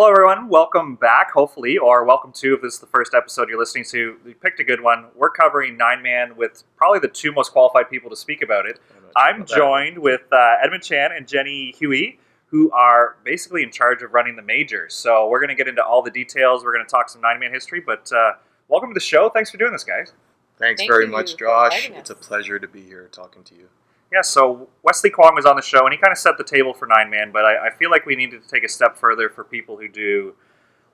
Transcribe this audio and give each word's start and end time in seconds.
Hello, 0.00 0.10
everyone. 0.10 0.48
Welcome 0.48 0.94
back, 0.94 1.30
hopefully, 1.30 1.76
or 1.76 2.04
welcome 2.04 2.32
to 2.36 2.54
if 2.54 2.62
this 2.62 2.72
is 2.72 2.80
the 2.80 2.86
first 2.86 3.12
episode 3.12 3.50
you're 3.50 3.58
listening 3.58 3.84
to. 3.90 4.16
We 4.24 4.32
picked 4.32 4.58
a 4.58 4.64
good 4.64 4.80
one. 4.80 5.08
We're 5.14 5.28
covering 5.28 5.76
Nine 5.76 6.00
Man 6.00 6.36
with 6.36 6.64
probably 6.78 7.00
the 7.00 7.08
two 7.08 7.32
most 7.32 7.52
qualified 7.52 7.90
people 7.90 8.08
to 8.08 8.16
speak 8.16 8.40
about 8.40 8.64
it. 8.64 8.80
I'm 9.14 9.44
joined 9.44 9.98
with 9.98 10.22
uh, 10.32 10.54
Edmund 10.62 10.84
Chan 10.84 11.10
and 11.14 11.28
Jenny 11.28 11.74
Huey, 11.78 12.18
who 12.46 12.70
are 12.72 13.16
basically 13.24 13.62
in 13.62 13.70
charge 13.70 14.00
of 14.00 14.14
running 14.14 14.36
the 14.36 14.42
majors. 14.42 14.94
So 14.94 15.28
we're 15.28 15.38
going 15.38 15.50
to 15.50 15.54
get 15.54 15.68
into 15.68 15.84
all 15.84 16.00
the 16.00 16.10
details. 16.10 16.64
We're 16.64 16.72
going 16.72 16.86
to 16.86 16.90
talk 16.90 17.10
some 17.10 17.20
Nine 17.20 17.38
Man 17.38 17.52
history, 17.52 17.80
but 17.80 18.10
uh, 18.10 18.32
welcome 18.68 18.88
to 18.88 18.94
the 18.94 19.00
show. 19.00 19.28
Thanks 19.28 19.50
for 19.50 19.58
doing 19.58 19.72
this, 19.72 19.84
guys. 19.84 20.14
Thanks 20.58 20.80
Thank 20.80 20.90
very 20.90 21.04
you 21.04 21.10
much, 21.10 21.32
for 21.32 21.40
Josh. 21.40 21.74
inviting 21.74 22.00
It's 22.00 22.08
a 22.08 22.14
pleasure 22.14 22.58
to 22.58 22.66
be 22.66 22.80
here 22.80 23.10
talking 23.12 23.42
to 23.42 23.54
you. 23.54 23.68
Yeah, 24.12 24.22
so 24.22 24.68
Wesley 24.82 25.10
Kwong 25.10 25.36
was 25.36 25.46
on 25.46 25.54
the 25.54 25.62
show, 25.62 25.84
and 25.84 25.92
he 25.92 25.98
kind 25.98 26.10
of 26.10 26.18
set 26.18 26.36
the 26.36 26.44
table 26.44 26.74
for 26.74 26.86
Nine 26.86 27.10
Man, 27.10 27.30
but 27.30 27.44
I, 27.44 27.68
I 27.68 27.70
feel 27.70 27.90
like 27.90 28.06
we 28.06 28.16
needed 28.16 28.42
to 28.42 28.48
take 28.48 28.64
a 28.64 28.68
step 28.68 28.98
further 28.98 29.28
for 29.28 29.44
people 29.44 29.76
who 29.76 29.88
do 29.88 30.34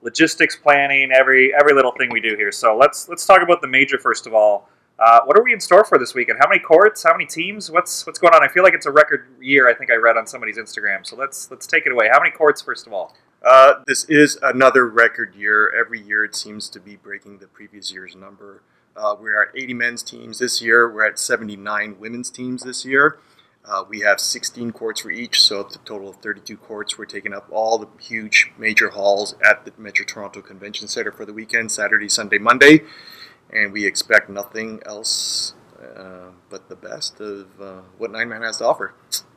logistics 0.02 0.54
planning, 0.54 1.10
every 1.12 1.54
every 1.58 1.72
little 1.72 1.92
thing 1.92 2.10
we 2.10 2.20
do 2.20 2.36
here. 2.36 2.52
So 2.52 2.76
let's 2.76 3.08
let's 3.08 3.24
talk 3.24 3.42
about 3.42 3.62
the 3.62 3.68
major 3.68 3.98
first 3.98 4.26
of 4.26 4.34
all. 4.34 4.68
Uh, 4.98 5.20
what 5.24 5.36
are 5.36 5.42
we 5.42 5.52
in 5.52 5.60
store 5.60 5.84
for 5.84 5.98
this 5.98 6.14
weekend? 6.14 6.38
How 6.40 6.48
many 6.48 6.60
courts? 6.60 7.02
How 7.02 7.12
many 7.12 7.26
teams? 7.26 7.70
What's 7.70 8.06
what's 8.06 8.18
going 8.18 8.34
on? 8.34 8.42
I 8.42 8.48
feel 8.48 8.62
like 8.62 8.74
it's 8.74 8.86
a 8.86 8.90
record 8.90 9.26
year. 9.40 9.68
I 9.68 9.74
think 9.74 9.90
I 9.90 9.96
read 9.96 10.16
on 10.16 10.26
somebody's 10.26 10.58
Instagram. 10.58 11.06
So 11.06 11.16
let's 11.16 11.50
let's 11.50 11.66
take 11.66 11.86
it 11.86 11.92
away. 11.92 12.08
How 12.10 12.18
many 12.18 12.30
courts 12.30 12.62
first 12.62 12.86
of 12.86 12.92
all? 12.92 13.14
Uh, 13.42 13.74
this 13.86 14.04
is 14.04 14.38
another 14.42 14.88
record 14.88 15.34
year. 15.34 15.72
Every 15.78 16.00
year 16.00 16.24
it 16.24 16.34
seems 16.34 16.68
to 16.70 16.80
be 16.80 16.96
breaking 16.96 17.38
the 17.38 17.46
previous 17.46 17.92
year's 17.92 18.16
number. 18.16 18.62
Uh, 18.96 19.14
we're 19.20 19.42
at 19.42 19.48
80 19.54 19.74
men's 19.74 20.02
teams 20.02 20.38
this 20.38 20.62
year. 20.62 20.90
We're 20.90 21.06
at 21.06 21.18
79 21.18 21.96
women's 21.98 22.30
teams 22.30 22.62
this 22.62 22.84
year. 22.84 23.18
Uh, 23.64 23.84
we 23.88 24.00
have 24.00 24.20
16 24.20 24.70
courts 24.72 25.00
for 25.00 25.10
each, 25.10 25.40
so 25.42 25.60
it's 25.60 25.74
a 25.74 25.80
total 25.80 26.08
of 26.08 26.16
32 26.16 26.56
courts. 26.56 26.96
We're 26.96 27.04
taking 27.04 27.34
up 27.34 27.48
all 27.50 27.78
the 27.78 27.88
huge 28.00 28.52
major 28.56 28.90
halls 28.90 29.34
at 29.44 29.64
the 29.64 29.72
Metro 29.76 30.06
Toronto 30.06 30.40
Convention 30.40 30.86
Center 30.86 31.10
for 31.10 31.26
the 31.26 31.32
weekend 31.32 31.72
Saturday, 31.72 32.08
Sunday, 32.08 32.38
Monday. 32.38 32.82
And 33.52 33.72
we 33.72 33.84
expect 33.84 34.30
nothing 34.30 34.80
else 34.86 35.54
uh, 35.96 36.30
but 36.48 36.68
the 36.68 36.76
best 36.76 37.20
of 37.20 37.60
uh, 37.60 37.80
what 37.98 38.12
Nine 38.12 38.28
Man 38.28 38.42
has 38.42 38.58
to 38.58 38.64
offer. 38.66 38.94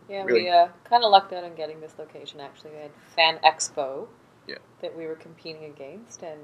Yeah, 0.08 0.24
Really? 0.24 0.44
we 0.44 0.50
uh, 0.50 0.70
kind 0.84 1.04
of 1.04 1.12
lucked 1.12 1.34
out 1.34 1.44
on 1.44 1.56
getting 1.56 1.80
this 1.82 1.94
location. 2.00 2.40
Actually, 2.40 2.72
we 2.72 2.78
had 2.78 2.92
Fan 3.16 3.40
Expo 3.44 4.08
Yeah. 4.48 4.56
that 4.82 4.96
we 4.98 5.06
were 5.06 5.16
competing 5.16 5.66
against, 5.66 6.22
and 6.24 6.40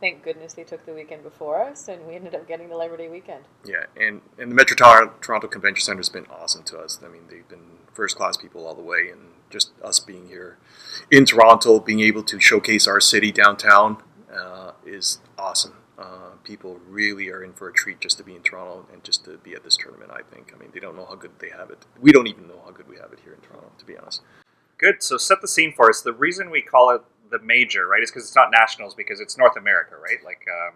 thank 0.00 0.22
goodness 0.22 0.54
they 0.54 0.64
took 0.64 0.84
the 0.86 0.92
weekend 0.92 1.22
before 1.22 1.60
us, 1.62 1.88
and 1.88 2.06
we 2.06 2.14
ended 2.14 2.34
up 2.34 2.46
getting 2.46 2.68
the 2.68 2.76
Labor 2.76 2.96
Day 2.96 3.08
weekend. 3.08 3.44
Yeah, 3.64 3.84
and, 3.96 4.20
and 4.38 4.50
the 4.50 4.54
Metro 4.54 4.76
Tor- 4.76 5.14
Toronto 5.20 5.48
Convention 5.48 5.84
Center 5.84 5.98
has 5.98 6.08
been 6.08 6.26
awesome 6.26 6.64
to 6.64 6.78
us. 6.78 6.98
I 7.04 7.08
mean, 7.08 7.22
they've 7.30 7.48
been 7.48 7.78
first 7.92 8.16
class 8.16 8.36
people 8.36 8.66
all 8.66 8.74
the 8.74 8.82
way, 8.82 9.08
and 9.10 9.20
just 9.50 9.72
us 9.82 10.00
being 10.00 10.28
here 10.28 10.58
in 11.10 11.24
Toronto, 11.24 11.80
being 11.80 12.00
able 12.00 12.22
to 12.24 12.40
showcase 12.40 12.86
our 12.86 13.00
city 13.00 13.32
downtown 13.32 14.02
uh, 14.34 14.72
is 14.84 15.20
awesome. 15.38 15.74
Uh, 15.98 16.32
people 16.44 16.78
really 16.86 17.30
are 17.30 17.42
in 17.42 17.54
for 17.54 17.68
a 17.68 17.72
treat 17.72 18.00
just 18.00 18.18
to 18.18 18.24
be 18.24 18.34
in 18.34 18.42
Toronto 18.42 18.86
and 18.92 19.02
just 19.02 19.24
to 19.24 19.38
be 19.38 19.54
at 19.54 19.64
this 19.64 19.76
tournament. 19.76 20.10
I 20.12 20.20
think. 20.22 20.52
I 20.54 20.58
mean, 20.58 20.70
they 20.74 20.80
don't 20.80 20.94
know 20.94 21.06
how 21.06 21.14
good 21.14 21.32
they 21.38 21.48
have 21.50 21.70
it. 21.70 21.86
We 21.98 22.12
don't 22.12 22.26
even 22.26 22.46
know 22.46 22.60
how 22.64 22.70
good 22.70 22.88
we 22.88 22.96
have 22.96 23.12
it 23.12 23.20
here 23.24 23.32
in 23.32 23.40
Toronto, 23.40 23.70
to 23.78 23.84
be 23.84 23.96
honest. 23.96 24.20
Good. 24.78 25.02
So 25.02 25.16
set 25.16 25.40
the 25.40 25.48
scene 25.48 25.72
for 25.72 25.88
us. 25.88 26.02
The 26.02 26.12
reason 26.12 26.50
we 26.50 26.60
call 26.60 26.90
it 26.90 27.00
the 27.30 27.38
major, 27.40 27.86
right, 27.86 28.02
is 28.02 28.10
because 28.10 28.24
it's 28.24 28.36
not 28.36 28.50
nationals 28.50 28.94
because 28.94 29.20
it's 29.20 29.36
North 29.36 29.56
America, 29.56 29.96
right? 29.96 30.18
Like, 30.24 30.46
um, 30.50 30.74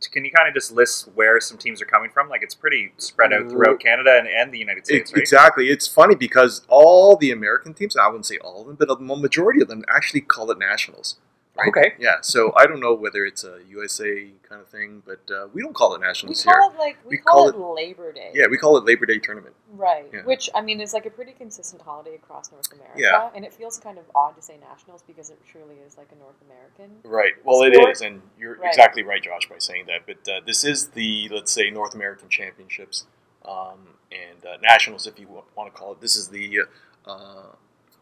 t- 0.00 0.10
can 0.10 0.24
you 0.24 0.30
kind 0.30 0.48
of 0.48 0.54
just 0.54 0.72
list 0.72 1.08
where 1.14 1.40
some 1.40 1.58
teams 1.58 1.80
are 1.82 1.86
coming 1.86 2.10
from? 2.10 2.28
Like, 2.28 2.42
it's 2.42 2.54
pretty 2.54 2.92
spread 2.98 3.32
out 3.32 3.50
throughout 3.50 3.80
Canada 3.80 4.16
and, 4.18 4.28
and 4.28 4.52
the 4.52 4.58
United 4.58 4.86
States, 4.86 5.10
Ex- 5.10 5.12
right? 5.12 5.20
Exactly. 5.20 5.68
It's 5.68 5.86
funny 5.86 6.14
because 6.14 6.62
all 6.68 7.16
the 7.16 7.30
American 7.30 7.74
teams, 7.74 7.96
I 7.96 8.06
wouldn't 8.06 8.26
say 8.26 8.38
all 8.38 8.62
of 8.62 8.66
them, 8.66 8.76
but 8.76 8.90
a 8.90 9.16
majority 9.16 9.60
of 9.60 9.68
them 9.68 9.84
actually 9.88 10.20
call 10.20 10.50
it 10.50 10.58
nationals. 10.58 11.16
Right? 11.56 11.68
Okay. 11.68 11.94
Yeah. 12.00 12.16
So 12.20 12.52
I 12.56 12.66
don't 12.66 12.80
know 12.80 12.94
whether 12.94 13.24
it's 13.24 13.44
a 13.44 13.60
USA 13.70 14.28
kind 14.48 14.60
of 14.60 14.66
thing, 14.68 15.02
but 15.06 15.20
uh, 15.32 15.46
we 15.52 15.62
don't 15.62 15.72
call 15.72 15.94
it 15.94 16.00
We 16.00 16.06
nationals 16.06 16.42
here. 16.42 16.52
call 16.52 16.72
it 16.72 16.78
like 16.78 16.96
we, 17.04 17.10
We 17.10 17.18
call, 17.18 17.52
call 17.52 17.72
it, 17.76 17.80
Labor 17.80 18.12
Day. 18.12 18.32
Yeah, 18.34 18.46
we 18.50 18.56
call 18.58 18.76
it 18.76 18.84
Labor 18.84 19.06
Day 19.06 19.18
tournament. 19.20 19.54
Right. 19.72 20.06
Yeah. 20.12 20.22
Which 20.24 20.50
I 20.52 20.62
mean 20.62 20.80
is 20.80 20.92
like 20.92 21.06
a 21.06 21.10
pretty 21.10 21.30
consistent 21.30 21.80
holiday 21.82 22.16
across 22.16 22.50
North 22.50 22.72
America. 22.72 22.94
Yeah. 22.98 23.30
And 23.36 23.44
it 23.44 23.52
feels 23.54 23.78
kind 23.78 23.98
of 23.98 24.04
odd 24.16 24.34
to 24.34 24.42
say 24.42 24.56
nationals 24.68 25.02
because 25.06 25.30
it 25.30 25.38
truly 25.46 25.76
is 25.86 25.96
like 25.96 26.08
a 26.10 26.18
North 26.18 26.34
American. 26.44 26.96
Right. 27.04 27.34
Well, 27.44 27.62
it 27.62 27.74
Sport. 27.74 27.90
is, 27.92 28.00
and 28.00 28.20
you're 28.36 28.56
Right. 28.56 28.68
exactly 28.70 29.04
right, 29.04 29.22
Josh, 29.22 29.48
by 29.48 29.58
saying 29.58 29.86
that. 29.86 30.06
But 30.06 30.28
uh, 30.28 30.40
this 30.44 30.64
is 30.64 30.88
the 30.88 31.28
let's 31.32 31.52
say 31.52 31.70
North 31.70 31.94
American 31.94 32.28
Championships 32.28 33.06
um, 33.44 33.78
and 34.10 34.44
uh, 34.44 34.56
nationals, 34.60 35.06
if 35.06 35.20
you 35.20 35.28
want 35.28 35.72
to 35.72 35.78
call 35.78 35.92
it. 35.92 36.00
This 36.00 36.16
is 36.16 36.28
the 36.28 36.62
uh, 37.06 37.42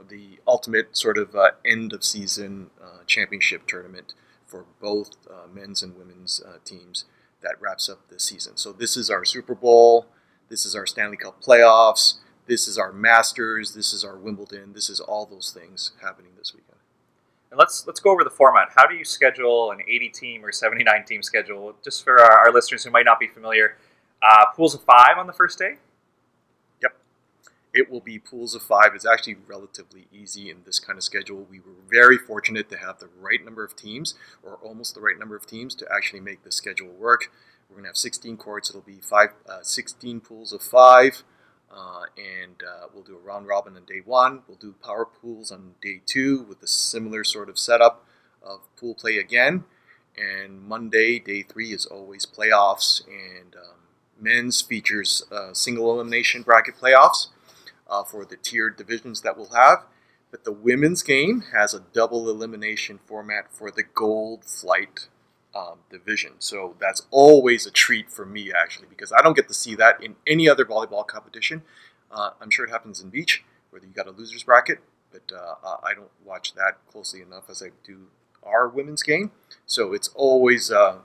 the 0.03 0.41
ultimate 0.47 0.97
sort 0.97 1.19
of 1.19 1.35
uh, 1.35 1.51
end 1.65 1.93
of 1.93 2.05
season 2.05 2.71
uh, 2.83 3.05
championship 3.07 3.67
tournament 3.67 4.15
for 4.47 4.65
both 4.81 5.11
uh, 5.31 5.47
men's 5.53 5.83
and 5.83 5.97
women's 5.97 6.43
uh, 6.47 6.59
teams 6.65 7.05
that 7.43 7.61
wraps 7.61 7.89
up 7.89 8.09
the 8.09 8.21
season. 8.21 8.57
So 8.57 8.73
this 8.73 8.97
is 8.97 9.11
our 9.11 9.25
Super 9.25 9.55
Bowl. 9.55 10.07
This 10.49 10.65
is 10.67 10.75
our 10.75 10.87
Stanley 10.87 11.17
Cup 11.17 11.43
playoffs. 11.43 12.19
This 12.47 12.69
is 12.69 12.77
our 12.79 12.93
Masters. 12.93 13.75
This 13.75 13.93
is 13.93 14.05
our 14.05 14.17
Wimbledon. 14.17 14.73
This 14.75 14.91
is 14.91 15.01
all 15.01 15.27
those 15.27 15.53
things 15.53 15.93
happening 16.03 16.33
this 16.37 16.53
weekend. 16.55 16.79
And 17.51 17.59
let's 17.59 17.87
let's 17.87 18.01
go 18.01 18.11
over 18.11 18.25
the 18.25 18.31
format. 18.31 18.69
How 18.75 18.87
do 18.87 18.95
you 18.95 19.05
schedule 19.05 19.73
an 19.73 19.81
80 19.87 20.09
team 20.09 20.45
or 20.45 20.53
79 20.53 21.05
team 21.05 21.23
schedule? 21.23 21.75
Just 21.85 22.03
for 22.03 22.21
our, 22.21 22.47
our 22.47 22.53
listeners 22.53 22.85
who 22.85 22.91
might 22.91 23.05
not 23.05 23.21
be 23.21 23.29
familiar, 23.29 23.77
uh, 24.23 24.47
pools 24.57 24.75
of 24.75 24.83
five 24.83 25.19
on 25.19 25.27
the 25.27 25.33
first 25.33 25.59
day. 25.59 25.77
It 27.75 27.91
will 27.91 28.01
be 28.01 28.19
pools 28.19 28.55
of 28.55 28.63
five. 28.63 28.91
It's 28.95 29.07
actually 29.07 29.37
relatively 29.47 30.07
easy 30.13 30.51
in 30.51 30.59
this 30.65 30.79
kind 30.79 30.99
of 30.99 31.05
schedule. 31.05 31.47
We 31.51 31.61
were 31.61 31.73
very 31.89 32.19
fortunate 32.19 32.69
to 32.71 32.77
have 32.77 32.99
the 32.99 33.09
right 33.19 33.43
number 33.45 33.65
of 33.65 33.75
teams, 33.75 34.15
or 34.43 34.57
almost 34.57 34.95
the 34.95 35.01
right 35.01 35.19
number 35.19 35.37
of 35.37 35.47
teams, 35.47 35.75
to 35.77 35.87
actually 35.93 36.21
make 36.21 36.45
the 36.45 36.53
schedule 36.53 36.91
work. 36.91 37.33
We're 37.69 37.77
going 37.77 37.85
to 37.85 37.89
have 37.89 37.97
16 37.97 38.37
courts. 38.37 38.69
It'll 38.69 38.83
be 38.83 39.01
five, 39.01 39.31
uh, 39.49 39.63
16 39.63 40.21
pools 40.21 40.53
of 40.53 40.63
five, 40.63 41.23
uh, 41.75 42.03
and 42.19 42.63
uh, 42.63 42.89
we'll 42.93 43.05
do 43.05 43.17
a 43.17 43.19
round 43.19 43.47
robin 43.47 43.77
on 43.77 43.85
day 43.87 44.03
one. 44.05 44.43
We'll 44.47 44.59
do 44.59 44.75
power 44.85 45.07
pools 45.07 45.51
on 45.51 45.75
day 45.81 46.03
two 46.05 46.43
with 46.43 46.63
a 46.63 46.67
similar 46.67 47.25
sort 47.25 47.49
of 47.49 47.59
setup 47.59 48.05
of 48.43 48.61
pool 48.77 48.95
play 48.95 49.17
again. 49.17 49.65
And 50.15 50.61
Monday, 50.61 51.19
day 51.19 51.43
three, 51.43 51.73
is 51.73 51.87
always 51.87 52.27
playoffs, 52.27 53.03
and 53.07 53.55
um, 53.57 53.79
men's 54.21 54.61
features 54.61 55.25
uh, 55.33 55.55
single 55.55 55.91
elimination 55.91 56.43
bracket 56.43 56.77
playoffs 56.77 57.29
uh, 57.89 58.05
for 58.05 58.25
the 58.25 58.37
tiered 58.37 58.77
divisions 58.77 59.21
that 59.23 59.37
we'll 59.37 59.55
have. 59.55 59.85
But 60.31 60.45
the 60.45 60.53
women's 60.53 61.03
game 61.03 61.45
has 61.53 61.75
a 61.75 61.85
double 61.93 62.29
elimination 62.31 63.01
format 63.05 63.53
for 63.53 63.71
the 63.71 63.83
gold 63.83 64.45
flight 64.45 65.09
um, 65.55 65.81
division. 65.91 66.33
So 66.39 66.75
that's 66.81 67.07
always 67.11 67.67
a 67.67 67.71
treat 67.71 68.11
for 68.11 68.25
me, 68.25 68.51
actually, 68.51 68.87
because 68.89 69.13
I 69.13 69.21
don't 69.21 69.37
get 69.37 69.49
to 69.49 69.55
see 69.55 69.75
that 69.75 70.03
in 70.03 70.17
any 70.27 70.49
other 70.49 70.65
volleyball 70.65 71.07
competition. 71.07 71.63
Uh, 72.11 72.31
I'm 72.41 72.51
sure 72.51 72.65
it 72.65 72.71
happens 72.71 73.01
in 73.01 73.11
beach, 73.11 73.45
where 73.71 73.83
you 73.83 73.89
got 73.89 74.07
a 74.07 74.11
loser's 74.11 74.43
bracket, 74.43 74.79
but 75.11 75.31
uh, 75.35 75.55
I 75.83 75.93
don't 75.95 76.11
watch 76.25 76.55
that 76.55 76.79
closely 76.91 77.21
enough 77.21 77.45
as 77.51 77.63
I 77.63 77.71
do 77.85 78.07
our 78.43 78.69
women's 78.69 79.03
game. 79.03 79.33
So 79.67 79.93
it's 79.93 80.09
always 80.15 80.71
uh, 80.71 80.99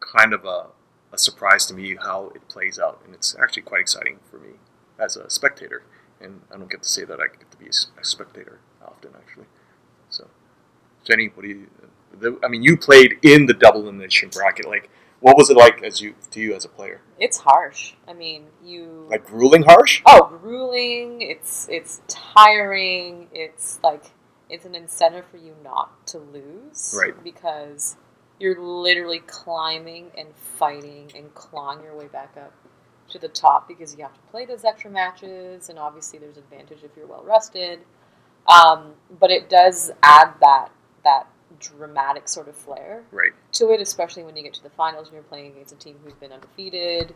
kind 0.00 0.32
of 0.32 0.44
a, 0.44 0.68
a 1.12 1.18
surprise 1.18 1.66
to 1.66 1.74
me 1.74 1.96
how 2.02 2.32
it 2.34 2.48
plays 2.48 2.78
out, 2.78 3.02
and 3.04 3.14
it's 3.14 3.36
actually 3.40 3.62
quite 3.62 3.82
exciting 3.82 4.18
for 4.30 4.38
me 4.38 4.54
as 4.98 5.16
a 5.16 5.28
spectator. 5.28 5.82
And 6.22 6.40
I 6.52 6.56
don't 6.56 6.70
get 6.70 6.82
to 6.82 6.88
say 6.88 7.04
that 7.04 7.18
I 7.20 7.26
get 7.26 7.50
to 7.50 7.56
be 7.58 7.66
a 7.66 8.04
spectator 8.04 8.60
often, 8.86 9.10
actually. 9.16 9.46
So, 10.08 10.28
Jenny, 11.04 11.28
what 11.34 11.42
do 11.42 11.48
you? 11.48 11.66
The, 12.18 12.38
I 12.44 12.48
mean, 12.48 12.62
you 12.62 12.76
played 12.76 13.14
in 13.22 13.46
the 13.46 13.54
double 13.54 13.80
elimination 13.82 14.28
bracket. 14.28 14.66
Like, 14.66 14.90
what 15.20 15.36
was 15.36 15.50
it 15.50 15.56
like 15.56 15.82
as 15.82 16.00
you 16.00 16.14
to 16.30 16.40
you 16.40 16.54
as 16.54 16.64
a 16.64 16.68
player? 16.68 17.00
It's 17.18 17.38
harsh. 17.38 17.94
I 18.06 18.12
mean, 18.12 18.44
you 18.64 19.06
Like 19.10 19.26
grueling 19.26 19.62
harsh? 19.62 20.02
oh 20.06 20.38
grueling 20.40 21.22
it's 21.22 21.68
it's 21.70 22.02
tiring 22.08 23.28
it's 23.32 23.78
like 23.82 24.04
it's 24.50 24.64
an 24.64 24.74
incentive 24.74 25.24
for 25.30 25.36
you 25.38 25.54
not 25.64 26.06
to 26.08 26.18
lose 26.18 26.94
Right. 26.98 27.14
because 27.24 27.96
you're 28.38 28.60
literally 28.60 29.20
climbing 29.20 30.10
and 30.18 30.28
fighting 30.58 31.10
and 31.16 31.32
clawing 31.34 31.82
your 31.84 31.96
way 31.96 32.08
back 32.08 32.34
up 32.36 32.52
to 33.12 33.18
the 33.18 33.28
top 33.28 33.68
because 33.68 33.94
you 33.96 34.02
have 34.02 34.14
to 34.14 34.20
play 34.30 34.44
those 34.44 34.64
extra 34.64 34.90
matches 34.90 35.68
and 35.68 35.78
obviously 35.78 36.18
there's 36.18 36.36
advantage 36.36 36.78
if 36.82 36.90
you're 36.96 37.06
well 37.06 37.22
rested 37.24 37.78
um, 38.48 38.92
but 39.20 39.30
it 39.30 39.48
does 39.48 39.90
add 40.02 40.34
that 40.40 40.68
that 41.04 41.26
dramatic 41.60 42.28
sort 42.28 42.48
of 42.48 42.56
flair 42.56 43.04
Right. 43.12 43.32
to 43.52 43.70
it, 43.70 43.80
especially 43.80 44.24
when 44.24 44.36
you 44.36 44.42
get 44.42 44.54
to 44.54 44.62
the 44.62 44.70
finals 44.70 45.06
and 45.08 45.14
you're 45.14 45.22
playing 45.22 45.52
against 45.52 45.72
a 45.72 45.76
team 45.76 45.96
who's 46.02 46.14
been 46.14 46.32
undefeated. 46.32 47.14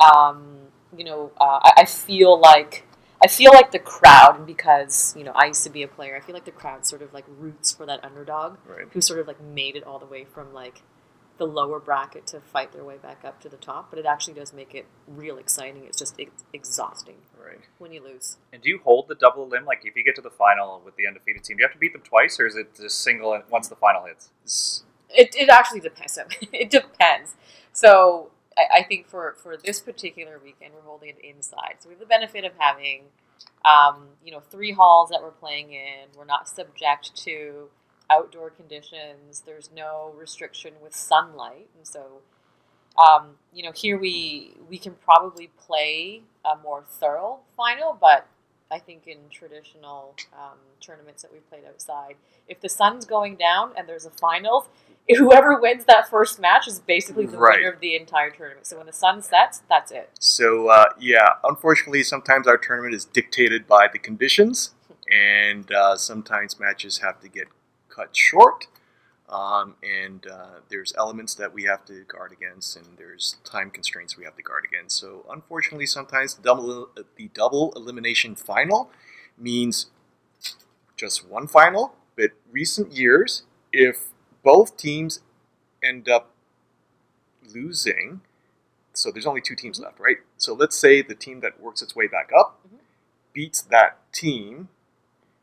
Um, 0.00 0.56
you 0.96 1.04
know, 1.04 1.30
uh, 1.40 1.60
I, 1.62 1.72
I 1.78 1.84
feel 1.84 2.40
like 2.40 2.86
I 3.22 3.28
feel 3.28 3.52
like 3.52 3.70
the 3.70 3.78
crowd, 3.78 4.46
because 4.46 5.14
you 5.16 5.22
know 5.24 5.32
I 5.34 5.46
used 5.46 5.62
to 5.64 5.70
be 5.70 5.82
a 5.84 5.88
player. 5.88 6.16
I 6.16 6.20
feel 6.20 6.34
like 6.34 6.44
the 6.44 6.50
crowd 6.50 6.86
sort 6.86 7.02
of 7.02 7.12
like 7.14 7.24
roots 7.38 7.70
for 7.70 7.86
that 7.86 8.04
underdog 8.04 8.56
Right. 8.66 8.86
who 8.90 9.00
sort 9.00 9.20
of 9.20 9.26
like 9.28 9.40
made 9.40 9.76
it 9.76 9.84
all 9.84 9.98
the 10.00 10.06
way 10.06 10.24
from 10.24 10.52
like 10.52 10.82
the 11.36 11.46
lower 11.46 11.80
bracket 11.80 12.26
to 12.28 12.40
fight 12.40 12.72
their 12.72 12.84
way 12.84 12.96
back 12.96 13.24
up 13.24 13.40
to 13.40 13.48
the 13.48 13.56
top. 13.56 13.90
But 13.90 13.98
it 13.98 14.06
actually 14.06 14.34
does 14.34 14.52
make 14.52 14.74
it 14.74 14.86
real 15.06 15.36
exciting. 15.38 15.84
It's 15.84 15.98
just 15.98 16.14
ex- 16.20 16.44
exhausting 16.52 17.16
Right. 17.44 17.58
when 17.78 17.92
you 17.92 18.02
lose. 18.02 18.36
And 18.52 18.62
do 18.62 18.68
you 18.70 18.80
hold 18.84 19.08
the 19.08 19.14
double 19.14 19.46
limb? 19.48 19.64
Like, 19.64 19.82
if 19.84 19.96
you 19.96 20.04
get 20.04 20.14
to 20.16 20.22
the 20.22 20.30
final 20.30 20.80
with 20.84 20.96
the 20.96 21.06
undefeated 21.06 21.44
team, 21.44 21.56
do 21.56 21.62
you 21.62 21.66
have 21.66 21.74
to 21.74 21.78
beat 21.78 21.92
them 21.92 22.02
twice, 22.02 22.38
or 22.40 22.46
is 22.46 22.56
it 22.56 22.74
just 22.76 23.00
single 23.02 23.38
once 23.50 23.68
the 23.68 23.76
final 23.76 24.04
hits? 24.04 24.84
It, 25.10 25.34
it 25.36 25.48
actually 25.48 25.80
depends. 25.80 26.18
it 26.52 26.70
depends. 26.70 27.34
So 27.72 28.30
I, 28.56 28.78
I 28.80 28.82
think 28.84 29.08
for, 29.08 29.34
for 29.42 29.56
this 29.56 29.80
particular 29.80 30.40
weekend, 30.42 30.72
we're 30.74 30.82
holding 30.88 31.10
it 31.10 31.18
inside. 31.22 31.76
So 31.80 31.88
we 31.88 31.94
have 31.94 32.00
the 32.00 32.06
benefit 32.06 32.44
of 32.44 32.52
having, 32.58 33.02
um, 33.64 34.06
you 34.24 34.32
know, 34.32 34.40
three 34.40 34.72
halls 34.72 35.10
that 35.10 35.20
we're 35.22 35.30
playing 35.32 35.72
in. 35.72 36.08
We're 36.16 36.24
not 36.24 36.48
subject 36.48 37.14
to 37.24 37.68
outdoor 38.10 38.50
conditions. 38.50 39.42
There's 39.46 39.70
no 39.74 40.12
restriction 40.16 40.74
with 40.82 40.94
sunlight, 40.94 41.68
and 41.76 41.86
so. 41.86 42.20
Um, 42.96 43.30
you 43.52 43.64
know, 43.64 43.72
here 43.72 43.98
we 43.98 44.54
we 44.70 44.78
can 44.78 44.94
probably 44.94 45.50
play 45.66 46.22
a 46.44 46.56
more 46.62 46.84
thorough 46.88 47.40
final, 47.56 47.98
but 48.00 48.28
I 48.70 48.78
think 48.78 49.06
in 49.06 49.18
traditional 49.30 50.14
um, 50.32 50.58
tournaments 50.80 51.22
that 51.22 51.32
we've 51.32 51.48
played 51.48 51.64
outside, 51.68 52.16
if 52.48 52.60
the 52.60 52.68
sun's 52.68 53.04
going 53.04 53.36
down 53.36 53.72
and 53.76 53.88
there's 53.88 54.04
a 54.04 54.10
finals, 54.10 54.66
whoever 55.16 55.60
wins 55.60 55.84
that 55.86 56.08
first 56.08 56.40
match 56.40 56.66
is 56.66 56.80
basically 56.80 57.26
the 57.26 57.36
Right. 57.36 57.58
winner 57.58 57.72
of 57.72 57.80
the 57.80 57.94
entire 57.96 58.30
tournament. 58.30 58.66
So 58.66 58.78
when 58.78 58.86
the 58.86 58.92
sun 58.92 59.22
sets, 59.22 59.62
that's 59.68 59.92
it. 59.92 60.10
So 60.18 60.68
uh, 60.68 60.86
yeah, 60.98 61.28
unfortunately, 61.44 62.02
sometimes 62.02 62.46
our 62.46 62.56
tournament 62.56 62.94
is 62.94 63.04
dictated 63.04 63.66
by 63.66 63.88
the 63.92 63.98
conditions, 63.98 64.74
and 65.10 65.70
uh, 65.72 65.96
sometimes 65.96 66.58
matches 66.58 66.98
have 66.98 67.20
to 67.20 67.28
get 67.28 67.48
cut 67.94 68.16
short. 68.16 68.66
Um, 69.28 69.76
and 69.82 70.26
uh, 70.26 70.60
there's 70.68 70.92
elements 70.98 71.34
that 71.36 71.54
we 71.54 71.64
have 71.64 71.84
to 71.86 72.04
guard 72.04 72.30
against, 72.32 72.76
and 72.76 72.86
there's 72.98 73.36
time 73.42 73.70
constraints 73.70 74.18
we 74.18 74.24
have 74.24 74.36
to 74.36 74.42
guard 74.42 74.64
against. 74.70 74.98
So 74.98 75.24
unfortunately, 75.30 75.86
sometimes 75.86 76.34
the 76.34 76.42
double 76.42 76.90
the 77.16 77.28
double 77.28 77.72
elimination 77.74 78.34
final 78.34 78.90
means 79.38 79.86
just 80.96 81.26
one 81.26 81.46
final. 81.46 81.94
But 82.16 82.32
recent 82.50 82.92
years, 82.92 83.44
if 83.72 84.08
both 84.42 84.76
teams 84.76 85.20
end 85.82 86.08
up 86.08 86.30
losing, 87.52 88.20
so 88.92 89.10
there's 89.10 89.26
only 89.26 89.40
two 89.40 89.56
teams 89.56 89.80
left, 89.80 89.98
right? 89.98 90.18
So 90.36 90.54
let's 90.54 90.76
say 90.76 91.02
the 91.02 91.14
team 91.14 91.40
that 91.40 91.60
works 91.60 91.82
its 91.82 91.96
way 91.96 92.06
back 92.06 92.30
up 92.38 92.60
Mhm. 92.68 92.78
beats 93.32 93.62
that 93.62 93.98
team 94.12 94.68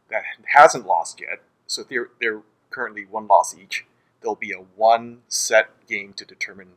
that 0.10 0.24
hasn't 0.54 0.86
lost 0.86 1.20
yet. 1.20 1.42
So 1.72 1.84
they're 1.84 2.10
they're 2.20 2.42
currently 2.70 3.06
one 3.06 3.28
loss 3.28 3.58
each. 3.58 3.86
There'll 4.20 4.36
be 4.36 4.52
a 4.52 4.58
one 4.76 5.22
set 5.30 5.70
game 5.88 6.12
to 6.14 6.26
determine 6.26 6.74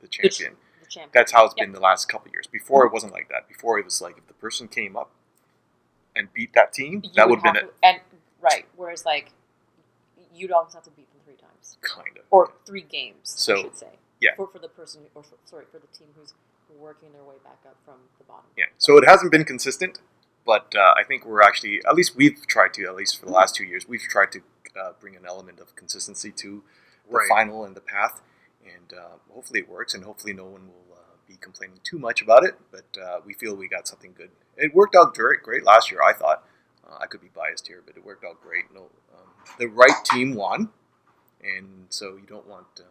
the 0.00 0.02
The 0.02 0.08
ch- 0.08 0.10
champion. 0.36 0.56
The 0.80 0.86
champion. 0.86 1.10
That's 1.14 1.32
how 1.32 1.46
it's 1.46 1.54
Yep. 1.56 1.64
been 1.66 1.72
the 1.72 1.80
last 1.80 2.06
couple 2.08 2.30
years. 2.30 2.46
Before 2.46 2.84
it 2.86 2.92
wasn't 2.92 3.14
like 3.14 3.28
that. 3.30 3.48
Before 3.48 3.78
it 3.78 3.86
was 3.86 4.02
like 4.02 4.18
if 4.18 4.26
the 4.26 4.34
person 4.34 4.68
came 4.68 4.96
up 4.98 5.10
and 6.14 6.30
beat 6.34 6.52
that 6.52 6.74
team, 6.74 7.00
You 7.04 7.10
that 7.16 7.28
would 7.30 7.40
have 7.40 7.54
been 7.54 7.64
it. 7.64 7.74
And 7.82 8.00
right, 8.42 8.66
whereas 8.76 9.06
like 9.06 9.32
you'd 10.34 10.52
always 10.52 10.74
have 10.74 10.82
to 10.84 10.90
beat 10.90 11.10
them 11.10 11.20
three 11.24 11.36
times 11.36 11.78
Kind 11.80 12.18
of. 12.18 12.24
or 12.30 12.52
three 12.66 12.82
games, 12.82 13.20
So, 13.24 13.54
I 13.56 13.62
should 13.62 13.76
say. 13.78 13.98
yeah. 14.20 14.34
For, 14.36 14.46
for 14.48 14.58
the 14.58 14.68
person, 14.68 15.02
or 15.14 15.22
for, 15.22 15.36
sorry, 15.46 15.64
for 15.72 15.78
the 15.78 15.86
team 15.96 16.08
who's 16.16 16.34
working 16.78 17.12
their 17.12 17.22
way 17.22 17.36
back 17.44 17.58
up 17.66 17.76
from 17.84 17.94
the 18.18 18.24
bottom. 18.24 18.44
Yeah. 18.58 18.64
So 18.78 18.98
it 18.98 19.04
hasn't 19.08 19.30
been 19.32 19.44
consistent, 19.44 20.00
but 20.46 20.74
uh, 20.76 20.94
I 20.96 21.04
think 21.04 21.24
we're 21.26 21.42
actually 21.42 21.80
at 21.88 21.94
least 21.94 22.16
we've 22.16 22.46
tried 22.46 22.74
to 22.74 22.84
at 22.84 22.94
least 22.96 23.18
for 23.18 23.26
the 23.26 23.32
last 23.32 23.54
two 23.54 23.64
years 23.64 23.88
we've 23.88 24.02
tried 24.02 24.32
to 24.32 24.40
uh, 24.80 24.92
bring 25.00 25.16
an 25.16 25.24
element 25.26 25.60
of 25.60 25.74
consistency 25.76 26.32
to 26.32 26.62
the 27.10 27.16
Right. 27.16 27.28
final 27.28 27.64
and 27.64 27.76
the 27.76 27.80
path, 27.82 28.22
and 28.64 28.92
uh, 28.98 29.16
hopefully 29.32 29.60
it 29.60 29.68
works, 29.68 29.94
and 29.94 30.04
hopefully 30.04 30.32
no 30.32 30.44
one 30.44 30.68
will 30.68 30.94
uh, 30.96 31.16
be 31.28 31.36
complaining 31.36 31.80
too 31.84 31.98
much 31.98 32.22
about 32.22 32.44
it. 32.44 32.54
But 32.70 32.98
uh, 33.00 33.20
we 33.24 33.34
feel 33.34 33.54
we 33.54 33.68
got 33.68 33.86
something 33.86 34.14
good. 34.16 34.30
It 34.56 34.74
worked 34.74 34.94
out 34.96 35.14
great, 35.14 35.42
great 35.42 35.64
last 35.64 35.90
year. 35.90 36.00
I 36.02 36.12
thought 36.14 36.44
uh, 36.88 36.96
I 37.00 37.06
could 37.06 37.20
be 37.20 37.28
biased 37.34 37.66
here, 37.66 37.82
but 37.86 37.96
it 37.96 38.04
worked 38.04 38.24
out 38.24 38.40
great. 38.42 38.64
No, 38.74 38.82
um, 39.14 39.28
the 39.58 39.66
right 39.66 40.04
team 40.04 40.34
won, 40.34 40.70
and 41.42 41.86
so 41.90 42.16
you 42.16 42.26
don't 42.26 42.46
want 42.48 42.66
uh, 42.80 42.84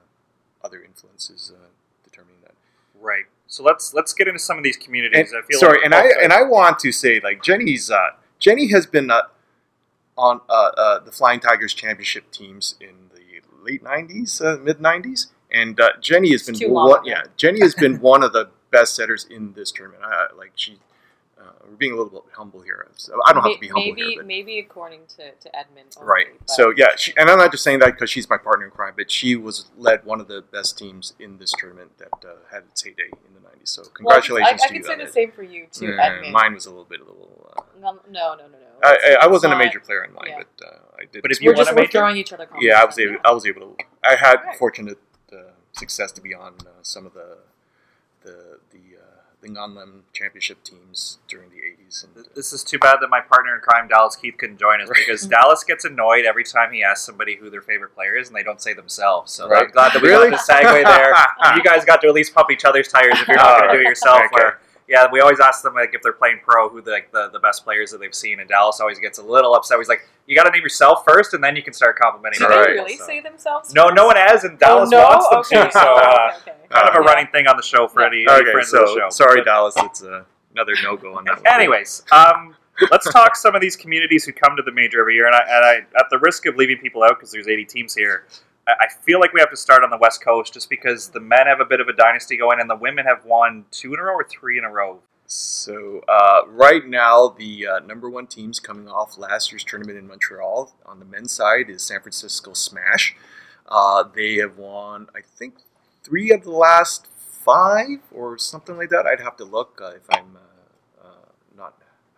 other 0.66 0.84
influences 0.84 1.52
uh, 1.56 1.68
determining 2.04 2.42
that. 2.44 2.54
Right. 3.00 3.26
So 3.54 3.62
let's 3.62 3.94
let's 3.94 4.14
get 4.14 4.28
into 4.28 4.40
some 4.40 4.58
of 4.58 4.64
these 4.64 4.78
communities. 4.78 5.32
And- 5.32 5.44
I 5.44 5.46
feel 5.46 5.60
sorry, 5.60 5.78
like 5.78 5.86
and 5.86 5.94
oh, 5.94 5.98
I 5.98 6.10
sorry. 6.10 6.24
and 6.24 6.34
I 6.34 6.42
want 6.42 6.80
to 6.80 6.92
say 6.92 7.22
like 7.24 7.44
Jenny's 7.44 7.92
uh, 7.92 8.14
Jenny 8.40 8.72
has 8.72 8.88
been 8.88 9.12
uh, 9.12 9.22
on 10.18 10.42
uh, 10.50 10.72
uh, 10.76 11.00
the 11.02 11.12
Flying 11.12 11.40
Tigers 11.40 11.76
championship 11.76 12.32
teams 12.32 12.74
in 12.82 13.12
the 13.14 13.22
late 13.64 13.84
'90s, 13.84 14.44
uh, 14.44 14.58
mid 14.58 14.80
'90s, 14.80 15.28
and 15.52 15.80
uh, 15.80 15.90
Jenny 16.02 16.32
has 16.32 16.42
been 16.42 16.56
It's 16.56 16.62
too 16.62 16.70
long 16.70 16.90
one, 16.90 17.06
yeah 17.06 17.26
Jenny 17.38 17.60
has 17.60 17.76
been 17.76 18.00
one 18.02 18.24
of 18.24 18.34
the 18.34 18.50
best 18.72 18.96
setters 18.96 19.28
in 19.30 19.54
this 19.54 19.72
tournament. 19.72 20.02
I, 20.04 20.36
like 20.36 20.54
she, 20.56 20.80
uh, 21.44 21.51
we're 21.69 21.75
being 21.75 21.92
a 21.94 21.95
little 21.95 22.12
bit 22.12 22.24
humble 22.34 22.62
here. 22.62 22.88
So 22.95 23.19
I 23.25 23.34
don't 23.34 23.44
have 23.44 23.54
to 23.54 23.60
be 23.60 23.68
humble 23.68 23.94
maybe, 23.94 24.01
here, 24.01 24.19
but 24.19 24.25
maybe 24.28 24.60
according 24.60 25.01
to, 25.18 25.31
to 25.31 25.56
Edmund. 25.56 25.95
only, 25.98 26.10
right. 26.10 26.25
but- 26.40 26.50
So 26.50 26.74
yeah, 26.75 26.95
she, 26.98 27.13
and 27.18 27.30
I'm 27.30 27.38
not 27.38 27.51
just 27.51 27.63
saying 27.63 27.80
that 27.80 27.92
because 27.94 28.10
she's 28.10 28.30
my 28.30 28.38
partner 28.38 28.66
in 28.66 28.72
crime, 28.72 28.94
but 28.95 29.12
she 29.12 29.36
was 29.36 29.66
led 29.78 30.06
one 30.06 30.19
of 30.22 30.28
the 30.28 30.42
best 30.42 30.78
teams 30.78 31.13
in 31.19 31.38
this 31.40 31.54
tournament 31.57 31.98
that 31.98 32.13
uh, 32.28 32.36
had 32.51 32.63
its 32.72 32.84
heyday 32.84 33.10
in 33.28 33.34
the 33.34 33.40
'90s. 33.42 33.68
So 33.69 33.81
Well, 33.84 33.92
congratulations 33.94 34.62
I, 34.62 34.66
I 34.66 34.68
to 34.68 34.74
could 34.74 34.78
you 34.78 34.84
say 34.84 34.95
the 34.98 35.04
it. 35.04 35.13
same 35.13 35.31
for 35.31 35.44
you 35.44 35.68
too, 35.72 35.95
Uh, 36.00 36.01
Edmund. 36.04 36.34
mine 36.34 36.54
was 36.54 36.66
a 36.66 36.69
little 36.69 36.86
bit 36.86 37.01
a 37.01 37.04
little. 37.04 37.54
Uh, 37.57 37.62
No, 37.81 37.92
no, 38.10 38.36
no, 38.36 38.44
no. 38.48 38.48
no. 38.48 38.57
I, 38.84 39.18
I, 39.22 39.25
I 39.25 39.28
wasn't 39.28 39.54
a 39.54 39.57
major 39.57 39.80
player 39.80 40.04
in 40.04 40.13
mine, 40.13 40.28
yeah. 40.28 40.40
but 40.57 40.66
uh, 40.68 40.78
I 41.00 41.06
did. 41.12 41.22
But 41.22 41.31
if 41.31 41.40
We're 41.40 41.44
you 41.44 41.50
won 41.51 41.57
just 41.57 41.72
a 41.72 41.75
we're 41.75 41.81
major? 41.84 41.92
throwing 42.00 42.18
each 42.18 42.34
other. 42.34 42.48
yeah, 42.60 42.81
I 42.81 42.86
was 42.86 42.95
compliments, 42.95 43.22
able. 43.25 43.31
I 43.31 43.34
was 43.34 43.45
able 43.45 43.62
to. 43.62 43.84
I 44.04 44.16
had 44.16 44.36
Right. 44.44 44.57
fortunate 44.57 44.98
uh, 45.31 45.38
success 45.72 46.12
to 46.13 46.22
be 46.22 46.34
on 46.34 46.54
uh, 46.62 46.69
some 46.81 47.06
of 47.06 47.13
the 47.13 47.38
the 48.24 48.60
the 48.72 48.80
uh, 49.44 49.48
the 49.48 49.54
Nung 49.54 49.75
Lum 49.75 50.04
championship 50.13 50.63
teams 50.63 51.19
during 51.28 51.50
the 51.50 51.57
'80s, 51.57 52.04
and 52.04 52.25
This 52.36 52.54
is 52.54 52.63
too 52.63 52.80
bad 52.80 52.98
that 53.01 53.10
my 53.10 53.19
partner 53.22 53.56
in 53.56 53.62
crime, 53.62 53.88
Dallas 53.88 54.16
Keith, 54.16 54.36
couldn't 54.38 54.57
join 54.57 54.81
us 54.81 54.90
Right. 54.90 54.98
because 55.06 55.25
Dallas 55.28 55.63
gets 55.63 55.86
annoyed 55.86 56.25
every 56.25 56.44
time 56.44 56.72
he 56.74 56.84
asks 56.84 57.06
somebody 57.06 57.36
who 57.36 57.50
their 57.50 57.62
favorite 57.62 57.94
player 57.94 58.16
is, 58.16 58.28
and 58.28 58.36
they 58.36 58.44
don't 58.44 58.62
say 58.62 58.74
themselves. 58.74 59.31
So 59.31 59.48
Right. 59.48 59.66
I'm 59.66 59.72
glad 59.72 59.94
that 59.94 60.01
we 60.01 60.10
Really? 60.10 60.30
got 60.30 60.38
this 60.38 60.48
segue 60.48 60.84
there. 60.84 61.56
you 61.56 61.63
guys 61.63 61.86
got 61.86 62.01
to 62.01 62.07
at 62.07 62.13
least 62.13 62.34
pump 62.34 62.51
each 62.51 62.66
other's 62.66 62.88
tires 62.88 63.19
if 63.22 63.28
you're 63.28 63.38
not 63.38 63.60
going 63.60 63.72
to 63.72 63.78
do 63.78 63.81
it 63.81 63.88
yourself. 63.90 64.18
Okay. 64.19 64.28
Where, 64.31 64.60
yeah, 64.88 65.07
we 65.12 65.19
always 65.21 65.39
ask 65.39 65.63
them 65.63 65.74
like 65.75 65.94
if 65.94 66.01
they're 66.01 66.13
playing 66.13 66.39
pro, 66.44 66.69
who 66.69 66.81
the, 66.81 66.91
like 66.91 67.12
the, 67.12 67.30
the 67.31 67.39
best 67.39 67.63
players 67.63 67.91
that 67.91 68.00
they've 68.00 68.13
seen, 68.13 68.39
and 68.39 68.50
Dallas 68.50 68.80
always 68.80 69.00
gets 69.00 69.18
a 69.18 69.24
little 69.24 69.56
upset. 69.56 69.77
He's 69.77 69.88
like, 69.88 70.07
"You 70.27 70.35
got 70.35 70.44
to 70.44 70.51
name 70.51 70.62
yourself 70.62 71.03
first, 71.06 71.33
and 71.33 71.44
then 71.44 71.56
you 71.56 71.63
can 71.63 71.74
start 71.74 71.97
complimenting." 71.97 72.39
Do 72.39 72.45
other 72.45 72.65
they 72.65 72.71
really 72.74 72.97
So- 72.97 73.06
say 73.06 73.21
themselves? 73.21 73.74
No, 73.74 73.85
first? 73.85 73.95
no 73.95 74.06
one 74.07 74.15
has, 74.18 74.44
and 74.44 74.59
Dallas 74.59 74.89
oh, 74.94 74.97
no? 74.97 75.03
wants 75.03 75.51
them 75.51 75.59
okay. 75.62 75.68
to. 75.68 75.71
So 75.71 75.80
uh, 75.80 76.31
okay, 76.41 76.51
okay. 76.51 76.68
kind 76.69 76.89
of 76.89 76.95
a 76.95 77.00
Uh, 77.00 77.01
running 77.03 77.27
thing 77.27 77.47
on 77.47 77.56
the 77.57 77.63
show 77.63 77.88
for 77.88 78.01
Yeah. 78.01 78.07
any, 78.07 78.25
any 78.30 78.41
okay. 78.41 78.51
friends 78.51 78.69
So 78.69 78.85
show. 78.85 79.09
sorry, 79.09 79.44
Dallas. 79.44 79.75
It's 79.77 80.03
uh, 80.03 80.24
another 80.53 80.74
no 80.83 80.97
go 80.97 81.18
on 81.18 81.24
that. 81.25 81.38
one. 81.38 81.47
Anyways, 81.47 82.03
um, 82.12 82.56
let's 82.91 83.09
talk 83.12 83.35
some 83.35 83.56
of 83.56 83.62
these 83.62 83.75
communities 83.75 84.25
who 84.25 84.33
come 84.33 84.56
to 84.57 84.63
the 84.63 84.71
major 84.71 85.00
every 85.01 85.15
year. 85.15 85.27
And 85.27 85.35
I, 85.35 85.39
and 85.39 85.65
I 85.65 85.75
at 86.00 86.06
the 86.09 86.19
risk 86.19 86.45
of 86.45 86.56
leaving 86.56 86.77
people 86.77 87.03
out 87.03 87.18
because 87.18 87.31
there's 87.31 87.47
80 87.47 87.65
teams 87.65 87.95
here, 87.95 88.25
I, 88.68 88.88
feel 89.02 89.19
like 89.19 89.33
we 89.33 89.42
have 89.42 89.49
to 89.49 89.57
start 89.57 89.83
on 89.83 89.90
the 89.90 89.97
West 89.97 90.23
Coast 90.23 90.54
just 90.54 90.69
because 90.69 91.09
the 91.09 91.19
men 91.19 91.47
have 91.47 91.59
a 91.59 91.66
bit 91.66 91.81
of 91.81 91.88
a 91.88 91.94
dynasty 91.94 92.38
going, 92.38 92.59
and 92.59 92.69
the 92.69 92.76
women 92.76 93.06
have 93.06 93.26
won 93.26 93.66
two 93.71 93.94
in 93.94 93.99
a 93.99 94.04
row 94.04 94.16
or 94.16 94.23
three 94.23 94.57
in 94.57 94.64
a 94.64 94.69
row. 94.69 94.99
So 95.26 96.02
uh, 96.07 96.42
right 96.47 96.88
now, 96.88 97.30
the 97.38 97.68
uh, 97.68 97.80
number 97.80 98.09
one 98.09 98.28
teams 98.28 98.59
coming 98.59 98.88
off 98.88 99.18
last 99.18 99.52
year's 99.52 99.64
tournament 99.64 99.97
in 99.97 100.07
Montreal 100.07 100.73
on 100.85 100.99
the 100.99 101.06
men's 101.06 101.31
side 101.31 101.69
is 101.69 101.83
San 101.83 102.02
Francisco 102.02 102.54
Smash. 102.54 103.16
Uh, 103.68 104.04
they 104.16 104.35
have 104.35 104.57
won, 104.57 105.07
I 105.16 105.21
think, 105.21 105.56
three 106.04 106.31
of 106.31 106.44
the 106.44 106.52
last 106.52 107.07
five 107.18 107.99
or 108.11 108.38
something 108.38 108.78
like 108.78 108.90
that. 108.90 109.06
I'd 109.06 109.21
have 109.21 109.38
to 109.38 109.45
look 109.45 109.81
uh, 109.83 109.92
if 109.95 110.04
I'm 110.11 110.35
uh, 110.35 110.53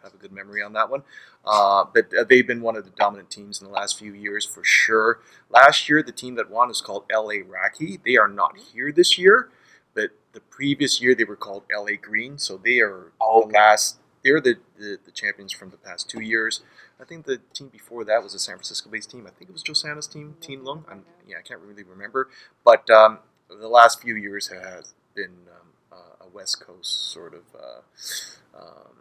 have 0.05 0.13
a 0.13 0.17
good 0.17 0.31
memory 0.31 0.61
on 0.63 0.73
that 0.73 0.89
one. 0.89 1.03
Uh, 1.45 1.83
but 1.93 2.05
uh, 2.17 2.23
they've 2.23 2.47
been 2.47 2.61
one 2.61 2.77
of 2.77 2.85
the 2.85 2.91
dominant 2.91 3.29
teams 3.29 3.61
in 3.61 3.67
the 3.67 3.73
last 3.73 3.99
few 3.99 4.13
years 4.13 4.45
for 4.45 4.63
sure. 4.63 5.19
Last 5.49 5.89
year, 5.89 6.01
the 6.01 6.13
team 6.13 6.35
that 6.35 6.49
won 6.49 6.71
is 6.71 6.81
called 6.81 7.03
LA 7.11 7.35
Raki. 7.45 7.99
They 8.05 8.15
are 8.17 8.29
not 8.29 8.57
here 8.57 8.91
this 8.91 9.17
year, 9.17 9.49
but 9.93 10.11
the 10.33 10.39
previous 10.41 11.01
year 11.01 11.13
they 11.13 11.23
were 11.25 11.35
called 11.35 11.63
LA 11.75 11.97
Green. 12.01 12.37
So 12.37 12.57
they 12.63 12.79
are 12.79 13.11
Oh, 13.19 13.47
the 13.47 13.53
last. 13.53 13.97
They're 14.23 14.41
the, 14.41 14.55
the, 14.79 14.97
the 15.05 15.11
champions 15.11 15.53
from 15.53 15.69
the 15.69 15.77
past 15.77 16.09
two 16.09 16.21
years. 16.21 16.61
I 16.99 17.03
think 17.03 17.25
the 17.25 17.41
team 17.53 17.67
before 17.67 18.03
that 18.05 18.23
was 18.23 18.33
a 18.33 18.39
San 18.39 18.55
Francisco-based 18.55 19.11
team. 19.11 19.27
I 19.27 19.31
think 19.31 19.49
it 19.49 19.53
was 19.53 19.63
Josana's 19.63 20.07
team, 20.07 20.35
Teen 20.41 20.63
Lung. 20.63 20.85
I'm, 20.89 21.03
yeah, 21.27 21.37
I 21.37 21.41
can't 21.41 21.59
really 21.61 21.83
remember. 21.83 22.29
But 22.63 22.89
um, 22.89 23.19
the 23.49 23.67
last 23.67 24.01
few 24.01 24.15
years 24.15 24.47
has 24.47 24.93
been 25.13 25.35
um, 25.51 25.67
uh, 25.91 26.25
a 26.25 26.29
West 26.29 26.59
Coast 26.65 27.11
sort 27.11 27.33
of 27.35 27.43
uh, 27.53 28.57
um, 28.57 28.95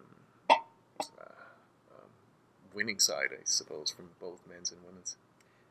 winning 2.74 2.98
side, 2.98 3.28
I 3.32 3.40
suppose, 3.44 3.90
from 3.90 4.10
both 4.20 4.40
men's 4.48 4.70
and 4.72 4.80
women's. 4.86 5.16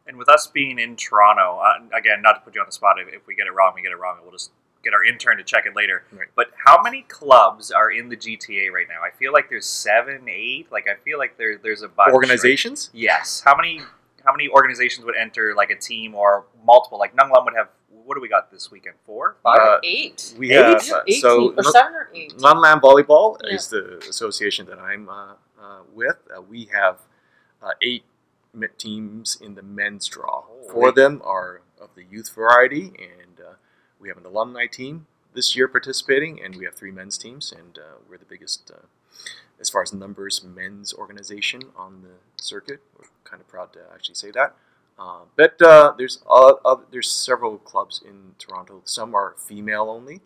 And 0.06 0.18
with 0.18 0.28
us 0.30 0.48
being 0.48 0.80
in 0.80 0.96
Toronto, 0.98 1.60
uh, 1.60 1.98
again, 1.98 2.22
not 2.22 2.34
to 2.34 2.40
put 2.42 2.56
you 2.56 2.62
on 2.62 2.68
the 2.68 2.74
spot, 2.74 2.96
if, 3.00 3.14
if 3.14 3.26
we 3.28 3.36
get 3.36 3.48
it 3.48 3.54
wrong, 3.54 3.72
we 3.76 3.82
get 3.82 3.92
it 3.92 4.00
wrong, 4.00 4.16
and 4.18 4.24
we'll 4.24 4.34
just 4.34 4.52
get 4.84 4.94
our 4.94 5.04
intern 5.04 5.38
to 5.38 5.44
check 5.44 5.66
it 5.66 5.76
later. 5.76 6.04
Right. 6.12 6.28
But 6.36 6.48
how 6.66 6.82
many 6.82 7.04
clubs 7.04 7.72
are 7.72 7.90
in 7.90 8.10
the 8.10 8.18
GTA 8.18 8.70
right 8.72 8.88
now? 8.90 9.02
I 9.02 9.12
feel 9.18 9.32
like 9.32 9.50
there's 9.50 9.66
seven, 9.66 10.28
eight. 10.28 10.70
Like 10.72 10.88
I 10.90 10.96
feel 10.96 11.18
like 11.18 11.38
there, 11.38 11.58
there's 11.58 11.84
a 11.84 11.88
bunch. 11.88 12.08
right? 12.08 12.14
Organizations? 12.14 12.90
Yes. 12.94 13.42
How 13.46 13.56
many 13.56 13.80
how 14.26 14.32
many 14.34 14.50
organizations 14.50 15.06
would 15.06 15.16
enter 15.16 15.54
like 15.56 15.70
a 15.70 15.76
team 15.78 16.16
or 16.16 16.46
multiple? 16.66 17.00
Like 17.00 17.16
Nung 17.16 17.30
Lum 17.30 17.46
would 17.46 17.56
have 17.56 17.70
what 18.06 18.16
do 18.16 18.22
we 18.22 18.28
got 18.28 18.52
this 18.52 18.70
weekend? 18.70 18.96
Four, 19.06 19.38
Uh, 19.46 19.78
eight. 19.86 20.34
We 20.38 20.52
Eight? 20.52 20.56
have 20.58 20.92
uh, 20.92 21.02
eight 21.08 21.22
so 21.22 21.52
teams, 21.52 21.60
or 21.68 21.72
seven 21.72 21.94
or 21.94 22.10
eight. 22.14 22.34
Nung 22.40 22.60
Lum 22.62 22.82
Volleyball 22.82 23.38
Yeah. 23.42 23.56
is 23.56 23.70
the 23.70 24.00
association 24.10 24.66
that 24.66 24.80
I'm 24.80 25.08
uh, 25.08 25.14
uh, 25.34 25.53
with. 25.94 26.18
Uh, 26.36 26.42
we 26.42 26.70
have 26.74 27.00
uh, 27.62 27.72
eight 27.82 28.04
teams 28.78 29.38
in 29.42 29.56
the 29.56 29.64
men's 29.64 30.08
draw. 30.08 30.44
Holy. 30.44 30.70
Four 30.70 30.90
of 30.90 30.96
them 30.96 31.22
are 31.24 31.62
of 31.82 31.90
the 31.96 32.04
youth 32.04 32.34
variety, 32.34 32.94
and 32.98 33.40
uh, 33.40 33.54
we 34.00 34.10
have 34.10 34.18
an 34.18 34.26
alumni 34.26 34.68
team 34.68 35.08
this 35.34 35.56
year 35.56 35.68
participating, 35.68 36.42
and 36.42 36.56
we 36.56 36.66
have 36.66 36.76
three 36.76 36.92
men's 36.92 37.18
teams, 37.18 37.52
and 37.52 37.78
uh, 37.78 37.98
we're 38.10 38.18
the 38.18 38.26
biggest, 38.26 38.72
uh, 38.72 38.86
as 39.60 39.70
far 39.70 39.82
as 39.82 39.94
numbers, 39.94 40.44
men's 40.44 40.94
organization 40.94 41.64
on 41.76 42.02
the 42.02 42.44
circuit. 42.44 42.82
We're 42.98 43.08
kind 43.24 43.42
of 43.42 43.48
proud 43.48 43.74
to 43.74 43.80
actually 43.94 44.16
say 44.16 44.32
that. 44.32 44.56
Uh, 44.98 45.22
but 45.36 45.60
uh, 45.62 45.94
there's 45.98 46.24
uh, 46.30 46.54
uh, 46.64 46.76
there's 46.92 47.10
several 47.10 47.58
clubs 47.58 48.02
in 48.06 48.36
Toronto. 48.38 48.82
Some 48.86 49.16
are 49.16 49.36
female 49.38 49.90
only, 49.90 50.22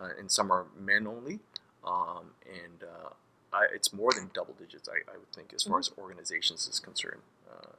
uh, 0.00 0.10
and 0.18 0.30
some 0.30 0.52
are 0.52 0.66
men 0.78 1.06
only. 1.06 1.40
Um, 1.84 2.30
and 2.46 2.84
uh, 2.84 3.10
I, 3.52 3.66
it's 3.74 3.92
more 3.92 4.10
than 4.14 4.30
double 4.34 4.54
digits, 4.54 4.88
I, 4.88 5.10
I 5.12 5.18
would 5.18 5.32
think, 5.32 5.52
as 5.54 5.64
far 5.64 5.78
as 5.78 5.90
organizations 5.98 6.66
is 6.68 6.80
concerned. 6.80 7.22
Uh, 7.50 7.76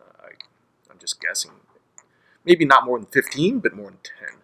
uh, 0.00 0.26
I, 0.26 0.30
I'm 0.90 0.98
just 0.98 1.20
guessing. 1.20 1.52
Maybe 2.44 2.64
not 2.64 2.84
more 2.84 2.98
than 2.98 3.06
15, 3.06 3.60
but 3.60 3.74
more 3.74 3.86
than 3.86 3.98
10. 4.18 4.38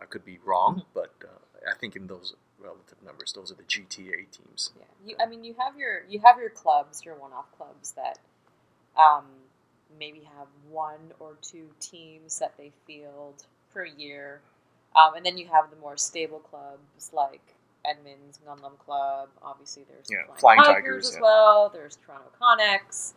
I 0.00 0.04
could 0.04 0.24
be 0.24 0.38
wrong, 0.44 0.82
but 0.94 1.14
uh, 1.24 1.70
I 1.70 1.76
think 1.78 1.96
in 1.96 2.06
those 2.06 2.34
relative 2.58 2.98
numbers, 3.04 3.32
those 3.32 3.50
are 3.50 3.54
the 3.54 3.62
GTA 3.62 4.30
teams. 4.30 4.70
Yeah, 4.78 4.84
you. 5.04 5.16
I 5.20 5.26
mean, 5.26 5.44
you 5.44 5.54
have 5.58 5.76
your 5.76 6.02
you 6.08 6.20
have 6.24 6.38
your 6.38 6.50
clubs, 6.50 7.04
your 7.04 7.14
one-off 7.14 7.46
clubs 7.56 7.92
that 7.92 8.18
um, 9.00 9.24
maybe 9.98 10.20
have 10.36 10.48
one 10.70 11.12
or 11.18 11.36
two 11.42 11.68
teams 11.80 12.38
that 12.38 12.54
they 12.56 12.72
field 12.86 13.46
per 13.72 13.84
year, 13.84 14.40
um, 14.94 15.14
and 15.14 15.24
then 15.24 15.38
you 15.38 15.46
have 15.46 15.70
the 15.70 15.76
more 15.76 15.96
stable 15.96 16.40
clubs 16.40 17.10
like 17.12 17.55
Edmonds 17.88 18.40
Nung 18.46 18.60
Lum 18.62 18.72
Club. 18.78 19.28
Obviously, 19.42 19.84
there's 19.88 20.08
the 20.08 20.14
Yeah, 20.14 20.34
Flying, 20.38 20.60
Flying 20.60 20.60
Tigers, 20.60 20.74
Tigers, 20.84 21.08
as 21.08 21.14
yeah. 21.16 21.20
well. 21.22 21.68
There's 21.72 21.98
Toronto 22.04 22.30
Connex. 22.40 23.12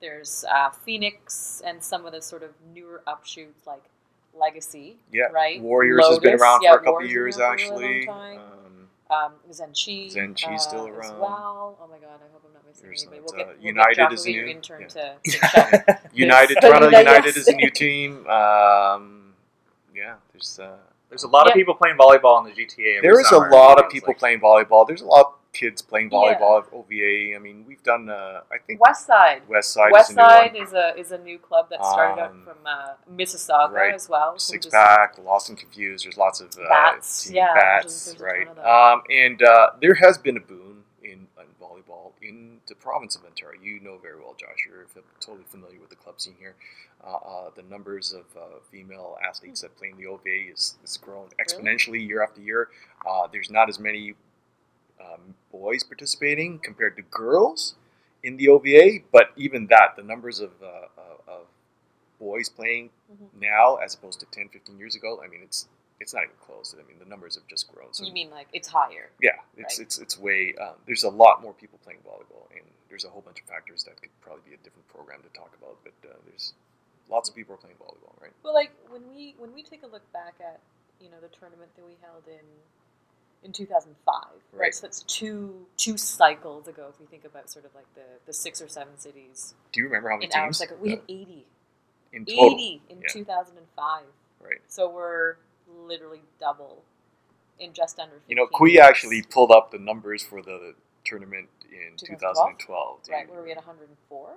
There's 0.00 0.44
uh, 0.50 0.70
Phoenix 0.70 1.62
and 1.64 1.82
some 1.82 2.06
of 2.06 2.12
the 2.12 2.22
sort 2.22 2.42
of 2.42 2.50
newer 2.74 3.02
upshoots 3.06 3.66
like 3.66 3.82
Legacy. 4.38 4.96
Yeah, 5.12 5.24
Right. 5.24 5.60
Warriors 5.60 6.06
has 6.08 6.18
been 6.20 6.40
around 6.40 6.62
yeah, 6.62 6.72
for 6.72 6.76
a 6.76 6.80
couple 6.80 6.92
Warriors 6.94 7.12
years, 7.12 7.36
been 7.36 7.44
around 7.44 7.60
for 7.60 7.74
a 7.74 7.78
really 7.78 7.98
actually. 8.00 8.08
Um, 8.08 8.88
Um, 9.10 9.32
Zenchi. 9.50 10.14
Zenchi's 10.14 10.62
still 10.62 10.82
uh, 10.84 10.90
As 10.92 11.10
around. 11.10 11.18
well. 11.20 11.78
Oh 11.82 11.86
my 11.88 11.98
god, 11.98 12.20
I 12.24 12.32
hope 12.32 12.42
I'm 12.46 12.52
not 12.54 12.64
missing 12.66 12.86
There's 12.86 13.02
anybody. 13.02 13.20
We'll 13.26 13.36
get, 13.36 13.46
uh, 13.48 13.52
we'll 13.58 13.66
United 13.66 13.96
get 13.96 14.12
is 14.12 14.20
we'll 14.20 14.26
get 14.26 14.34
your 14.36 14.44
new. 14.46 14.50
intern 14.52 14.80
Yeah. 14.82 14.86
to, 14.88 15.82
to. 15.82 16.00
United, 16.14 16.58
Toronto 16.62 16.88
United 16.96 17.36
is 17.36 17.48
a 17.48 17.54
new 17.56 17.70
team. 17.82 18.26
Um, 18.28 19.34
yeah, 19.94 20.14
there's 20.32 20.60
uh, 20.60 20.76
There's 21.10 21.24
a 21.24 21.28
lot 21.28 21.46
of 21.48 21.54
people 21.54 21.74
playing 21.74 21.96
volleyball 21.98 22.38
in 22.46 22.52
the 22.52 22.56
GTA. 22.64 22.98
every 22.98 23.00
there 23.02 23.20
is 23.20 23.30
a 23.32 23.38
lot 23.38 23.78
of 23.82 23.90
people 23.90 24.08
like. 24.10 24.18
playing 24.18 24.40
volleyball. 24.40 24.86
There's 24.86 25.02
a 25.02 25.06
lot 25.06 25.26
of 25.26 25.32
kids 25.52 25.82
playing 25.82 26.08
Yeah. 26.12 26.18
volleyball 26.38 26.62
at 26.62 26.72
OVA. 26.72 27.34
I 27.34 27.38
mean, 27.40 27.64
we've 27.66 27.82
done. 27.82 28.08
Uh, 28.08 28.42
I 28.52 28.58
think 28.64 28.80
West 28.80 29.06
Side. 29.06 29.42
West 29.48 29.72
Side 29.72 29.90
West 29.90 30.10
is 30.12 30.16
a 30.16 30.20
Side 30.20 30.54
is 30.56 30.72
a 30.72 30.96
is 30.96 31.10
a 31.12 31.18
new 31.18 31.38
club 31.38 31.68
that 31.70 31.84
started 31.84 32.22
Um, 32.22 32.28
out 32.28 32.44
from 32.44 32.58
uh, 32.64 32.92
Mississauga 33.12 33.72
right. 33.72 33.92
as 33.94 34.08
well. 34.08 34.38
Six 34.38 34.66
just- 34.66 34.74
pack, 34.74 35.16
lost 35.18 35.48
and 35.48 35.58
confused. 35.58 36.04
There's 36.06 36.16
lots 36.16 36.40
of 36.40 36.50
uh, 36.56 36.68
Bats, 36.68 37.28
yeah, 37.30 37.52
bats, 37.54 38.04
there's- 38.06 38.18
there's 38.18 38.20
right? 38.20 38.46
ton 38.46 38.56
of 38.58 38.62
them. 38.62 38.66
Um, 38.66 39.02
and 39.10 39.42
uh, 39.42 39.70
there 39.82 39.94
has 39.94 40.16
been 40.16 40.36
a 40.36 40.40
boom 40.40 40.84
in, 41.02 41.26
in 41.36 41.46
volleyball 41.60 42.12
in 42.22 42.59
the 42.70 42.74
province 42.76 43.14
of 43.16 43.24
Ontario. 43.26 43.60
You 43.62 43.80
know 43.80 43.98
very 43.98 44.16
well, 44.18 44.34
Josh. 44.38 44.64
You're 44.66 44.84
f- 44.84 45.02
totally 45.20 45.44
familiar 45.50 45.78
with 45.78 45.90
the 45.90 45.96
club 45.96 46.20
scene 46.20 46.36
here. 46.38 46.54
Uh, 47.04 47.16
uh, 47.16 47.50
the 47.54 47.62
numbers 47.64 48.14
of 48.14 48.24
uh, 48.36 48.60
female 48.70 49.18
athletes 49.28 49.60
that 49.60 49.76
play 49.76 49.90
in 49.90 49.98
the 49.98 50.06
OVA 50.06 50.50
is, 50.52 50.76
is 50.82 50.96
grown 50.96 51.28
exponentially 51.44 52.06
year 52.06 52.22
after 52.22 52.40
year. 52.40 52.68
Uh, 53.06 53.26
there's 53.30 53.50
not 53.50 53.68
as 53.68 53.78
many 53.78 54.14
um, 55.00 55.34
boys 55.52 55.82
participating 55.84 56.58
compared 56.58 56.96
to 56.96 57.02
girls 57.02 57.74
in 58.22 58.36
the 58.36 58.48
OVA, 58.48 59.00
but 59.12 59.30
even 59.36 59.66
that, 59.68 59.96
the 59.96 60.02
numbers 60.02 60.40
of, 60.40 60.50
uh, 60.62 60.66
of- 60.98 61.20
of 61.28 61.46
boys 62.18 62.48
playing 62.48 62.90
Mhm. 63.12 63.28
now 63.40 63.76
as 63.76 63.94
opposed 63.94 64.20
to 64.20 64.26
10, 64.26 64.48
15 64.50 64.78
years 64.78 64.94
ago, 64.94 65.20
I 65.24 65.26
mean, 65.28 65.40
it's 65.42 65.68
it's 66.00 66.14
not 66.14 66.24
even 66.24 66.36
close. 66.40 66.74
I 66.78 66.82
mean, 66.88 66.98
the 66.98 67.04
numbers 67.04 67.34
have 67.36 67.46
just 67.46 67.70
grown. 67.72 67.92
So 67.92 68.04
You 68.04 68.12
mean 68.12 68.30
like 68.30 68.48
it's 68.52 68.68
higher? 68.68 69.10
yeah, 69.20 69.36
it's 69.56 69.78
Right. 69.78 69.86
it's 69.86 69.98
it's 69.98 70.18
way. 70.18 70.54
Um, 70.60 70.74
there's 70.86 71.04
a 71.04 71.10
lot 71.10 71.42
more 71.42 71.52
people 71.52 71.78
playing 71.84 72.00
volleyball, 72.00 72.50
and 72.56 72.64
there's 72.88 73.04
a 73.04 73.08
whole 73.10 73.22
bunch 73.22 73.40
of 73.40 73.46
factors 73.46 73.84
that 73.84 74.00
could 74.00 74.10
probably 74.20 74.42
be 74.48 74.54
a 74.54 74.58
different 74.64 74.88
program 74.88 75.22
to 75.22 75.28
talk 75.38 75.52
about. 75.60 75.76
But 75.84 75.92
uh, 76.08 76.14
there's 76.26 76.54
lots 77.08 77.28
of 77.28 77.34
people 77.36 77.54
are 77.54 77.58
playing 77.58 77.76
volleyball, 77.76 78.20
right? 78.20 78.32
Well, 78.42 78.54
like 78.54 78.72
when 78.88 79.02
we 79.14 79.34
when 79.38 79.52
we 79.54 79.62
take 79.62 79.82
a 79.82 79.86
look 79.86 80.10
back 80.12 80.34
at 80.40 80.60
you 81.00 81.10
know 81.10 81.20
the 81.20 81.28
tournament 81.28 81.70
that 81.76 81.84
we 81.84 81.96
held 82.02 82.24
in 82.26 82.44
in 83.42 83.52
2005, 83.52 84.14
right? 84.52 84.60
Right. 84.60 84.74
So 84.74 84.82
that's 84.86 85.02
two 85.02 85.66
two 85.76 85.96
cycles 85.98 86.66
ago. 86.68 86.88
If 86.92 86.98
we 87.00 87.06
think 87.06 87.24
about 87.24 87.50
sort 87.50 87.64
of 87.66 87.74
like 87.74 87.86
the 87.94 88.06
the 88.26 88.32
six 88.32 88.60
or 88.62 88.68
seven 88.68 88.98
cities 88.98 89.54
Do 89.72 89.80
you 89.80 89.86
remember 89.86 90.08
how 90.10 90.16
many 90.16 90.26
in 90.26 90.32
our 90.32 90.46
teams 90.46 90.58
cycle, 90.58 90.76
we 90.80 90.92
uh, 90.92 90.96
had 90.96 91.02
80, 91.08 91.46
in 92.12 92.24
total? 92.24 92.54
80 92.54 92.82
in 92.90 93.00
Yeah. 93.02 93.08
2005. 93.12 94.04
Right. 94.42 94.58
So 94.68 94.88
we're 94.90 95.36
literally 95.86 96.22
double 96.38 96.82
in 97.58 97.72
just 97.72 97.98
under. 97.98 98.16
15 98.16 98.30
You 98.30 98.36
know, 98.36 98.46
Kui 98.46 98.72
years. 98.72 98.84
actually 98.86 99.22
pulled 99.22 99.50
up 99.50 99.70
the 99.70 99.78
numbers 99.78 100.22
for 100.22 100.42
the 100.42 100.74
tournament 101.04 101.48
in 101.70 101.96
2012? 101.96 102.58
2012. 102.58 102.98
Right 103.10 103.30
where 103.30 103.42
we 103.42 103.48
had 103.50 103.56
104. 103.56 104.28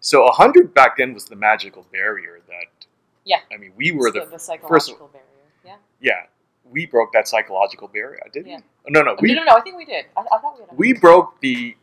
So 0.00 0.24
100 0.24 0.74
back 0.74 0.96
then 0.96 1.14
was 1.14 1.26
the 1.26 1.36
magical 1.36 1.86
barrier 1.92 2.40
that. 2.48 2.86
Yeah. 3.24 3.38
I 3.52 3.56
mean, 3.56 3.72
we 3.76 3.92
were 3.92 4.08
So 4.12 4.20
the 4.20 4.26
the 4.26 4.38
psychological 4.38 5.08
barrier. 5.08 5.26
Yeah. 5.64 5.76
yeah. 6.00 6.26
We 6.64 6.86
broke 6.86 7.12
that 7.12 7.28
psychological 7.28 7.88
barrier, 7.88 8.20
did 8.32 8.46
Yeah. 8.46 8.58
we? 8.84 8.90
No, 8.92 9.02
no, 9.02 9.16
we 9.20 9.28
no, 9.34 9.42
no, 9.44 9.44
no. 9.52 9.56
I 9.56 9.60
think 9.60 9.76
we 9.76 9.84
did. 9.84 10.06
I, 10.16 10.20
I 10.22 10.38
thought 10.40 10.54
we 10.58 10.64
had. 10.68 10.76
we 10.78 10.92
broke 10.94 11.40
the 11.40 11.76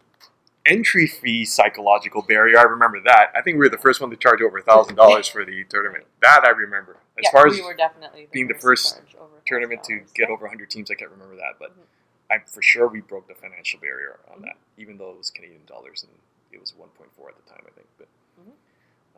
entry 0.65 1.07
fee 1.07 1.45
psychological 1.45 2.21
barrier. 2.21 2.59
I 2.59 2.63
remember 2.63 2.99
that. 3.05 3.31
I 3.35 3.41
think 3.41 3.55
we 3.55 3.59
were 3.59 3.69
the 3.69 3.77
first 3.77 4.01
one 4.01 4.09
to 4.11 4.17
charge 4.17 4.41
over 4.41 4.57
a 4.57 4.63
thousand 4.63 4.95
dollars 4.95 5.27
for 5.27 5.43
the 5.45 5.63
tournament. 5.65 6.05
That 6.21 6.41
I 6.45 6.49
remember. 6.51 6.97
As 7.17 7.23
yeah, 7.23 7.31
far 7.31 7.47
as 7.47 7.53
we 7.55 7.61
were 7.63 7.73
definitely 7.73 8.27
being 8.31 8.47
the 8.47 8.53
first 8.53 8.95
charge 8.95 9.15
over 9.19 9.33
tournament 9.45 9.83
to 9.85 9.99
get 10.13 10.29
Yeah. 10.29 10.33
over 10.35 10.45
100 10.45 10.69
teams, 10.69 10.91
I 10.91 10.95
can't 10.95 11.11
remember 11.11 11.35
that, 11.37 11.55
but 11.59 11.71
Mhm. 11.71 11.83
I'm 12.31 12.43
for 12.45 12.61
sure 12.61 12.87
we 12.87 13.01
broke 13.01 13.27
the 13.27 13.35
financial 13.35 13.79
barrier 13.79 14.19
on 14.27 14.39
Mhm. 14.39 14.43
that, 14.43 14.57
even 14.77 14.97
though 14.97 15.11
it 15.11 15.17
was 15.17 15.29
Canadian 15.31 15.65
dollars 15.65 16.03
and 16.03 16.11
it 16.51 16.59
was 16.59 16.73
1.4 16.75 17.29
at 17.29 17.35
the 17.35 17.49
time, 17.49 17.63
I 17.67 17.71
think. 17.71 17.87
But 17.97 18.07
Mhm. 18.39 18.53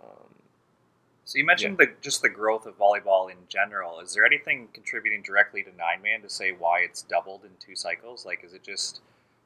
um, 0.04 0.36
So 1.24 1.38
you 1.38 1.46
mentioned 1.46 1.78
the 1.78 1.86
just 2.02 2.22
the 2.24 2.30
growth 2.30 2.66
of 2.66 2.78
volleyball 2.78 3.32
in 3.32 3.48
general. 3.48 4.00
Is 4.00 4.14
there 4.14 4.26
anything 4.26 4.68
contributing 4.70 5.22
directly 5.22 5.64
to 5.64 5.72
nine 5.74 6.02
man 6.02 6.22
to 6.24 6.30
say 6.30 6.52
why 6.52 6.80
it's 6.80 7.04
doubled 7.04 7.46
in 7.46 7.56
two 7.58 7.76
cycles? 7.76 8.26
Like, 8.26 8.44
is 8.44 8.54
it 8.54 8.64
just 8.64 9.02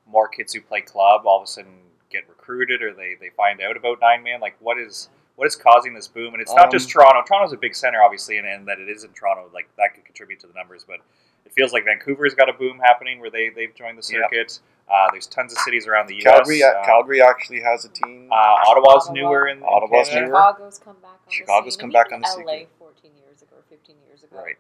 more 0.10 0.28
kids 0.28 0.54
who 0.54 0.62
play 0.62 0.82
club 0.82 1.22
all 1.26 1.38
of 1.38 1.44
a 1.44 1.48
sudden 1.48 1.74
get 2.12 2.28
recruited, 2.30 2.82
or 2.84 2.94
they, 2.94 3.16
they 3.20 3.30
find 3.30 3.62
out 3.62 3.76
about 3.78 4.00
nine 4.02 4.24
man? 4.24 4.40
Like, 4.42 4.56
what 4.60 4.78
is 4.78 5.10
what 5.36 5.48
is 5.48 5.56
causing 5.56 5.94
this 5.94 6.08
boom? 6.08 6.34
And 6.34 6.42
it's 6.42 6.54
not 6.54 6.72
just 6.72 6.88
Um, 6.88 6.92
Toronto. 7.02 7.24
Toronto's 7.28 7.52
a 7.54 7.58
big 7.58 7.76
center, 7.76 8.02
obviously, 8.02 8.38
and, 8.38 8.48
and 8.48 8.68
that 8.68 8.80
it 8.80 8.88
is 8.90 9.04
in 9.04 9.12
Toronto. 9.12 9.50
Like 9.54 9.68
that 9.78 9.94
could 9.96 10.06
contribute 10.06 10.40
to 10.42 10.48
the 10.48 10.54
numbers, 10.54 10.86
but 10.88 11.00
it 11.46 11.52
feels 11.54 11.74
like 11.74 11.84
Vancouver's 11.86 12.34
got 12.34 12.48
a 12.50 12.54
boom 12.54 12.80
happening 12.80 13.20
where 13.20 13.30
they 13.30 13.50
they've 13.50 13.74
joined 13.76 13.98
the 13.98 14.14
Yeah. 14.14 14.22
circuit. 14.30 14.60
Uh, 14.88 15.08
there's 15.12 15.26
tons 15.26 15.52
of 15.52 15.58
cities 15.60 15.88
around 15.88 16.06
the 16.08 16.14
U.S. 16.14 16.24
Calgary, 16.24 16.62
uh, 16.64 16.86
Calgary 16.86 17.20
actually 17.22 17.60
has 17.60 17.86
a 17.86 17.90
team. 17.90 18.30
uh, 18.32 18.36
Ottawa's 18.36 19.10
Ottawa. 19.10 19.14
newer 19.30 19.48
in, 19.48 19.58
in 19.58 19.64
Ottawa's 19.64 20.08
Canada. 20.10 20.28
newer. 20.28 20.36
Chicago's 20.38 20.78
come 20.78 20.96
back. 21.02 21.12
On 21.26 21.32
Chicago's 21.32 21.66
the 21.66 21.72
scene. 21.72 21.80
come 21.82 21.90
back 21.90 22.12
on 22.14 22.22
the 22.22 22.28
LA 22.46 22.52
scene. 22.60 22.68
14 22.78 23.12
years 23.18 23.42
ago 23.42 23.56
or 23.58 23.64
15 23.68 23.96
years 24.08 24.22
ago 24.24 24.38
right. 24.38 24.58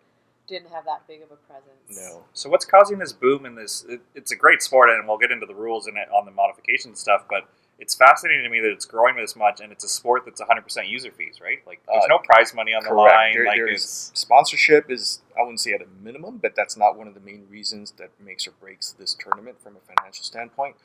Didn't 0.48 0.70
have 0.72 0.86
that 0.86 1.08
big 1.08 1.22
of 1.22 1.32
a 1.32 1.36
presence. 1.36 1.90
No. 1.90 2.24
So 2.34 2.50
what's 2.50 2.66
causing 2.66 3.00
this 3.00 3.14
boom 3.14 3.46
in 3.46 3.56
this? 3.56 3.86
It, 3.88 4.02
it's 4.14 4.32
a 4.32 4.36
great 4.36 4.62
sport, 4.62 4.90
and 4.90 5.08
we'll 5.08 5.18
get 5.18 5.32
into 5.32 5.46
the 5.46 5.56
rules 5.56 5.88
and 5.88 5.98
on 6.14 6.26
the 6.26 6.32
modification 6.32 6.96
stuff. 6.96 7.26
But 7.30 7.50
it's 7.80 7.96
fascinating 7.96 8.44
to 8.44 8.50
me 8.50 8.60
that 8.62 8.72
it's 8.72 8.86
growing 8.86 9.16
this 9.16 9.36
much, 9.36 9.60
and 9.60 9.72
it's 9.72 9.84
a 9.84 9.88
sport 9.90 10.24
that's 10.26 10.42
100% 10.42 10.88
user 10.90 11.12
fees, 11.12 11.42
right? 11.42 11.60
Like 11.68 11.82
there's 11.88 12.04
Uh, 12.06 12.08
no 12.08 12.20
prize 12.20 12.54
money 12.54 12.74
on 12.74 12.84
the 12.84 12.94
line. 12.94 13.34
There- 13.34 13.46
like 13.46 13.58
there's 13.58 13.84
it's 13.84 14.12
sponsorship 14.14 14.90
is 14.90 15.22
I 15.38 15.42
wouldn't 15.42 15.60
say 15.60 15.74
at 15.74 15.82
a 15.82 15.88
minimum, 16.02 16.38
but 16.38 16.56
that's 16.56 16.78
not 16.78 16.98
one 16.98 17.08
of 17.08 17.14
the 17.14 17.20
main 17.20 17.48
reasons 17.50 17.92
that 17.98 18.10
makes 18.20 18.48
or 18.48 18.52
breaks 18.52 18.92
this 18.92 19.14
tournament 19.20 19.60
from 19.62 19.76
a 19.76 19.80
financial 19.80 20.24
standpoint. 20.24 20.76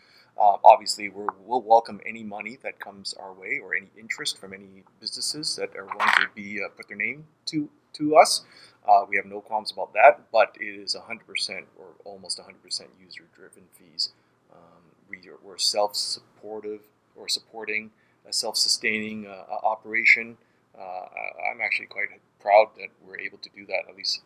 Uh, 0.41 0.57
obviously, 0.65 1.09
we're, 1.09 1.27
we'll 1.45 1.61
welcome 1.61 2.01
any 2.07 2.23
money 2.23 2.57
that 2.63 2.79
comes 2.81 3.13
our 3.15 3.33
way 3.33 3.61
or 3.63 3.75
any 3.75 3.91
interest 3.99 4.39
from 4.39 4.55
any 4.55 4.85
businesses 4.99 5.57
that 5.57 5.77
are 5.77 5.85
willing 5.85 6.09
to 6.17 6.29
be 6.35 6.61
uh, 6.65 6.69
put 6.71 6.89
their 6.89 6.97
name 6.97 7.27
to 7.47 7.69
to 7.93 8.17
us. 8.17 8.43
Uh, 8.89 9.05
we 9.09 9.17
have 9.17 9.27
no 9.27 9.41
qualms 9.41 9.71
about 9.71 9.93
that, 9.93 10.21
but 10.33 10.57
it 10.59 10.65
is 10.65 10.97
100% 10.97 11.65
or 11.79 11.87
almost 12.05 12.39
100% 12.39 12.87
user-driven 13.01 13.65
fees. 13.73 14.11
Um, 14.53 14.83
we 15.09 15.19
are, 15.29 15.39
we're 15.43 15.59
self-supportive 15.59 16.81
or 17.15 17.29
supporting 17.29 17.91
a 18.27 18.33
self-sustaining 18.33 19.27
uh, 19.27 19.45
uh, 19.51 19.67
operation. 19.67 20.39
Uh, 20.79 20.83
I'm 21.53 21.61
actually 21.63 21.87
quite 21.87 22.09
proud 22.41 22.69
that 22.79 22.89
we're 23.07 23.19
able 23.19 23.39
to 23.39 23.51
do 23.55 23.67
that, 23.67 23.83
at 23.89 23.97
least 23.97 24.23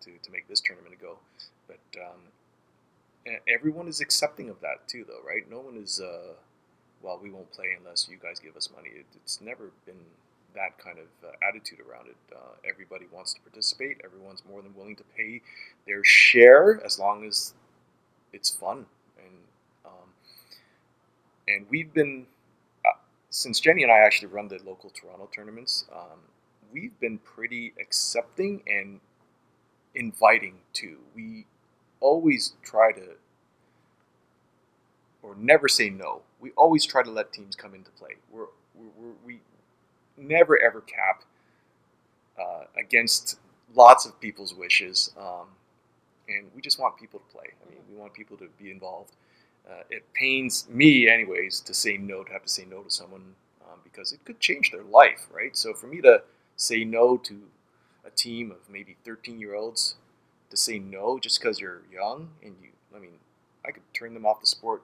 to, 0.00 0.10
to 0.22 0.30
make 0.30 0.48
this 0.48 0.60
tournament 0.60 0.94
go. 1.00 1.18
But 1.66 1.80
um, 2.00 3.36
everyone 3.46 3.88
is 3.88 4.00
accepting 4.00 4.48
of 4.48 4.60
that 4.60 4.88
too, 4.88 5.04
though, 5.06 5.26
right? 5.26 5.48
No 5.50 5.60
one 5.60 5.76
is, 5.76 6.00
uh, 6.00 6.34
well, 7.02 7.20
we 7.22 7.30
won't 7.30 7.52
play 7.52 7.76
unless 7.78 8.08
you 8.10 8.16
guys 8.16 8.38
give 8.38 8.56
us 8.56 8.70
money. 8.74 8.90
It, 8.90 9.06
it's 9.16 9.40
never 9.40 9.70
been 9.84 10.00
that 10.54 10.78
kind 10.82 10.98
of 10.98 11.06
uh, 11.24 11.32
attitude 11.48 11.78
around 11.80 12.08
it. 12.08 12.16
Uh, 12.34 12.54
everybody 12.68 13.06
wants 13.12 13.34
to 13.34 13.40
participate. 13.40 14.00
Everyone's 14.04 14.42
more 14.48 14.62
than 14.62 14.74
willing 14.74 14.96
to 14.96 15.04
pay 15.16 15.42
their 15.86 16.02
share 16.04 16.80
as 16.84 16.98
long 16.98 17.24
as 17.26 17.54
it's 18.32 18.50
fun. 18.50 18.86
And 19.18 19.34
um, 19.84 20.08
and 21.46 21.66
we've 21.70 21.92
been 21.92 22.26
uh, 22.84 22.98
since 23.30 23.60
Jenny 23.60 23.82
and 23.82 23.92
I 23.92 23.98
actually 23.98 24.28
run 24.28 24.48
the 24.48 24.58
local 24.64 24.90
Toronto 24.90 25.28
tournaments. 25.34 25.84
Um, 25.94 26.18
we've 26.72 26.98
been 27.00 27.18
pretty 27.18 27.72
accepting 27.80 28.62
and 28.66 29.00
inviting 29.94 30.54
too. 30.72 30.98
We 31.14 31.46
always 32.00 32.54
try 32.62 32.92
to 32.92 33.16
or 35.22 35.34
never 35.36 35.68
say 35.68 35.90
no. 35.90 36.22
We 36.40 36.50
always 36.56 36.84
try 36.86 37.02
to 37.02 37.10
let 37.10 37.32
teams 37.32 37.56
come 37.56 37.74
into 37.74 37.90
play. 37.90 38.16
We're, 38.30 38.46
we're, 38.74 39.12
we 39.24 39.40
never 40.18 40.60
ever 40.60 40.80
cap 40.80 41.24
uh, 42.38 42.64
against 42.78 43.38
lots 43.74 44.06
of 44.06 44.18
people's 44.20 44.54
wishes, 44.54 45.12
um, 45.18 45.46
and 46.28 46.46
we 46.54 46.60
just 46.60 46.78
want 46.78 46.96
people 46.98 47.20
to 47.20 47.34
play. 47.34 47.46
I 47.66 47.70
mean, 47.70 47.80
we 47.90 47.96
want 47.96 48.14
people 48.14 48.36
to 48.38 48.48
be 48.58 48.70
involved. 48.70 49.12
Uh, 49.68 49.82
it 49.90 50.04
pains 50.14 50.66
me, 50.70 51.08
anyways, 51.08 51.60
to 51.60 51.74
say 51.74 51.96
no, 51.98 52.24
to 52.24 52.32
have 52.32 52.42
to 52.42 52.48
say 52.48 52.64
no 52.64 52.82
to 52.82 52.90
someone 52.90 53.34
um, 53.62 53.78
because 53.84 54.12
it 54.12 54.24
could 54.24 54.40
change 54.40 54.70
their 54.70 54.82
life, 54.82 55.26
right? 55.30 55.56
So 55.56 55.74
for 55.74 55.86
me 55.86 56.00
to 56.02 56.22
say 56.56 56.84
no 56.84 57.18
to 57.18 57.40
a 58.04 58.10
team 58.10 58.50
of 58.50 58.58
maybe 58.70 58.96
13 59.04 59.38
year 59.38 59.54
olds, 59.54 59.96
to 60.50 60.56
say 60.56 60.78
no 60.78 61.18
just 61.18 61.40
because 61.40 61.60
you're 61.60 61.82
young 61.92 62.30
and 62.42 62.54
you, 62.62 62.70
I 62.96 62.98
mean, 62.98 63.18
I 63.66 63.70
could 63.70 63.82
turn 63.92 64.14
them 64.14 64.24
off 64.24 64.40
the 64.40 64.46
sport 64.46 64.82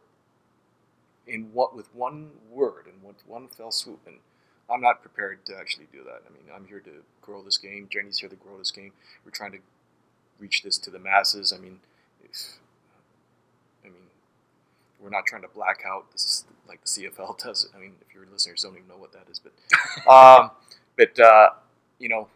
in 1.26 1.50
what 1.52 1.74
with 1.74 1.94
one 1.94 2.30
word 2.50 2.86
and 2.86 3.02
with 3.02 3.26
one 3.26 3.48
fell 3.48 3.70
swoop. 3.70 4.00
And 4.06 4.16
I'm 4.70 4.80
not 4.80 5.02
prepared 5.02 5.44
to 5.46 5.56
actually 5.56 5.88
do 5.92 6.02
that. 6.04 6.22
I 6.28 6.32
mean, 6.32 6.44
I'm 6.54 6.66
here 6.66 6.80
to 6.80 6.90
grow 7.20 7.42
this 7.42 7.58
game. 7.58 7.88
Jenny's 7.90 8.18
here 8.18 8.28
to 8.28 8.36
grow 8.36 8.58
this 8.58 8.70
game. 8.70 8.92
We're 9.24 9.30
trying 9.30 9.52
to 9.52 9.58
reach 10.38 10.62
this 10.62 10.78
to 10.78 10.90
the 10.90 10.98
masses. 10.98 11.52
I 11.52 11.58
mean, 11.58 11.80
if, 12.22 12.58
I 13.84 13.88
mean, 13.88 14.08
we're 15.00 15.10
not 15.10 15.26
trying 15.26 15.42
to 15.42 15.48
black 15.48 15.82
out. 15.86 16.10
This 16.12 16.24
is 16.24 16.44
like 16.68 16.80
the 16.82 16.88
CFL 16.88 17.38
does. 17.44 17.68
I 17.74 17.78
mean, 17.78 17.92
if 18.06 18.14
your 18.14 18.24
listeners 18.32 18.62
don't 18.62 18.74
even 18.74 18.88
know 18.88 18.96
what 18.96 19.12
that 19.12 19.26
is, 19.30 19.40
but, 19.40 19.52
um, 20.10 20.50
but 20.96 21.18
uh, 21.20 21.50
you 21.98 22.08
know, 22.08 22.28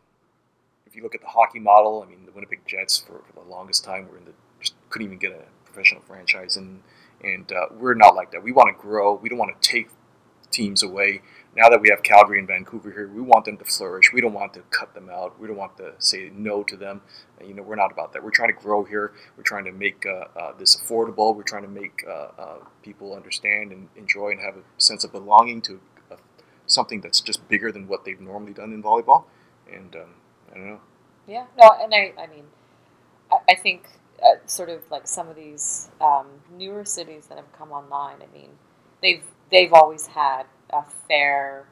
if 0.86 0.94
you 0.94 1.02
look 1.02 1.14
at 1.14 1.20
the 1.20 1.28
hockey 1.28 1.60
model, 1.60 2.02
I 2.06 2.10
mean, 2.10 2.26
the 2.26 2.32
Winnipeg 2.32 2.60
Jets 2.66 2.98
for, 2.98 3.22
for 3.26 3.32
the 3.32 3.48
longest 3.48 3.84
time 3.84 4.08
were 4.08 4.18
in 4.18 4.24
the 4.24 4.32
just 4.60 4.74
couldn't 4.90 5.06
even 5.06 5.18
get 5.18 5.32
a 5.32 5.44
professional 5.64 6.02
franchise, 6.02 6.56
and 6.56 6.82
and 7.22 7.50
uh, 7.52 7.66
we're 7.72 7.94
not 7.94 8.14
like 8.14 8.32
that. 8.32 8.42
We 8.42 8.52
want 8.52 8.76
to 8.76 8.80
grow. 8.80 9.14
We 9.14 9.28
don't 9.28 9.38
want 9.38 9.60
to 9.60 9.68
take 9.68 9.88
teams 10.50 10.82
away. 10.82 11.22
Now 11.56 11.68
that 11.70 11.80
we 11.80 11.88
have 11.90 12.02
Calgary 12.02 12.38
and 12.38 12.46
Vancouver 12.46 12.90
here, 12.90 13.08
we 13.08 13.22
want 13.22 13.44
them 13.44 13.56
to 13.56 13.64
flourish. 13.64 14.12
We 14.12 14.20
don't 14.20 14.34
want 14.34 14.54
to 14.54 14.60
cut 14.70 14.94
them 14.94 15.08
out. 15.10 15.40
We 15.40 15.48
don't 15.48 15.56
want 15.56 15.76
to 15.78 15.94
say 15.98 16.30
no 16.34 16.62
to 16.62 16.76
them. 16.76 17.00
You 17.44 17.54
know, 17.54 17.62
we're 17.62 17.74
not 17.74 17.90
about 17.90 18.12
that. 18.12 18.22
We're 18.22 18.30
trying 18.30 18.54
to 18.54 18.60
grow 18.60 18.84
here. 18.84 19.12
We're 19.36 19.42
trying 19.42 19.64
to 19.64 19.72
make 19.72 20.06
uh, 20.06 20.26
uh, 20.38 20.52
this 20.58 20.76
affordable. 20.76 21.34
We're 21.34 21.42
trying 21.42 21.62
to 21.62 21.68
make 21.68 22.04
uh, 22.06 22.28
uh, 22.38 22.56
people 22.82 23.14
understand 23.14 23.72
and 23.72 23.88
enjoy 23.96 24.30
and 24.30 24.40
have 24.40 24.56
a 24.56 24.62
sense 24.76 25.04
of 25.04 25.12
belonging 25.12 25.62
to 25.62 25.80
uh, 26.12 26.16
something 26.66 27.00
that's 27.00 27.20
just 27.20 27.48
bigger 27.48 27.72
than 27.72 27.88
what 27.88 28.04
they've 28.04 28.20
normally 28.20 28.52
done 28.52 28.72
in 28.72 28.82
volleyball. 28.82 29.24
And 29.72 29.96
um, 29.96 30.14
I 30.52 30.54
don't 30.54 30.66
know. 30.68 30.80
Yeah, 31.26 31.46
no, 31.58 31.70
and 31.80 31.92
I, 31.94 32.12
I 32.18 32.26
mean, 32.26 32.44
I, 33.32 33.52
I 33.52 33.54
think 33.54 33.86
uh, 34.22 34.36
sort 34.46 34.68
of 34.68 34.82
like 34.90 35.06
some 35.06 35.28
of 35.28 35.36
these 35.36 35.90
um, 36.00 36.26
newer 36.56 36.84
cities 36.84 37.26
that 37.26 37.36
have 37.36 37.52
come 37.52 37.72
online. 37.72 38.18
I 38.22 38.32
mean, 38.36 38.50
they've 39.02 39.24
they've 39.50 39.72
always 39.72 40.06
had 40.08 40.44
a 40.70 40.82
fair, 40.82 41.66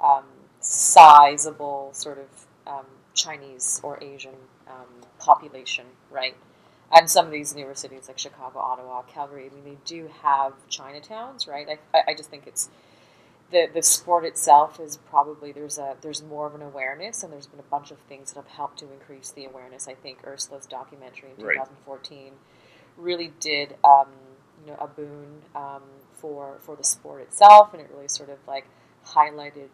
um, 0.00 0.24
sizable 0.60 1.90
sort 1.92 2.18
of 2.18 2.46
um, 2.72 2.86
Chinese 3.14 3.80
or 3.82 4.02
Asian 4.02 4.34
um, 4.68 5.06
population, 5.18 5.86
right? 6.10 6.36
And 6.92 7.08
some 7.10 7.26
of 7.26 7.32
these 7.32 7.54
newer 7.54 7.74
cities 7.74 8.08
like 8.08 8.18
Chicago, 8.18 8.58
Ottawa, 8.60 9.02
Calgary, 9.02 9.50
I 9.50 9.54
mean, 9.54 9.64
they 9.64 9.78
do 9.84 10.08
have 10.22 10.52
Chinatowns, 10.70 11.48
right? 11.48 11.68
I, 11.92 12.02
I 12.08 12.14
just 12.14 12.30
think 12.30 12.46
it's 12.46 12.68
the 13.50 13.68
the 13.72 13.82
sport 13.82 14.24
itself 14.24 14.80
is 14.80 14.96
probably 15.10 15.52
there's 15.52 15.78
a 15.78 15.96
there's 16.00 16.22
more 16.22 16.46
of 16.46 16.54
an 16.54 16.62
awareness 16.62 17.22
and 17.22 17.32
there's 17.32 17.46
been 17.46 17.60
a 17.60 17.70
bunch 17.70 17.90
of 17.90 17.98
things 18.08 18.32
that 18.32 18.40
have 18.40 18.50
helped 18.50 18.78
to 18.78 18.92
increase 18.92 19.30
the 19.30 19.44
awareness. 19.44 19.86
I 19.88 19.94
think 19.94 20.18
Ursula's 20.26 20.66
documentary 20.66 21.30
in 21.38 21.44
Right. 21.44 21.54
2014 21.56 22.32
really 22.96 23.32
did 23.40 23.76
um, 23.84 24.08
you 24.64 24.72
know 24.72 24.78
a 24.80 24.86
boon 24.88 25.42
um, 25.54 25.82
for 26.12 26.56
for 26.60 26.76
the 26.76 26.84
sport 26.84 27.22
itself, 27.22 27.72
and 27.72 27.80
it 27.82 27.90
really 27.94 28.08
sort 28.08 28.30
of 28.30 28.38
like 28.46 28.66
highlighted 29.06 29.68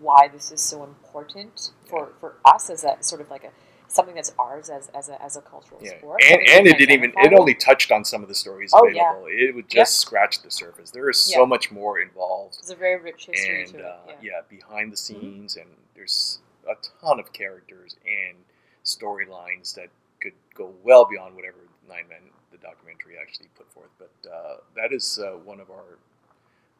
why 0.00 0.28
this 0.28 0.50
is 0.52 0.60
so 0.60 0.84
important 0.84 1.70
for, 1.86 2.12
for 2.20 2.34
us 2.44 2.68
as 2.70 2.84
a 2.84 2.96
sort 3.00 3.20
of 3.20 3.30
like 3.30 3.44
a 3.44 3.50
something 3.88 4.14
that's 4.14 4.32
ours 4.38 4.70
as, 4.70 4.88
as, 4.94 5.10
a, 5.10 5.22
as 5.22 5.36
a 5.36 5.40
cultural 5.42 5.78
Yeah, 5.82 5.98
sport. 5.98 6.22
and, 6.26 6.40
and 6.48 6.66
it 6.66 6.78
didn't 6.78 6.94
even 6.94 7.12
it 7.16 7.32
only 7.38 7.52
touched 7.54 7.92
on 7.92 8.04
some 8.06 8.22
of 8.22 8.28
the 8.28 8.34
stories 8.34 8.70
Oh, 8.74 8.86
yeah. 8.88 9.12
It 9.26 9.54
would 9.54 9.68
just 9.68 10.00
Yeah. 10.02 10.06
scratch 10.06 10.40
the 10.42 10.50
surface. 10.50 10.90
There 10.90 11.10
is 11.10 11.20
so 11.20 11.44
much 11.44 11.70
more 11.70 12.00
involved, 12.00 12.56
It's 12.58 12.70
a 12.70 12.74
very 12.74 12.98
rich 13.00 13.26
history 13.26 13.60
and 13.64 13.72
to 13.72 13.86
uh, 13.86 13.96
yeah. 14.08 14.14
yeah. 14.22 14.40
behind 14.48 14.92
the 14.92 14.96
Mhm. 14.96 14.98
scenes, 14.98 15.56
and 15.56 15.68
there's 15.94 16.40
a 16.66 16.74
ton 17.02 17.20
of 17.20 17.32
characters 17.34 17.96
and 18.06 18.38
storylines 18.84 19.74
that 19.74 19.88
could 20.20 20.34
go 20.54 20.72
well 20.82 21.04
beyond 21.04 21.36
whatever 21.36 21.58
Nine 21.88 22.08
Men 22.08 22.30
documentary 22.62 23.14
actually 23.20 23.48
put 23.56 23.70
forth. 23.72 23.90
But 23.98 24.12
uh, 24.28 24.56
that 24.76 24.92
is 24.92 25.18
uh, 25.22 25.38
one 25.44 25.60
of 25.60 25.70
our 25.70 25.98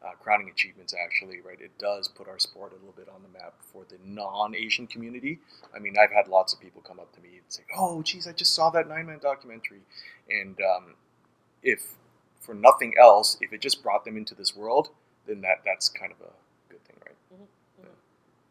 uh, 0.03 0.11
crowning 0.21 0.49
achievements, 0.49 0.93
actually, 0.93 1.39
right? 1.41 1.59
It 1.61 1.71
does 1.79 2.07
put 2.07 2.27
our 2.27 2.39
sport 2.39 2.71
a 2.71 2.75
little 2.75 2.93
bit 2.95 3.07
on 3.13 3.21
the 3.23 3.29
map 3.37 3.53
for 3.71 3.85
the 3.87 3.97
non-Asian 4.03 4.87
community. 4.87 5.39
I 5.75 5.79
mean, 5.79 5.95
I've 5.97 6.11
had 6.11 6.27
lots 6.27 6.53
of 6.53 6.59
people 6.59 6.81
come 6.81 6.99
up 6.99 7.13
to 7.15 7.21
me 7.21 7.29
and 7.29 7.45
say, 7.47 7.63
"Oh, 7.77 8.01
geez, 8.01 8.27
I 8.27 8.33
just 8.33 8.53
saw 8.53 8.69
that 8.71 8.87
nine-man 8.87 9.19
documentary," 9.21 9.81
and 10.29 10.59
um, 10.61 10.95
if 11.61 11.95
for 12.39 12.53
nothing 12.53 12.93
else, 12.99 13.37
if 13.39 13.53
it 13.53 13.61
just 13.61 13.81
brought 13.81 14.03
them 14.03 14.17
into 14.17 14.35
this 14.35 14.55
world, 14.55 14.89
then 15.25 15.41
that 15.41 15.61
that's 15.65 15.87
kind 15.87 16.11
of 16.11 16.19
a 16.19 16.31
good 16.69 16.83
thing, 16.83 16.97
right? 17.05 17.15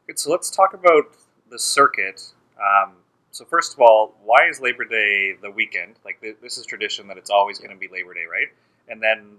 Good. 0.07 0.19
So 0.19 0.31
let's 0.31 0.51
talk 0.51 0.73
about 0.75 1.15
the 1.51 1.59
circuit. 1.59 2.33
Um, 2.59 3.02
so 3.33 3.45
first 3.45 3.75
of 3.75 3.81
all, 3.81 4.15
why 4.23 4.47
is 4.49 4.61
Labor 4.61 4.85
Day 4.85 5.33
the 5.43 5.51
weekend? 5.51 5.95
Like 6.05 6.21
th- 6.21 6.37
this 6.41 6.57
is 6.59 6.65
tradition 6.67 7.09
that 7.09 7.17
it's 7.19 7.31
always 7.31 7.59
going 7.59 7.71
to 7.73 7.77
be 7.77 7.89
Labor 7.89 8.15
Day, 8.15 8.25
right? 8.31 8.49
And 8.89 9.03
then 9.03 9.39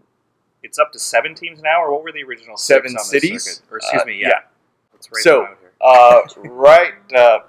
it's 0.63 0.77
up 0.79 0.91
to 0.93 0.99
seven 0.99 1.35
teams 1.35 1.61
now, 1.61 1.81
or 1.81 1.91
what 1.93 2.03
were 2.03 2.11
the 2.11 2.23
original 2.23 2.57
Seven 2.57 2.87
on 2.91 2.93
this 2.95 3.09
cities? 3.09 3.43
circuit? 3.43 3.71
Or 3.71 3.77
excuse 3.77 4.01
Uh, 4.01 4.05
me, 4.05 4.19
yeah. 4.21 4.27
yeah. 4.27 4.39
Let's 4.93 5.09
write 5.11 5.23
So- 5.23 5.45
here. 5.45 5.57
Uh, 5.81 6.21
right. 6.49 6.93
Uh, 7.15 7.39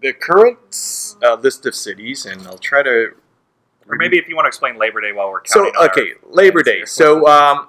the 0.00 0.12
current 0.12 1.16
uh, 1.22 1.34
list 1.36 1.66
of 1.66 1.74
cities, 1.74 2.26
and 2.26 2.46
I'll 2.46 2.58
try 2.58 2.82
to. 2.82 3.14
Or 3.88 3.96
maybe 3.96 4.16
if 4.18 4.28
you 4.28 4.36
want 4.36 4.44
to 4.44 4.48
explain 4.48 4.76
Labor 4.78 5.00
Day 5.00 5.12
while 5.12 5.28
we're 5.30 5.44
So 5.46 5.64
counting. 5.64 5.76
our- 5.76 5.86
okay, 5.90 6.14
Labor 6.24 6.62
Day. 6.62 6.76
here. 6.78 6.86
So 6.86 7.26
um, 7.36 7.68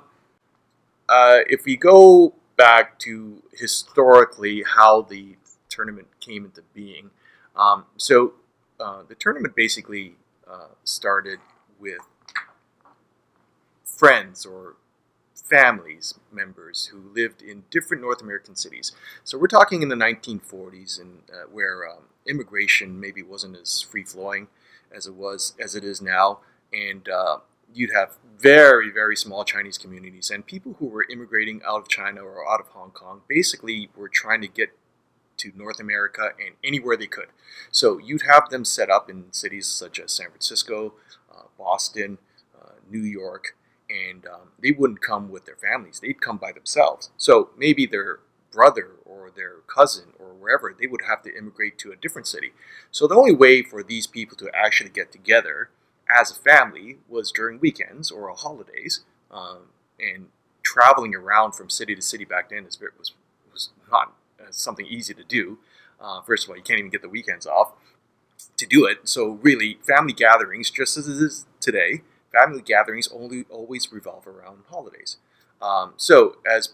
uh, 1.09 1.39
if 1.47 1.65
we 1.65 1.75
go 1.75 2.33
back 2.55 2.99
to 2.99 3.41
historically 3.53 4.63
how 4.63 5.01
the 5.01 5.35
tournament 5.69 6.07
came 6.19 6.45
into 6.45 6.61
being, 6.75 7.09
um, 7.55 7.85
so 7.97 8.33
uh, 8.79 9.03
the 9.07 9.15
tournament 9.15 9.55
basically 9.55 10.13
uh, 10.49 10.67
started 10.83 11.39
with 11.79 11.99
friends 13.85 14.45
or 14.45 14.75
families 15.33 16.15
members 16.31 16.85
who 16.87 17.01
lived 17.13 17.41
in 17.41 17.63
different 17.69 18.01
North 18.01 18.21
American 18.21 18.55
cities. 18.55 18.91
So 19.23 19.37
we're 19.37 19.47
talking 19.47 19.81
in 19.81 19.89
the 19.89 19.95
1940s, 19.95 20.99
and 20.99 21.19
uh, 21.31 21.47
where 21.51 21.87
um, 21.87 22.05
immigration 22.27 22.99
maybe 22.99 23.21
wasn't 23.21 23.57
as 23.57 23.81
free 23.81 24.03
flowing 24.03 24.47
as 24.95 25.05
it 25.05 25.15
was 25.15 25.53
as 25.59 25.75
it 25.75 25.83
is 25.83 26.01
now, 26.01 26.39
and 26.71 27.07
uh, 27.09 27.37
you'd 27.73 27.93
have 27.93 28.17
very 28.37 28.91
very 28.91 29.15
small 29.15 29.43
Chinese 29.43 29.77
communities 29.77 30.29
and 30.29 30.45
people 30.45 30.75
who 30.79 30.87
were 30.87 31.05
immigrating 31.09 31.61
out 31.67 31.81
of 31.81 31.87
China 31.87 32.21
or 32.21 32.49
out 32.49 32.59
of 32.59 32.67
Hong 32.67 32.91
Kong. 32.91 33.21
Basically, 33.27 33.89
were 33.95 34.09
trying 34.09 34.41
to 34.41 34.47
get 34.47 34.69
to 35.37 35.51
North 35.55 35.79
America 35.79 36.29
and 36.39 36.55
anywhere 36.63 36.97
they 36.97 37.07
could. 37.07 37.27
So 37.71 37.97
you'd 37.97 38.23
have 38.23 38.49
them 38.49 38.65
set 38.65 38.89
up 38.89 39.09
in 39.09 39.31
cities 39.31 39.67
such 39.67 39.99
as 39.99 40.11
San 40.11 40.29
Francisco, 40.29 40.93
uh, 41.31 41.43
Boston, 41.57 42.17
uh, 42.59 42.73
New 42.89 43.01
York, 43.03 43.55
and 43.89 44.25
um, 44.25 44.51
they 44.61 44.71
wouldn't 44.71 45.01
come 45.01 45.29
with 45.29 45.45
their 45.45 45.55
families. 45.55 45.99
They'd 45.99 46.21
come 46.21 46.37
by 46.37 46.51
themselves. 46.51 47.09
So 47.17 47.49
maybe 47.57 47.85
their 47.85 48.19
brother 48.51 48.91
or 49.05 49.31
their 49.35 49.57
cousin 49.67 50.13
or 50.19 50.27
wherever, 50.27 50.75
they 50.77 50.87
would 50.87 51.01
have 51.07 51.21
to 51.23 51.35
immigrate 51.35 51.77
to 51.79 51.91
a 51.91 51.95
different 51.95 52.27
city. 52.27 52.53
So 52.91 53.07
the 53.07 53.15
only 53.15 53.33
way 53.33 53.63
for 53.63 53.83
these 53.83 54.07
people 54.07 54.37
to 54.37 54.49
actually 54.53 54.91
get 54.91 55.11
together 55.11 55.69
as 56.09 56.31
a 56.31 56.35
family 56.35 56.97
was 57.07 57.31
during 57.31 57.59
weekends 57.59 58.11
or 58.11 58.29
holidays. 58.35 59.01
Um, 59.31 59.69
and 59.99 60.27
traveling 60.63 61.13
around 61.13 61.53
from 61.53 61.69
city 61.69 61.95
to 61.95 62.01
city 62.01 62.25
back 62.25 62.49
then 62.49 62.65
is, 62.65 62.79
was, 62.97 63.13
was 63.51 63.69
not 63.91 64.13
something 64.53 64.85
easy 64.85 65.13
to 65.13 65.23
do. 65.23 65.59
Uh, 65.99 66.21
first 66.21 66.45
of 66.45 66.49
all, 66.49 66.57
you 66.57 66.63
can't 66.63 66.79
even 66.79 66.91
get 66.91 67.01
the 67.01 67.09
weekends 67.09 67.45
off 67.45 67.73
to 68.57 68.65
do 68.65 68.85
it. 68.85 69.07
So 69.07 69.39
really, 69.41 69.79
family 69.85 70.13
gatherings, 70.13 70.69
just 70.69 70.97
as 70.97 71.07
it 71.07 71.21
is 71.21 71.45
today, 71.59 72.01
family 72.31 72.61
gatherings 72.61 73.07
only 73.13 73.45
always 73.49 73.91
revolve 73.91 74.27
around 74.27 74.63
holidays. 74.69 75.17
Um, 75.61 75.93
so 75.97 76.37
as 76.45 76.73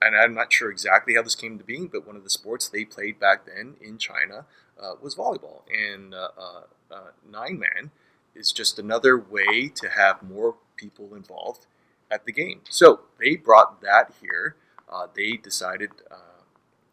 and 0.00 0.16
I'm 0.16 0.34
not 0.34 0.52
sure 0.52 0.70
exactly 0.70 1.14
how 1.14 1.22
this 1.22 1.34
came 1.34 1.58
to 1.58 1.64
being, 1.64 1.88
but 1.88 2.06
one 2.06 2.16
of 2.16 2.22
the 2.22 2.30
sports 2.30 2.68
they 2.68 2.84
played 2.84 3.18
back 3.18 3.46
then 3.46 3.74
in 3.80 3.98
China 3.98 4.44
uh, 4.80 4.92
was 5.00 5.16
volleyball, 5.16 5.62
and 5.72 6.14
uh, 6.14 6.28
uh, 6.38 6.94
uh, 6.94 7.10
nine 7.28 7.58
man 7.58 7.90
is 8.34 8.52
just 8.52 8.78
another 8.78 9.18
way 9.18 9.68
to 9.74 9.88
have 9.88 10.22
more 10.22 10.54
people 10.76 11.14
involved 11.14 11.66
at 12.10 12.24
the 12.24 12.32
game. 12.32 12.60
So 12.68 13.00
they 13.20 13.36
brought 13.36 13.80
that 13.82 14.12
here. 14.20 14.54
Uh, 14.88 15.08
they 15.14 15.32
decided 15.32 15.90
uh, 16.10 16.37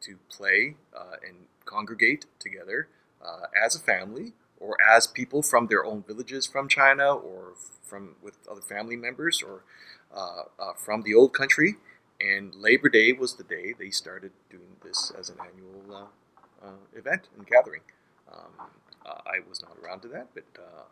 to 0.01 0.17
play 0.29 0.75
uh, 0.95 1.15
and 1.27 1.47
congregate 1.65 2.25
together 2.39 2.87
uh, 3.23 3.47
as 3.65 3.75
a 3.75 3.79
family 3.79 4.33
or 4.59 4.77
as 4.81 5.07
people 5.07 5.41
from 5.41 5.67
their 5.67 5.85
own 5.85 6.03
villages 6.07 6.45
from 6.45 6.67
China 6.67 7.13
or 7.13 7.53
from 7.83 8.15
with 8.21 8.37
other 8.49 8.61
family 8.61 8.95
members 8.95 9.41
or 9.41 9.63
uh, 10.15 10.43
uh, 10.59 10.73
from 10.73 11.01
the 11.03 11.13
old 11.13 11.33
country. 11.33 11.75
And 12.21 12.55
Labor 12.55 12.89
Day 12.89 13.11
was 13.11 13.35
the 13.35 13.43
day 13.43 13.73
they 13.77 13.89
started 13.89 14.31
doing 14.49 14.77
this 14.83 15.11
as 15.17 15.29
an 15.29 15.37
annual 15.41 15.83
uh, 15.93 16.65
uh, 16.65 16.97
event 16.97 17.27
and 17.35 17.45
gathering. 17.45 17.81
Um, 18.31 18.69
I 19.05 19.37
was 19.47 19.61
not 19.61 19.77
around 19.83 20.01
to 20.01 20.07
that, 20.09 20.29
but 20.33 20.45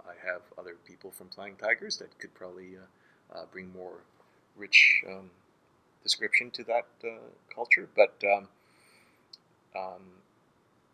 I 0.08 0.14
have 0.28 0.42
other 0.58 0.76
people 0.86 1.10
from 1.10 1.30
Flying 1.30 1.56
Tigers 1.56 1.98
that 1.98 2.20
could 2.20 2.34
probably 2.36 2.78
bring 3.52 3.74
more 3.74 4.04
rich 4.56 5.02
um, 5.10 5.32
description 6.04 6.52
to 6.52 6.64
that 6.66 6.86
culture. 7.56 7.90
But 7.96 8.22
um, 8.24 8.50
um, 9.76 10.02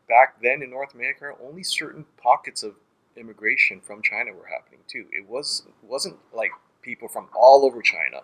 back 0.07 0.41
then 0.41 0.61
in 0.61 0.69
North 0.69 0.93
America, 0.93 1.31
only 1.43 1.63
certain 1.63 2.05
pockets 2.21 2.63
of 2.63 2.75
immigration 3.15 3.81
from 3.81 4.01
China 4.01 4.31
were 4.33 4.47
happening 4.47 4.79
too. 4.87 5.05
It 5.11 5.27
was 5.27 5.63
wasn't 5.83 6.17
like 6.33 6.51
people 6.81 7.07
from 7.07 7.27
all 7.35 7.65
over 7.65 7.81
China. 7.81 8.21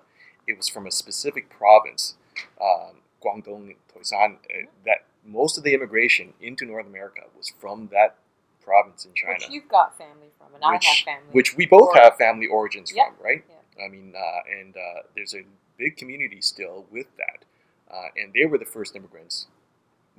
It 0.48 0.58
was 0.58 0.68
from 0.68 0.86
a 0.88 0.92
specific 0.92 1.50
province, 1.50 2.16
um, 2.62 2.98
Guangdong, 3.24 3.76
Toisan. 3.94 4.36
Uh, 4.46 4.68
that 4.86 5.06
most 5.26 5.58
of 5.58 5.64
the 5.64 5.74
immigration 5.74 6.34
into 6.40 6.66
North 6.66 6.86
America 6.86 7.22
was 7.36 7.52
from 7.60 7.90
that 7.92 8.16
province 8.64 9.06
in 9.06 9.14
China, 9.14 9.34
Which 9.40 9.50
you've 9.50 9.68
got 9.68 9.98
family 9.98 10.30
from, 10.38 10.48
and 10.56 10.64
which, 10.74 10.86
I 10.86 10.90
have 10.90 10.98
family. 11.06 11.30
which 11.32 11.56
we 11.58 11.66
both 11.66 11.94
have 11.96 12.16
family 12.18 12.48
origins 12.48 12.92
Yeah, 12.96 13.06
from, 13.08 13.24
right? 13.24 13.44
yeah. 13.50 13.86
I 13.86 13.90
mean, 13.90 14.14
uh, 14.18 14.60
and 14.60 14.76
uh, 14.76 15.02
there's 15.16 15.34
a 15.36 15.44
big 15.78 15.98
community 15.98 16.42
still 16.42 16.86
with 16.92 17.08
that, 17.18 17.46
uh, 17.94 18.08
and 18.16 18.34
they 18.34 18.46
were 18.46 18.58
the 18.58 18.66
first 18.66 18.96
immigrants, 18.96 19.48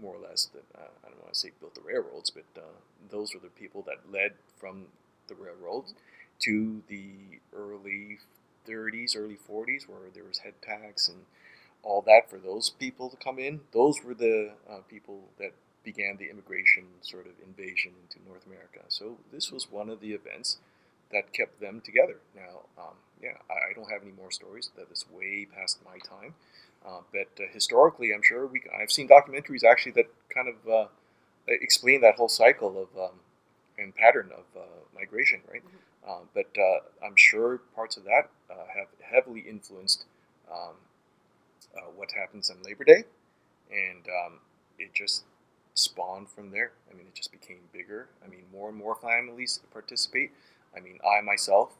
more 0.00 0.14
or 0.16 0.20
less. 0.28 0.46
That 0.52 0.64
uh, 0.78 0.88
I 1.04 1.08
don't 1.10 1.22
want 1.22 1.34
to 1.34 1.38
say 1.40 1.52
built 1.60 1.74
the 1.74 1.80
railroads, 1.82 2.30
but 2.30 2.44
uh, 2.56 2.62
those 3.10 3.34
were 3.34 3.40
the 3.40 3.48
people 3.48 3.82
that 3.82 4.10
led 4.12 4.32
from 4.58 4.86
the 5.28 5.34
railroads 5.34 5.94
to 6.40 6.82
the 6.88 7.40
early 7.56 8.18
30s, 8.66 9.16
early 9.16 9.36
40s, 9.36 9.88
where 9.88 10.10
there 10.14 10.24
was 10.24 10.38
head 10.38 10.54
tax 10.62 11.08
and 11.08 11.18
all 11.82 12.02
that 12.02 12.28
for 12.28 12.38
those 12.38 12.70
people 12.70 13.08
to 13.10 13.16
come 13.16 13.38
in. 13.38 13.60
Those 13.72 13.96
were 14.04 14.14
the 14.14 14.52
uh, 14.68 14.78
people 14.88 15.20
that 15.38 15.52
began 15.84 16.16
the 16.18 16.30
immigration 16.30 16.84
sort 17.02 17.26
of 17.26 17.32
invasion 17.46 17.92
into 18.02 18.26
North 18.28 18.46
America. 18.46 18.80
So 18.88 19.18
this 19.32 19.52
was 19.52 19.70
one 19.70 19.88
of 19.88 20.00
the 20.00 20.12
events 20.12 20.58
that 21.12 21.32
kept 21.32 21.60
them 21.60 21.80
together. 21.84 22.18
Now, 22.34 22.62
um, 22.78 22.94
yeah, 23.22 23.38
I, 23.48 23.70
I 23.70 23.72
don't 23.74 23.90
have 23.90 24.02
any 24.02 24.12
more 24.12 24.30
stories. 24.32 24.70
That 24.76 24.88
is 24.92 25.04
way 25.10 25.46
past 25.46 25.78
my 25.84 25.98
time. 25.98 26.34
Uh, 26.86 27.00
but 27.12 27.28
uh, 27.42 27.48
historically, 27.52 28.12
I'm 28.14 28.22
sure 28.22 28.46
we 28.46 28.62
I've 28.80 28.92
seen 28.92 29.08
documentaries 29.08 29.64
actually 29.64 29.92
that 29.92 30.06
kind 30.34 30.48
of 30.48 30.70
uh, 30.72 30.86
explain 31.48 32.00
that 32.02 32.16
whole 32.16 32.28
cycle 32.28 32.70
of 32.82 33.00
um, 33.00 33.16
and 33.78 33.94
pattern 33.94 34.30
of 34.32 34.44
uh, 34.60 34.66
migration, 34.94 35.40
right? 35.52 35.62
But 36.34 36.50
uh, 36.58 37.06
I'm 37.06 37.16
sure 37.16 37.58
parts 37.74 37.96
of 37.96 38.04
that 38.04 38.30
uh, 38.50 38.54
have 38.76 38.88
heavily 39.00 39.40
influenced 39.40 40.04
um, 40.52 40.74
uh, 41.76 41.80
what 41.94 42.10
happens 42.12 42.50
on 42.50 42.62
Labor 42.62 42.84
Day, 42.84 43.04
and 43.70 44.04
um, 44.08 44.40
it 44.78 44.94
just 44.94 45.24
spawned 45.74 46.28
from 46.30 46.50
there. 46.50 46.72
I 46.90 46.96
mean, 46.96 47.06
it 47.08 47.14
just 47.14 47.32
became 47.32 47.58
bigger. 47.72 48.08
I 48.24 48.28
mean, 48.28 48.44
more 48.52 48.68
and 48.68 48.78
more 48.78 48.96
families 48.96 49.60
participate. 49.72 50.32
I 50.76 50.80
mean, 50.80 50.98
I 51.06 51.20
myself 51.22 51.72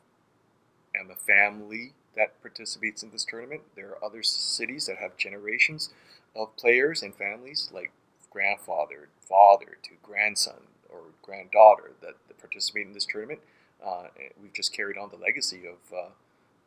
am 0.99 1.11
a 1.11 1.15
family 1.17 1.93
that 2.17 2.41
participates 2.43 3.03
in 3.03 3.11
this 3.11 3.25
tournament. 3.25 3.63
There 3.75 3.91
are 3.91 4.05
other 4.05 4.23
cities 4.23 4.87
that 4.87 4.97
have 4.99 5.17
generations 5.17 5.91
of 6.35 6.57
players 6.57 7.03
and 7.03 7.15
families, 7.15 7.71
like 7.73 7.93
grandfather, 8.31 9.09
father 9.21 9.79
to 9.83 9.91
grandson 10.03 10.69
or 10.89 11.01
granddaughter 11.23 11.93
that, 12.01 12.15
that 12.29 12.39
participate 12.39 12.87
in 12.87 12.93
this 12.93 13.07
tournament. 13.07 13.41
Uh, 13.85 14.05
we've 14.41 14.53
just 14.53 14.73
carried 14.75 14.97
on 14.97 15.11
the 15.11 15.17
legacy 15.17 15.63
of, 15.67 15.93
uh, 15.93 16.11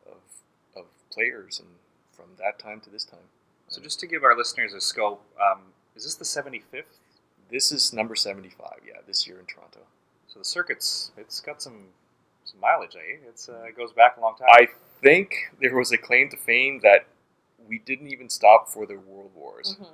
of, 0.05 0.17
of 0.75 0.85
players 1.12 1.59
and 1.59 1.69
from 2.12 2.25
that 2.38 2.59
time 2.59 2.79
to 2.81 2.89
this 2.89 3.03
time. 3.03 3.19
So 3.67 3.81
just 3.81 3.99
to 4.01 4.07
give 4.07 4.23
our 4.23 4.35
listeners 4.35 4.73
a 4.73 4.81
scope, 4.81 5.23
um, 5.39 5.59
is 5.95 6.03
this 6.03 6.15
the 6.15 6.25
75th? 6.25 6.83
This 7.51 7.71
is 7.71 7.93
number 7.93 8.15
75, 8.15 8.79
yeah, 8.85 8.93
this 9.07 9.27
year 9.27 9.39
in 9.39 9.45
Toronto. 9.45 9.79
So 10.27 10.39
the 10.39 10.45
circuit's 10.45 11.12
it's 11.17 11.39
got 11.39 11.62
some 11.62 11.85
some 12.45 12.59
mileage, 12.59 12.95
eh? 12.95 13.17
It's 13.27 13.49
uh, 13.49 13.63
it 13.67 13.75
goes 13.75 13.91
back 13.91 14.17
a 14.17 14.21
long 14.21 14.35
time. 14.38 14.47
I 14.51 14.67
think 15.01 15.51
there 15.62 15.75
was 15.75 15.91
a 15.91 15.97
claim 15.97 16.29
to 16.29 16.38
fame 16.38 16.79
that 16.83 17.05
we 17.67 17.79
didn't 17.79 18.07
even 18.07 18.29
stop 18.29 18.69
for 18.69 18.85
the 18.85 18.95
World 18.95 19.31
Wars. 19.35 19.77
Mhm. 19.79 19.88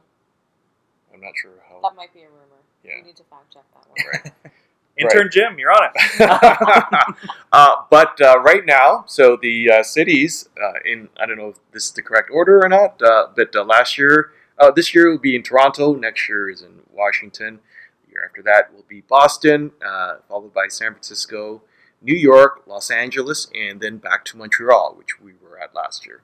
I'm 1.13 1.21
not 1.21 1.33
sure 1.41 1.51
how. 1.69 1.79
That 1.81 1.95
might 1.95 2.13
be 2.13 2.21
a 2.21 2.29
rumor. 2.29 2.61
Yeah. 2.83 2.97
We 2.97 3.07
need 3.07 3.15
to 3.17 3.23
fact 3.23 3.53
check 3.53 3.63
that 3.73 3.87
one. 3.89 4.21
Right. 4.23 4.51
Intern 4.97 5.29
Jim, 5.29 5.59
you're 5.59 5.71
on 5.71 5.89
it. 5.93 7.15
uh, 7.51 7.75
but 7.89 8.19
uh, 8.21 8.39
right 8.39 8.65
now, 8.65 9.03
so 9.07 9.37
the 9.41 9.69
uh, 9.69 9.83
cities 9.83 10.47
uh, 10.61 10.79
in 10.85 11.09
I 11.19 11.25
don't 11.25 11.37
know 11.37 11.49
if 11.49 11.57
this 11.73 11.87
is 11.87 11.91
the 11.91 12.01
correct 12.01 12.29
order 12.31 12.61
or 12.63 12.69
not, 12.69 13.01
uh, 13.01 13.27
but 13.35 13.53
uh, 13.55 13.63
last 13.65 13.97
year, 13.97 14.31
uh, 14.57 14.71
this 14.71 14.95
year 14.95 15.09
will 15.09 15.17
be 15.17 15.35
in 15.35 15.43
Toronto. 15.43 15.93
Next 15.95 16.29
year 16.29 16.49
is 16.49 16.61
in 16.61 16.79
Washington. 16.93 17.59
The 18.05 18.11
year 18.13 18.25
after 18.25 18.41
that 18.43 18.73
will 18.73 18.85
be 18.87 19.01
Boston, 19.01 19.71
uh, 19.85 20.17
followed 20.29 20.53
by 20.53 20.67
San 20.69 20.93
Francisco, 20.93 21.61
New 22.05 22.15
York, 22.15 22.61
Los 22.67 22.91
Angeles, 22.91 23.47
and 23.55 23.81
then 23.81 23.97
back 23.97 24.23
to 24.25 24.37
Montreal, 24.37 24.93
which 24.95 25.19
we 25.19 25.33
were 25.41 25.59
at 25.59 25.73
last 25.73 26.05
year. 26.05 26.21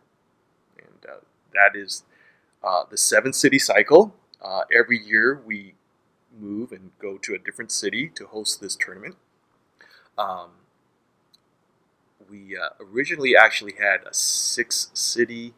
And 0.77 1.09
uh, 1.09 1.21
that 1.53 1.75
is 1.75 2.03
uh, 2.63 2.83
the 2.87 2.97
seven 2.97 3.33
city 3.33 3.57
cycle. 3.57 4.13
Uh, 4.39 4.61
every 4.71 5.03
year 5.03 5.41
we 5.43 5.73
move 6.39 6.71
and 6.71 6.91
go 6.99 7.17
to 7.17 7.33
a 7.33 7.39
different 7.39 7.71
city 7.71 8.11
to 8.13 8.27
host 8.27 8.61
this 8.61 8.75
tournament. 8.75 9.15
Um, 10.19 10.51
we 12.29 12.55
uh, 12.55 12.69
originally 12.79 13.35
actually 13.35 13.73
had 13.79 14.01
a 14.05 14.13
six 14.13 14.91
city. 14.93 15.55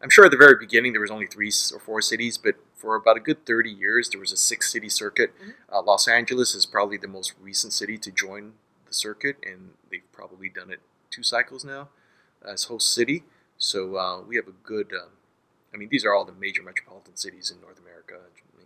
I'm 0.00 0.08
sure 0.08 0.24
at 0.24 0.30
the 0.30 0.38
very 0.38 0.56
beginning 0.58 0.92
there 0.92 1.02
was 1.02 1.10
only 1.10 1.26
three 1.26 1.52
or 1.74 1.80
four 1.80 2.00
cities, 2.00 2.38
but 2.38 2.54
for 2.74 2.94
about 2.94 3.18
a 3.18 3.20
good 3.20 3.44
30 3.44 3.70
years 3.70 4.08
there 4.08 4.20
was 4.20 4.32
a 4.32 4.38
six 4.38 4.72
city 4.72 4.88
circuit. 4.88 5.34
Mhm. 5.38 5.52
Uh, 5.70 5.82
Los 5.82 6.08
Angeles 6.08 6.54
is 6.54 6.64
probably 6.64 6.96
the 6.96 7.08
most 7.08 7.34
recent 7.38 7.74
city 7.74 7.98
to 7.98 8.10
join 8.10 8.54
circuit, 8.96 9.36
and 9.44 9.70
they've 9.90 10.10
probably 10.12 10.48
done 10.48 10.70
it 10.70 10.80
two 11.10 11.22
cycles 11.22 11.64
now 11.64 11.88
as 12.46 12.64
host 12.64 12.92
city. 12.92 13.24
So 13.58 13.96
uh, 13.96 14.20
we 14.20 14.36
have 14.36 14.48
a 14.48 14.52
good. 14.64 14.92
Um, 14.92 15.10
I 15.74 15.76
mean, 15.76 15.88
these 15.90 16.04
are 16.04 16.14
all 16.14 16.24
the 16.24 16.32
major 16.32 16.62
metropolitan 16.62 17.16
cities 17.16 17.50
in 17.50 17.60
North 17.60 17.78
America, 17.78 18.14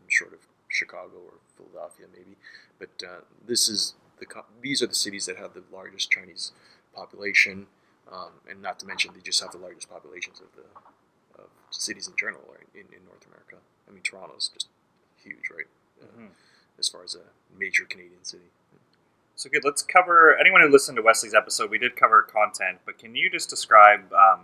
short 0.08 0.32
of 0.32 0.40
Chicago 0.68 1.16
or 1.26 1.34
Philadelphia, 1.56 2.06
maybe. 2.12 2.36
But 2.78 2.90
uh, 3.06 3.20
this 3.46 3.68
is 3.68 3.94
the 4.18 4.26
these 4.60 4.82
are 4.82 4.86
the 4.86 4.94
cities 4.94 5.26
that 5.26 5.36
have 5.36 5.54
the 5.54 5.64
largest 5.72 6.10
Chinese 6.10 6.52
population, 6.94 7.66
um, 8.10 8.32
and 8.48 8.60
not 8.62 8.78
to 8.80 8.86
mention 8.86 9.12
they 9.14 9.20
just 9.20 9.40
have 9.42 9.52
the 9.52 9.58
largest 9.58 9.88
populations 9.90 10.40
of 10.40 10.46
the 10.56 11.42
of 11.42 11.48
cities 11.70 12.08
in 12.08 12.14
general 12.18 12.42
right, 12.48 12.66
in, 12.74 12.86
in 12.94 13.04
North 13.06 13.24
America. 13.26 13.56
I 13.88 13.92
mean, 13.92 14.02
Toronto's 14.02 14.50
just 14.52 14.68
huge, 15.22 15.50
right? 15.50 15.66
Uh, 16.02 16.06
Mhm. 16.18 16.28
As 16.78 16.88
far 16.88 17.04
as 17.04 17.14
a 17.14 17.26
major 17.58 17.84
Canadian 17.84 18.24
city. 18.24 18.50
So 19.40 19.48
good. 19.48 19.64
Let's 19.64 19.80
cover 19.80 20.36
anyone 20.38 20.60
who 20.60 20.68
listened 20.68 20.96
to 20.96 21.02
Wesley's 21.02 21.32
episode. 21.32 21.70
We 21.70 21.78
did 21.78 21.96
cover 21.96 22.20
content, 22.20 22.80
but 22.84 22.98
can 22.98 23.14
you 23.14 23.30
just 23.30 23.48
describe 23.48 24.12
um, 24.12 24.40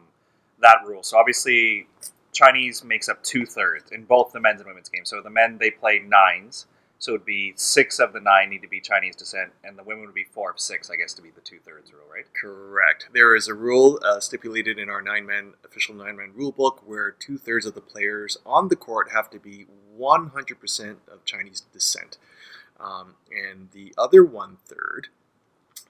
that 0.62 0.78
rule? 0.86 1.02
So 1.02 1.18
obviously, 1.18 1.86
Chinese 2.32 2.82
makes 2.82 3.06
up 3.06 3.22
two 3.22 3.44
thirds 3.44 3.90
in 3.92 4.04
both 4.04 4.32
the 4.32 4.40
men's 4.40 4.62
and 4.62 4.68
women's 4.68 4.88
games. 4.88 5.10
So 5.10 5.20
the 5.20 5.28
men 5.28 5.58
they 5.58 5.70
play 5.70 5.98
nines, 5.98 6.64
so 6.98 7.12
it'd 7.12 7.26
be 7.26 7.52
six 7.56 7.98
of 7.98 8.14
the 8.14 8.20
nine 8.20 8.48
need 8.48 8.62
to 8.62 8.68
be 8.68 8.80
Chinese 8.80 9.14
descent, 9.14 9.52
and 9.62 9.76
the 9.76 9.82
women 9.82 10.06
would 10.06 10.14
be 10.14 10.24
four 10.24 10.50
of 10.50 10.58
six, 10.58 10.88
I 10.88 10.96
guess, 10.96 11.12
to 11.12 11.20
be 11.20 11.28
the 11.28 11.42
two 11.42 11.58
thirds 11.58 11.92
rule, 11.92 12.06
right? 12.10 12.24
Correct. 12.32 13.10
There 13.12 13.36
is 13.36 13.48
a 13.48 13.54
rule 13.54 14.00
uh, 14.02 14.20
stipulated 14.20 14.78
in 14.78 14.88
our 14.88 15.02
nine 15.02 15.26
man 15.26 15.52
official 15.62 15.94
nine 15.94 16.16
man 16.16 16.32
rule 16.34 16.52
book 16.52 16.82
where 16.86 17.10
two 17.10 17.36
thirds 17.36 17.66
of 17.66 17.74
the 17.74 17.82
players 17.82 18.38
on 18.46 18.68
the 18.68 18.76
court 18.76 19.10
have 19.12 19.28
to 19.28 19.38
be 19.38 19.66
100% 20.00 20.96
of 21.12 21.22
Chinese 21.26 21.64
descent. 21.70 22.16
Um, 22.78 23.14
and 23.30 23.70
the 23.72 23.94
other 23.96 24.24
one 24.24 24.58
third 24.66 25.08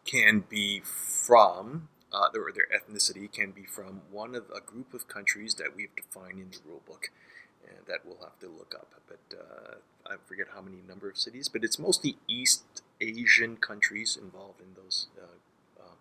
can 0.04 0.44
be 0.48 0.80
from, 0.80 1.88
uh, 2.12 2.28
their 2.32 2.68
ethnicity 2.74 3.30
can 3.30 3.50
be 3.50 3.64
from 3.64 4.02
one 4.10 4.34
of 4.34 4.44
a 4.54 4.60
group 4.60 4.94
of 4.94 5.08
countries 5.08 5.54
that 5.54 5.74
we've 5.76 5.94
defined 5.96 6.38
in 6.38 6.50
the 6.50 6.58
rule 6.66 6.82
book. 6.86 7.10
And 7.68 7.84
that 7.88 8.06
we'll 8.06 8.22
have 8.22 8.38
to 8.40 8.46
look 8.46 8.74
up. 8.78 8.92
But 9.08 9.36
uh, 9.36 9.74
I 10.06 10.16
forget 10.24 10.46
how 10.54 10.60
many 10.60 10.76
number 10.86 11.10
of 11.10 11.18
cities, 11.18 11.48
but 11.48 11.64
it's 11.64 11.78
mostly 11.78 12.16
East 12.28 12.82
Asian 13.00 13.56
countries 13.56 14.16
involved 14.20 14.60
in 14.60 14.74
those 14.80 15.08
uh, 15.20 15.82
uh, 15.82 15.94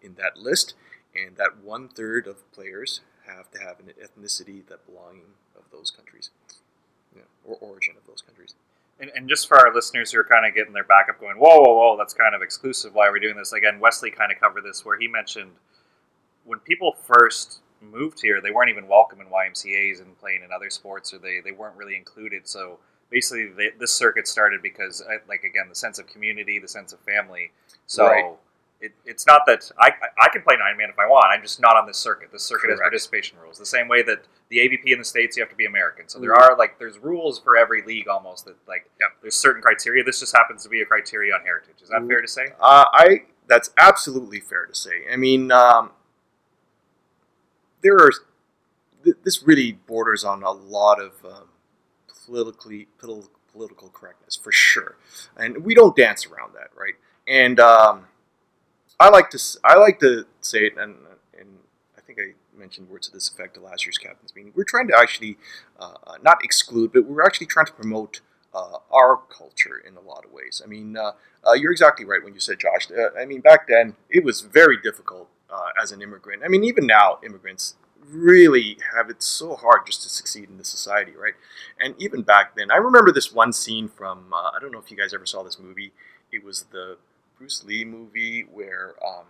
in 0.00 0.14
that 0.14 0.36
list, 0.36 0.74
and 1.14 1.36
that 1.36 1.58
one 1.62 1.88
third 1.88 2.26
of 2.26 2.50
players 2.52 3.00
have 3.26 3.50
to 3.50 3.58
have 3.58 3.80
an 3.80 3.92
ethnicity 4.00 4.66
that 4.68 4.86
belonging 4.86 5.34
of 5.56 5.64
those 5.72 5.90
countries, 5.90 6.30
yeah, 7.14 7.22
or 7.44 7.56
origin 7.56 7.94
of 7.96 8.06
those 8.06 8.22
countries. 8.22 8.54
And, 9.00 9.10
and 9.14 9.28
just 9.28 9.46
for 9.46 9.56
our 9.58 9.72
listeners 9.72 10.10
who 10.10 10.18
are 10.18 10.24
kind 10.24 10.46
of 10.46 10.54
getting 10.54 10.72
their 10.72 10.84
back 10.84 11.08
up 11.08 11.20
going, 11.20 11.36
whoa, 11.36 11.60
whoa, 11.60 11.74
whoa, 11.74 11.96
that's 11.96 12.14
kind 12.14 12.34
of 12.34 12.42
exclusive. 12.42 12.94
Why 12.94 13.06
are 13.06 13.12
we 13.12 13.20
doing 13.20 13.36
this? 13.36 13.52
Again, 13.52 13.78
Wesley 13.78 14.10
kind 14.10 14.32
of 14.32 14.40
covered 14.40 14.64
this 14.64 14.84
where 14.84 14.98
he 14.98 15.06
mentioned 15.06 15.52
when 16.44 16.58
people 16.60 16.96
first 17.04 17.60
moved 17.80 18.20
here, 18.20 18.40
they 18.40 18.50
weren't 18.50 18.70
even 18.70 18.88
welcome 18.88 19.20
in 19.20 19.26
YMCA's 19.28 20.00
and 20.00 20.18
playing 20.18 20.42
in 20.42 20.50
other 20.50 20.70
sports, 20.70 21.12
or 21.14 21.18
they, 21.18 21.40
they 21.44 21.52
weren't 21.52 21.76
really 21.76 21.96
included. 21.96 22.48
So 22.48 22.78
basically, 23.10 23.48
they, 23.48 23.68
this 23.78 23.92
circuit 23.92 24.26
started 24.26 24.62
because, 24.62 25.02
like, 25.28 25.44
again, 25.44 25.66
the 25.68 25.74
sense 25.74 25.98
of 25.98 26.06
community, 26.06 26.58
the 26.58 26.68
sense 26.68 26.92
of 26.92 27.00
family. 27.00 27.52
So 27.86 28.06
Right. 28.06 28.24
It, 28.80 28.92
it's 29.04 29.26
not 29.26 29.42
that 29.46 29.70
I, 29.78 29.90
I 30.20 30.28
can 30.28 30.42
play 30.42 30.56
nine 30.56 30.76
man 30.76 30.88
if 30.88 30.98
I 30.98 31.06
want. 31.06 31.26
I'm 31.32 31.42
just 31.42 31.60
not 31.60 31.76
on 31.76 31.86
this 31.86 31.96
circuit. 31.98 32.30
This 32.30 32.44
circuit 32.44 32.70
has 32.70 32.78
participation 32.78 33.36
rules. 33.42 33.58
The 33.58 33.66
same 33.66 33.88
way 33.88 34.02
that 34.02 34.24
the 34.50 34.58
AVP 34.58 34.92
in 34.92 34.98
the 34.98 35.04
states, 35.04 35.36
you 35.36 35.42
have 35.42 35.50
to 35.50 35.56
be 35.56 35.66
American. 35.66 36.08
So 36.08 36.18
there 36.20 36.32
Mhm. 36.32 36.38
are 36.52 36.56
like 36.56 36.78
there's 36.78 36.98
rules 36.98 37.40
for 37.40 37.56
every 37.56 37.82
league 37.82 38.06
almost 38.08 38.44
that 38.44 38.56
like 38.68 38.88
Yep. 39.00 39.08
there's 39.22 39.34
certain 39.34 39.62
criteria. 39.62 40.04
This 40.04 40.20
just 40.20 40.36
happens 40.36 40.62
to 40.62 40.68
be 40.68 40.80
a 40.80 40.86
criteria 40.86 41.34
on 41.34 41.40
heritage. 41.42 41.82
Is 41.82 41.88
that 41.88 42.02
Mhm. 42.02 42.08
fair 42.08 42.22
to 42.22 42.28
say? 42.28 42.46
Uh, 42.60 42.84
I 42.92 43.24
that's 43.48 43.70
absolutely 43.78 44.40
fair 44.40 44.66
to 44.66 44.74
say. 44.74 45.04
I 45.10 45.16
mean, 45.16 45.50
um, 45.50 45.92
there 47.80 47.94
are 47.96 48.10
th- 49.04 49.16
this 49.24 49.42
really 49.42 49.72
borders 49.72 50.24
on 50.24 50.42
a 50.42 50.50
lot 50.52 51.00
of 51.00 51.12
um, 51.24 51.48
politically 52.26 52.88
politi- 53.00 53.28
political 53.52 53.88
correctness 53.88 54.36
for 54.36 54.52
sure, 54.52 54.96
and 55.36 55.64
we 55.64 55.74
don't 55.74 55.96
dance 55.96 56.26
around 56.26 56.54
that, 56.54 56.70
right? 56.76 56.94
And 57.26 57.58
um, 57.60 58.06
I 59.00 59.08
like 59.10 59.30
to 59.30 59.38
I 59.64 59.76
like 59.76 60.00
to 60.00 60.26
say 60.40 60.60
it, 60.60 60.72
and 60.76 60.96
and 61.38 61.48
I 61.96 62.00
think 62.00 62.18
I 62.18 62.58
mentioned 62.58 62.88
words 62.88 63.08
to 63.08 63.14
this 63.14 63.28
effect 63.28 63.56
at 63.56 63.62
last 63.62 63.86
year's 63.86 63.98
captain's 63.98 64.34
meeting. 64.34 64.52
We're 64.54 64.64
trying 64.64 64.88
to 64.88 64.98
actually 64.98 65.38
uh, 65.78 65.94
uh, 66.06 66.14
not 66.22 66.38
exclude, 66.42 66.92
but 66.92 67.04
we're 67.04 67.24
actually 67.24 67.46
trying 67.46 67.66
to 67.66 67.72
promote 67.72 68.20
uh, 68.52 68.78
our 68.90 69.20
culture 69.28 69.78
in 69.86 69.96
a 69.96 70.00
lot 70.00 70.24
of 70.24 70.32
ways. 70.32 70.60
I 70.64 70.68
mean. 70.68 70.96
Uh, 70.96 71.12
uh, 71.46 71.52
you're 71.52 71.72
exactly 71.72 72.04
right 72.04 72.22
when 72.22 72.34
you 72.34 72.40
said, 72.40 72.58
Josh. 72.58 72.90
Uh, 72.90 73.18
I 73.18 73.24
mean, 73.24 73.40
back 73.40 73.68
then 73.68 73.94
it 74.10 74.24
was 74.24 74.40
very 74.40 74.76
difficult 74.76 75.28
as 75.80 75.92
an 75.92 76.02
immigrant. 76.02 76.42
I 76.44 76.48
mean, 76.48 76.64
even 76.64 76.86
now, 76.86 77.18
immigrants 77.24 77.76
really 78.04 78.76
have 78.94 79.08
it 79.08 79.22
so 79.22 79.54
hard 79.54 79.86
just 79.86 80.02
to 80.02 80.08
succeed 80.08 80.48
in 80.50 80.58
this 80.58 80.68
society, 80.68 81.12
right? 81.12 81.34
And 81.78 81.94
even 81.98 82.22
back 82.22 82.56
then, 82.56 82.70
I 82.70 82.76
remember 82.76 83.12
this 83.12 83.32
one 83.32 83.52
scene 83.52 83.88
from 83.88 84.34
I 84.34 84.58
don't 84.60 84.72
know 84.72 84.80
if 84.80 84.90
you 84.90 84.96
guys 84.96 85.14
ever 85.14 85.24
saw 85.24 85.42
this 85.42 85.58
movie. 85.58 85.92
It 86.32 86.44
was 86.44 86.64
the 86.72 86.98
Bruce 87.38 87.64
Lee 87.64 87.84
movie 87.84 88.42
where 88.42 88.94
um, 89.06 89.26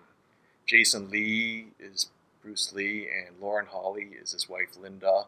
Jason 0.67 1.11
Lee 1.11 1.69
is 1.79 2.11
Bruce 2.43 2.73
Lee 2.73 3.07
and 3.07 3.41
Lauren 3.41 3.67
Holly 3.67 4.11
is 4.21 4.33
his 4.33 4.49
wife 4.49 4.77
Linda. 4.81 5.25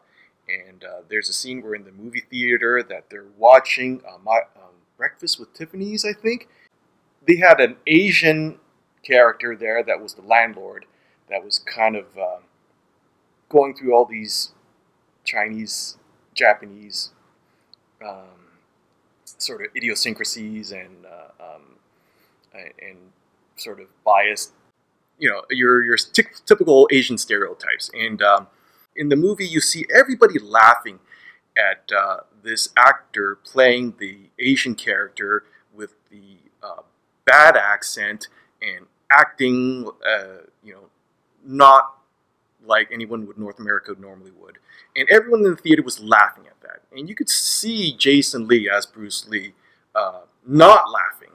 And 0.47 0.83
uh, 0.83 1.01
there's 1.07 1.29
a 1.29 1.33
scene 1.33 1.61
where 1.61 1.75
in 1.75 1.83
the 1.83 1.91
movie 1.91 2.23
theater 2.29 2.83
that 2.83 3.09
they're 3.09 3.25
watching 3.37 4.01
uh, 4.07 4.17
my, 4.23 4.39
um, 4.55 4.73
Breakfast 4.97 5.39
with 5.39 5.53
Tiffany's, 5.53 6.03
I 6.05 6.13
think 6.13 6.47
they 7.25 7.37
had 7.37 7.59
an 7.59 7.77
Asian 7.87 8.59
character 9.03 9.55
there 9.55 9.83
that 9.83 10.01
was 10.01 10.13
the 10.13 10.21
landlord 10.21 10.85
that 11.29 11.43
was 11.43 11.59
kind 11.59 11.95
of 11.95 12.17
um, 12.17 12.43
going 13.49 13.75
through 13.75 13.93
all 13.93 14.05
these 14.05 14.51
Chinese, 15.23 15.97
Japanese 16.33 17.11
um, 18.05 18.59
sort 19.25 19.61
of 19.61 19.75
idiosyncrasies 19.75 20.71
and 20.71 21.05
uh, 21.05 21.43
um, 21.43 21.70
and 22.53 22.97
sort 23.55 23.79
of 23.79 23.87
biased, 24.03 24.51
you 25.19 25.29
know, 25.29 25.43
your 25.49 25.83
your 25.83 25.97
ty- 25.97 26.23
typical 26.45 26.87
Asian 26.91 27.17
stereotypes. 27.17 27.89
And 27.93 28.21
um, 28.21 28.47
in 28.95 29.09
the 29.09 29.15
movie, 29.15 29.47
you 29.47 29.61
see 29.61 29.85
everybody 29.95 30.39
laughing 30.39 30.99
at 31.57 31.91
uh, 31.95 32.21
this 32.43 32.69
actor 32.77 33.35
playing 33.43 33.95
the 33.99 34.17
Asian 34.39 34.75
character 34.75 35.43
with 35.73 35.95
the 36.09 36.37
uh, 36.63 36.81
bad 37.25 37.55
accent 37.57 38.27
and 38.61 38.85
acting, 39.11 39.89
uh, 40.07 40.43
you 40.63 40.73
know, 40.73 40.89
not 41.45 41.95
like 42.65 42.89
anyone 42.91 43.25
would 43.27 43.37
North 43.37 43.59
America 43.59 43.95
normally 43.99 44.31
would. 44.31 44.57
And 44.95 45.09
everyone 45.09 45.39
in 45.41 45.51
the 45.51 45.55
theater 45.55 45.81
was 45.81 45.99
laughing 45.99 46.45
at 46.47 46.59
that. 46.61 46.81
And 46.95 47.09
you 47.09 47.15
could 47.15 47.29
see 47.29 47.95
Jason 47.97 48.47
Lee 48.47 48.69
as 48.69 48.85
Bruce 48.85 49.27
Lee 49.27 49.53
uh, 49.95 50.21
not 50.45 50.85
laughing. 50.91 51.30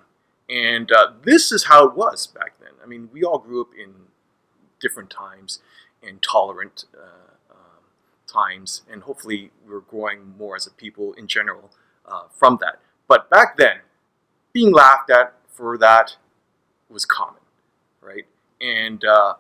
And 0.49 0.93
uh, 0.93 1.13
this 1.23 1.51
is 1.51 1.65
how 1.65 1.87
it 1.89 1.97
was 1.97 2.27
back 2.27 2.59
then. 2.61 2.71
I 2.83 2.87
mean, 2.87 3.09
we 3.13 3.25
all 3.25 3.39
grew 3.39 3.61
up 3.61 3.71
in 3.77 3.93
different 4.81 5.11
times 5.11 5.61
and 6.03 6.23
tolerant 6.23 6.85
uh, 6.97 7.33
um, 7.51 7.83
times, 8.33 8.83
and 8.91 9.03
hopefully 9.03 9.51
we're 9.67 9.81
growing 9.81 10.35
more 10.39 10.55
as 10.55 10.67
a 10.67 10.71
people 10.71 11.13
in 11.15 11.27
general 11.27 11.71
uh, 12.07 12.25
from 12.31 12.59
that. 12.61 12.79
But 13.09 13.29
back 13.29 13.57
then, 13.57 13.79
being 14.53 14.73
laughed 14.73 15.11
at 15.11 15.35
for 15.49 15.77
that 15.79 16.17
was 16.89 17.05
common, 17.05 17.43
right? 18.01 18.27
And 18.61 19.05
uh, 19.05 19.35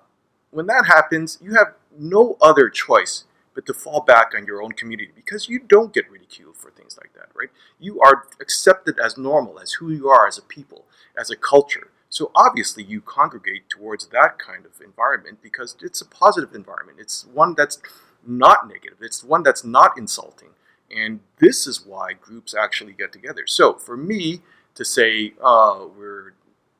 when 0.50 0.66
that 0.66 0.86
happens, 0.86 1.38
you 1.40 1.54
have 1.54 1.74
no 1.96 2.36
other 2.40 2.68
choice 2.68 3.24
but 3.56 3.66
to 3.66 3.74
fall 3.74 4.02
back 4.02 4.32
on 4.36 4.46
your 4.46 4.62
own 4.62 4.72
community 4.72 5.10
because 5.16 5.48
you 5.48 5.58
don't 5.58 5.94
get 5.94 6.08
ridiculed 6.10 6.56
for 6.56 6.70
things 6.70 6.96
like 7.00 7.14
that, 7.14 7.30
right? 7.34 7.48
You 7.80 8.00
are 8.02 8.28
accepted 8.38 9.00
as 9.00 9.16
normal, 9.16 9.58
as 9.58 9.72
who 9.72 9.90
you 9.90 10.08
are 10.08 10.28
as 10.28 10.36
a 10.36 10.42
people, 10.42 10.84
as 11.18 11.30
a 11.30 11.36
culture. 11.36 11.88
So 12.10 12.30
obviously, 12.36 12.84
you 12.84 13.00
congregate 13.00 13.70
towards 13.70 14.08
that 14.08 14.38
kind 14.38 14.66
of 14.66 14.80
environment 14.84 15.38
because 15.42 15.74
it's 15.82 16.02
a 16.02 16.06
positive 16.06 16.54
environment. 16.54 16.98
It's 17.00 17.26
one 17.32 17.54
that's 17.56 17.78
not 18.24 18.68
negative. 18.68 18.98
It's 19.00 19.24
one 19.24 19.42
that's 19.42 19.64
not 19.64 19.96
insulting. 19.96 20.50
And 20.94 21.20
this 21.38 21.66
is 21.66 21.84
why 21.84 22.12
groups 22.12 22.54
actually 22.54 22.92
get 22.92 23.10
together. 23.10 23.46
So 23.46 23.74
for 23.74 23.96
me 23.96 24.42
to 24.74 24.84
say, 24.84 25.32
uh, 25.42 25.86
we're, 25.98 26.34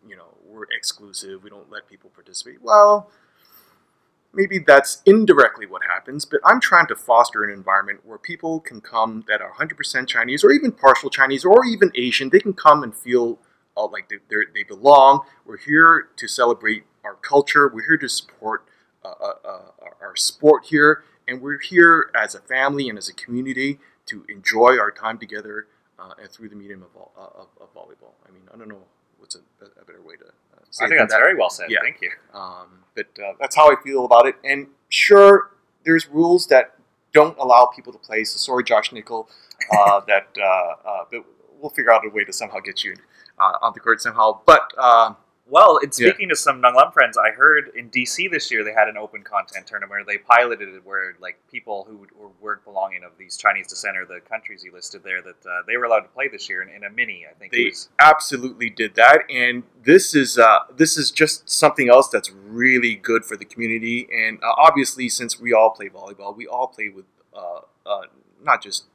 you 0.07 0.15
know, 0.15 0.29
we're 0.47 0.67
exclusive, 0.77 1.43
we 1.43 1.49
don't 1.49 1.71
let 1.71 1.89
people 1.89 2.11
participate, 2.15 2.63
well, 2.63 3.11
maybe 4.33 4.59
that's 4.59 5.03
indirectly 5.07 5.67
what 5.67 5.83
happens, 5.85 6.25
but 6.25 6.41
I'm 6.45 6.61
trying 6.61 6.87
to 6.89 6.97
foster 6.97 7.43
an 7.45 7.51
environment 7.51 8.01
where 8.05 8.19
people 8.19 8.61
can 8.61 8.81
come 8.81 9.25
that 9.29 9.41
are 9.41 9.53
100% 9.53 10.07
Chinese 10.07 10.45
or 10.45 10.53
even 10.53 10.73
partial 10.73 11.11
Chinese 11.11 11.45
or 11.45 11.65
even 11.65 11.91
Asian. 11.95 12.31
They 12.31 12.41
can 12.41 12.53
come 12.53 12.83
and 12.83 12.95
feel 12.95 13.39
uh, 13.77 13.87
like 13.87 14.09
they, 14.09 14.17
they're- 14.29 14.47
belong. 14.69 15.21
We're 15.45 15.59
here 15.59 16.09
to 16.17 16.29
celebrate 16.29 16.85
our 17.05 17.15
culture. 17.15 17.69
We're 17.69 17.87
here 17.87 17.99
to 17.99 18.09
support 18.09 18.65
uh, 19.05 19.15
uh, 19.21 19.35
uh, 19.45 19.61
our 20.01 20.17
sport 20.17 20.67
here. 20.67 21.05
And 21.29 21.41
we're 21.41 21.59
here 21.59 22.11
as 22.15 22.35
a 22.35 22.41
family 22.41 22.89
and 22.89 22.99
as 22.99 23.09
a 23.09 23.15
community 23.15 23.79
to 24.07 24.25
enjoy 24.29 24.79
our 24.79 24.91
time 24.91 25.19
together 25.19 25.67
uh, 25.99 26.13
and 26.21 26.31
through 26.31 26.49
the 26.49 26.57
medium 26.57 26.83
of, 26.83 26.91
uh, 26.97 27.41
of, 27.41 27.49
of 27.61 27.75
volleyball. 27.75 28.15
I 28.29 28.33
mean, 28.33 28.43
I 28.53 28.57
don't 28.57 28.69
know 28.69 28.85
what's 29.19 29.35
a, 29.35 29.41
a 29.65 29.85
better 29.85 30.01
way 30.03 30.17
to 30.17 30.25
uh, 30.25 30.61
say 30.71 30.85
I 30.85 30.89
think 30.89 31.01
that's 31.01 31.13
that. 31.13 31.21
very 31.21 31.37
well 31.37 31.51
said. 31.51 31.71
Yeah. 31.71 31.79
Thank 31.83 32.01
you. 32.01 32.11
Um, 32.33 32.85
but 32.95 33.07
uh, 33.23 33.33
that's 33.41 33.55
how 33.57 33.71
I 33.71 33.77
feel 33.83 34.05
about 34.05 34.27
it. 34.27 34.37
And 34.45 34.69
sure, 34.89 35.51
there's 35.85 36.09
rules 36.09 36.47
that 36.49 36.75
don't 37.13 37.37
allow 37.39 37.67
people 37.67 37.93
to 37.93 37.99
play. 37.99 38.25
So 38.25 38.37
sorry, 38.39 38.65
Josh 38.65 38.93
Nickel, 38.93 39.29
uh, 39.73 40.01
that 40.07 40.29
uh, 40.39 40.43
uh, 40.89 41.05
but 41.11 41.25
we'll 41.61 41.71
figure 41.71 41.93
out 41.93 42.05
a 42.07 42.11
way 42.11 42.25
to 42.25 42.33
somehow 42.33 42.61
get 42.61 42.85
you 42.85 42.97
uh, 43.39 43.53
on 43.63 43.73
the 43.75 43.81
court 43.81 44.01
somehow. 44.01 44.41
But 44.45 44.73
Well, 45.49 45.79
and 45.81 45.93
Yeah. 45.97 46.09
speaking 46.09 46.29
to 46.31 46.37
some 46.37 46.61
Nung 46.61 46.75
Lum 46.75 46.91
friends, 46.91 47.17
I 47.17 47.31
heard 47.31 47.71
in 47.77 47.89
DC 47.89 48.27
this 48.27 48.51
year 48.51 48.65
they 48.65 48.73
had 48.73 48.89
an 48.89 48.97
open 48.97 49.23
content 49.23 49.67
tournament 49.69 49.91
where 49.91 50.05
they 50.05 50.19
piloted 50.19 50.69
it 50.69 50.85
where 50.85 51.17
like 51.21 51.39
people 51.49 51.85
who 51.89 52.07
were- 52.17 52.31
weren't 52.41 52.65
belonging 52.65 53.05
of 53.05 53.17
these 53.17 53.37
Chinese 53.37 53.69
descent 53.69 53.97
or 53.97 54.05
the 54.05 54.21
countries 54.21 54.65
you 54.65 54.73
listed 54.73 55.05
there 55.05 55.23
that 55.23 55.47
uh, 55.47 55.63
they 55.69 55.77
were 55.77 55.85
allowed 55.85 56.01
to 56.01 56.09
play 56.09 56.27
this 56.27 56.49
year 56.49 56.63
in, 56.63 56.69
in 56.69 56.83
a 56.83 56.91
mini. 56.91 57.27
I 57.31 57.35
think 57.35 57.53
they 57.53 57.73
absolutely 58.01 58.71
did 58.71 58.97
that, 58.97 59.25
and 59.31 59.63
this 59.85 60.17
is 60.17 60.37
uh, 60.37 60.61
this 60.77 60.97
is 60.97 61.13
just 61.13 61.49
something 61.49 61.89
else 61.89 62.09
that's 62.09 62.33
really 62.33 62.97
good 62.97 63.25
for 63.25 63.37
the 63.37 63.45
community. 63.45 64.09
And 64.13 64.43
uh, 64.43 64.53
obviously, 64.57 65.09
since 65.09 65.39
we 65.39 65.53
all 65.53 65.71
play 65.71 65.89
volleyball, 65.89 66.37
we 66.37 66.49
all 66.49 66.67
play 66.67 66.89
with 66.89 67.05
uh, 67.33 67.61
uh, 67.87 68.03
not 68.43 68.63
just 68.63 68.87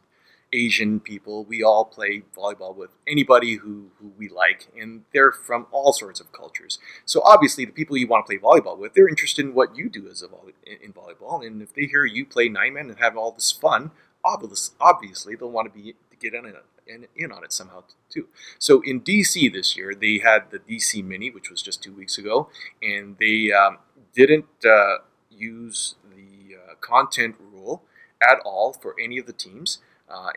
Asian 0.54 1.00
people. 1.00 1.46
We 1.46 1.64
all 1.64 1.86
play 1.86 2.24
volleyball 2.36 2.76
with 2.76 2.92
anybody 3.08 3.56
who, 3.56 3.92
who 4.00 4.12
we 4.18 4.30
like, 4.30 4.68
and 4.78 5.04
they're 5.14 5.32
from 5.32 5.68
all 5.72 5.94
sorts 5.94 6.20
of 6.20 6.32
cultures. 6.32 6.80
So 7.06 7.22
obviously, 7.24 7.66
the 7.66 7.72
people 7.72 7.98
you 7.98 8.08
want 8.08 8.26
to 8.26 8.30
play 8.30 8.38
volleyball 8.38 8.78
with, 8.78 8.94
they're 8.94 9.08
interested 9.08 9.46
in 9.46 9.54
what 9.54 9.76
you 9.76 9.90
do 9.90 10.08
as 10.10 10.22
a 10.22 10.28
volley, 10.28 10.54
in, 10.66 10.94
volleyball, 10.94 11.46
and 11.46 11.62
if 11.62 11.74
they 11.74 11.86
hear 11.86 12.06
you 12.06 12.26
play 12.26 12.50
nine 12.50 12.74
man 12.74 12.90
and 12.90 13.00
have 13.00 13.18
all 13.18 13.32
this 13.32 13.52
fun, 13.52 13.92
obvious, 14.24 14.72
obviously 14.80 15.36
they'll 15.36 15.52
want 15.52 15.72
to 15.74 15.80
be 15.80 15.96
to 16.10 16.18
get 16.18 16.34
in, 16.34 16.46
it, 16.46 16.56
in, 16.86 17.08
in 17.16 17.32
on 17.32 17.44
it 17.44 17.54
somehow 17.54 17.84
too. 18.10 18.28
So 18.60 18.82
in 18.86 19.02
DC 19.02 19.52
this 19.52 19.78
year, 19.78 19.94
they 19.96 20.20
had 20.20 20.52
the 20.52 20.60
DC 20.60 21.04
Mini, 21.04 21.30
which 21.32 21.50
was 21.50 21.62
just 21.62 21.82
two 21.82 21.94
weeks 21.94 22.18
ago, 22.18 22.50
and 22.82 23.18
they 23.20 23.52
um, 23.52 23.80
didn't 24.14 24.66
uh, 24.66 24.98
use 25.30 25.96
the 26.10 26.56
uh, 26.56 26.76
content 26.82 27.36
rule 27.40 27.84
at 28.22 28.40
all 28.46 28.74
for 28.74 28.96
any 29.00 29.18
of 29.18 29.26
the 29.26 29.34
teams, 29.34 29.80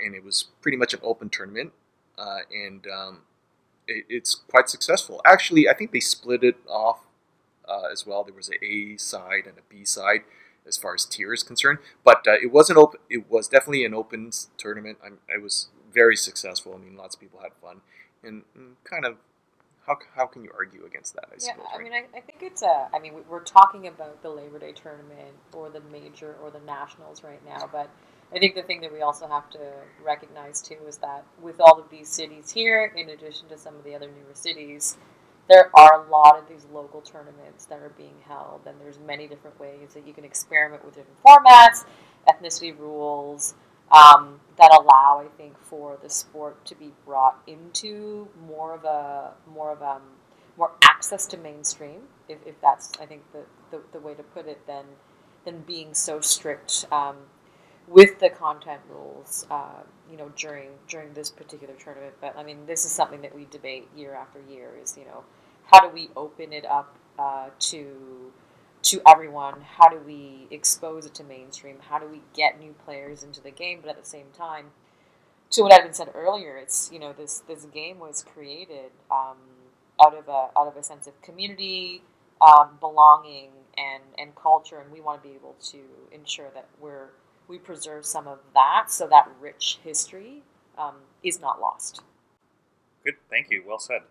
and 0.05 0.15
it 0.15 0.25
was 0.25 0.47
pretty 0.63 0.77
much 0.77 0.95
an 0.95 1.01
open 1.03 1.29
tournament, 1.31 1.73
uh, 2.19 2.41
and 2.53 2.87
um, 2.87 3.23
it, 3.89 4.05
it's 4.09 4.35
quite 4.35 4.69
successful. 4.69 5.21
Actually, 5.25 5.69
I 5.69 5.75
think 5.75 5.93
they 5.93 6.01
split 6.01 6.45
it 6.45 6.57
off 6.69 7.01
uh, 7.69 7.89
as 7.93 8.07
well. 8.07 8.25
There 8.25 8.35
was 8.35 8.49
an 8.49 8.57
A 8.63 8.97
side 8.97 9.47
and 9.47 9.59
a 9.59 9.63
B 9.69 9.85
side, 9.85 10.23
as 10.67 10.77
far 10.77 10.95
as 10.95 11.05
tier 11.05 11.33
is 11.33 11.43
concerned. 11.43 11.79
But 12.05 12.27
uh, 12.27 12.33
it 12.43 12.53
wasn't 12.53 12.79
open. 12.79 13.01
It 13.11 13.31
was 13.31 13.49
definitely 13.49 13.85
an 13.85 13.95
open 13.95 14.31
tournament. 14.57 14.99
I'm, 15.05 15.19
I 15.35 15.39
was 15.43 15.69
very 15.93 16.17
successful. 16.17 16.75
I 16.75 16.79
mean, 16.85 16.97
lots 16.97 17.15
of 17.15 17.21
people 17.21 17.41
had 17.41 17.53
fun, 17.63 17.81
and, 18.23 18.43
and 18.55 18.77
kind 18.85 19.05
of 19.05 19.17
how, 19.87 19.99
how 20.17 20.27
can 20.27 20.43
you 20.45 20.51
argue 20.57 20.85
against 20.87 21.15
that? 21.15 21.27
I 21.31 21.35
Yeah, 21.35 21.53
suppose. 21.53 21.67
I 21.73 21.77
right? 21.77 21.85
mean, 21.85 21.93
I, 21.93 22.19
I 22.19 22.21
think 22.21 22.43
it's 22.43 22.63
a. 22.63 22.89
I 22.95 22.99
mean, 22.99 23.15
we're 23.29 23.43
talking 23.45 23.87
about 23.87 24.23
the 24.23 24.31
Labor 24.31 24.59
Day 24.59 24.73
tournament 24.73 25.35
or 25.53 25.69
the 25.71 25.81
major 25.93 26.37
or 26.43 26.51
the 26.51 26.61
nationals 26.61 27.23
right 27.23 27.45
now, 27.47 27.69
but 27.71 27.91
I 28.33 28.39
think 28.39 28.55
the 28.55 28.63
thing 28.63 28.81
that 28.81 28.93
we 28.93 29.01
also 29.01 29.29
have 29.29 29.49
to 29.51 29.61
recognize 30.05 30.61
too 30.61 30.79
is 30.89 30.97
that 30.99 31.25
with 31.41 31.61
all 31.61 31.79
of 31.79 31.91
these 31.91 32.09
cities 32.09 32.51
here, 32.51 32.93
in 32.97 33.11
addition 33.11 33.49
to 33.49 33.59
some 33.59 33.77
of 33.77 33.85
the 33.85 33.95
other 33.95 34.09
newer 34.09 34.35
cities, 34.35 34.97
there 35.49 35.71
are 35.77 36.05
a 36.05 36.11
lot 36.11 36.39
of 36.39 36.49
these 36.49 36.67
local 36.73 37.01
tournaments 37.01 37.67
that 37.67 37.81
are 37.81 37.93
being 37.97 38.15
held, 38.27 38.63
and 38.67 38.81
there's 38.81 38.99
many 38.99 39.29
different 39.29 39.59
ways 39.61 39.95
that 39.95 40.07
you 40.07 40.15
can 40.15 40.25
experiment 40.25 40.85
with 40.85 40.95
different 40.95 41.23
formats, 41.23 41.85
ethnicity 42.29 42.77
rules. 42.79 43.55
Um, 43.93 44.41
that 44.57 44.71
allow, 44.73 45.23
I 45.25 45.29
think, 45.37 45.59
for 45.61 45.99
the 46.03 46.09
sport 46.09 46.65
to 46.65 46.75
be 46.75 46.93
brought 47.05 47.43
into 47.47 48.29
more 48.49 48.75
of 48.75 48.85
a 48.85 49.33
more 49.53 49.73
of 49.73 49.83
um, 49.83 50.01
more 50.57 50.71
access 50.83 51.27
to 51.29 51.37
mainstream, 51.37 52.01
if, 52.29 52.39
if 52.47 52.61
that's 52.61 52.91
I 53.01 53.07
think 53.07 53.23
the, 53.33 53.43
the, 53.71 53.83
the 53.93 54.01
way 54.01 54.15
to 54.15 54.23
put 54.23 54.47
it, 54.47 54.67
than 54.67 54.85
than 55.45 55.61
being 55.61 55.93
so 55.93 56.21
strict 56.21 56.87
um, 56.91 57.17
with 57.89 58.19
the 58.19 58.31
content 58.31 58.81
rules, 58.89 59.47
uh, 59.51 59.83
you 60.11 60.17
know, 60.17 60.33
during 60.37 60.71
during 60.89 61.13
this 61.15 61.31
particular 61.31 61.75
tournament. 61.75 62.15
But 62.21 62.37
I 62.37 62.43
mean, 62.43 62.67
this 62.67 62.85
is 62.85 62.93
something 62.93 63.23
that 63.23 63.35
we 63.35 63.47
debate 63.51 63.89
year 63.97 64.15
after 64.15 64.41
year. 64.49 64.71
Is 64.83 64.97
you 64.97 65.05
know, 65.05 65.25
how 65.67 65.81
do 65.81 65.89
we 65.89 66.11
open 66.17 66.53
it 66.53 66.65
up 66.65 66.97
uh, 67.19 67.49
to 67.59 68.33
to 68.85 69.01
everyone? 69.07 69.61
How 69.63 69.89
do 69.89 69.99
we 69.99 70.47
expose 70.51 71.07
it 71.07 71.15
to 71.15 71.25
mainstream? 71.25 71.77
How 71.89 71.99
do 71.99 72.07
we 72.07 72.23
get 72.35 72.59
new 72.59 72.75
players 72.85 73.23
into 73.23 73.41
the 73.41 73.51
game? 73.51 73.81
But 73.81 73.91
at 73.91 74.03
the 74.03 74.09
same 74.09 74.27
time, 74.37 74.67
to 75.51 75.63
what 75.63 75.73
had 75.73 75.83
been 75.83 75.95
said 75.95 76.09
earlier, 76.15 76.57
it's 76.57 76.91
you 76.93 76.99
know 76.99 77.13
this 77.13 77.43
this 77.47 77.65
game 77.67 77.99
was 77.99 78.23
created 78.23 78.93
um, 79.11 79.37
out 80.03 80.15
of 80.15 80.29
a 80.29 80.49
out 80.59 80.69
of 80.69 80.77
a 80.77 80.83
sense 80.83 81.07
of 81.07 81.21
community, 81.23 82.03
um, 82.41 82.79
belonging, 82.81 83.51
and 83.77 84.03
and 84.19 84.35
culture, 84.35 84.79
and 84.79 84.91
we 84.91 85.01
want 85.01 85.23
to 85.23 85.29
be 85.29 85.35
able 85.35 85.55
to 85.71 85.79
ensure 86.13 86.51
that 86.55 86.67
we're 86.81 87.09
we 87.49 87.59
preserve 87.59 88.07
some 88.07 88.27
of 88.27 88.39
that, 88.55 88.91
so 88.91 89.07
that 89.09 89.29
rich 89.41 89.79
history 89.83 90.43
um, 90.79 90.95
is 91.23 91.41
not 91.41 91.61
lost. 91.61 92.03
Good, 93.05 93.15
thank 93.31 93.51
you. 93.51 93.63
Well 93.67 93.79
said. 93.79 94.03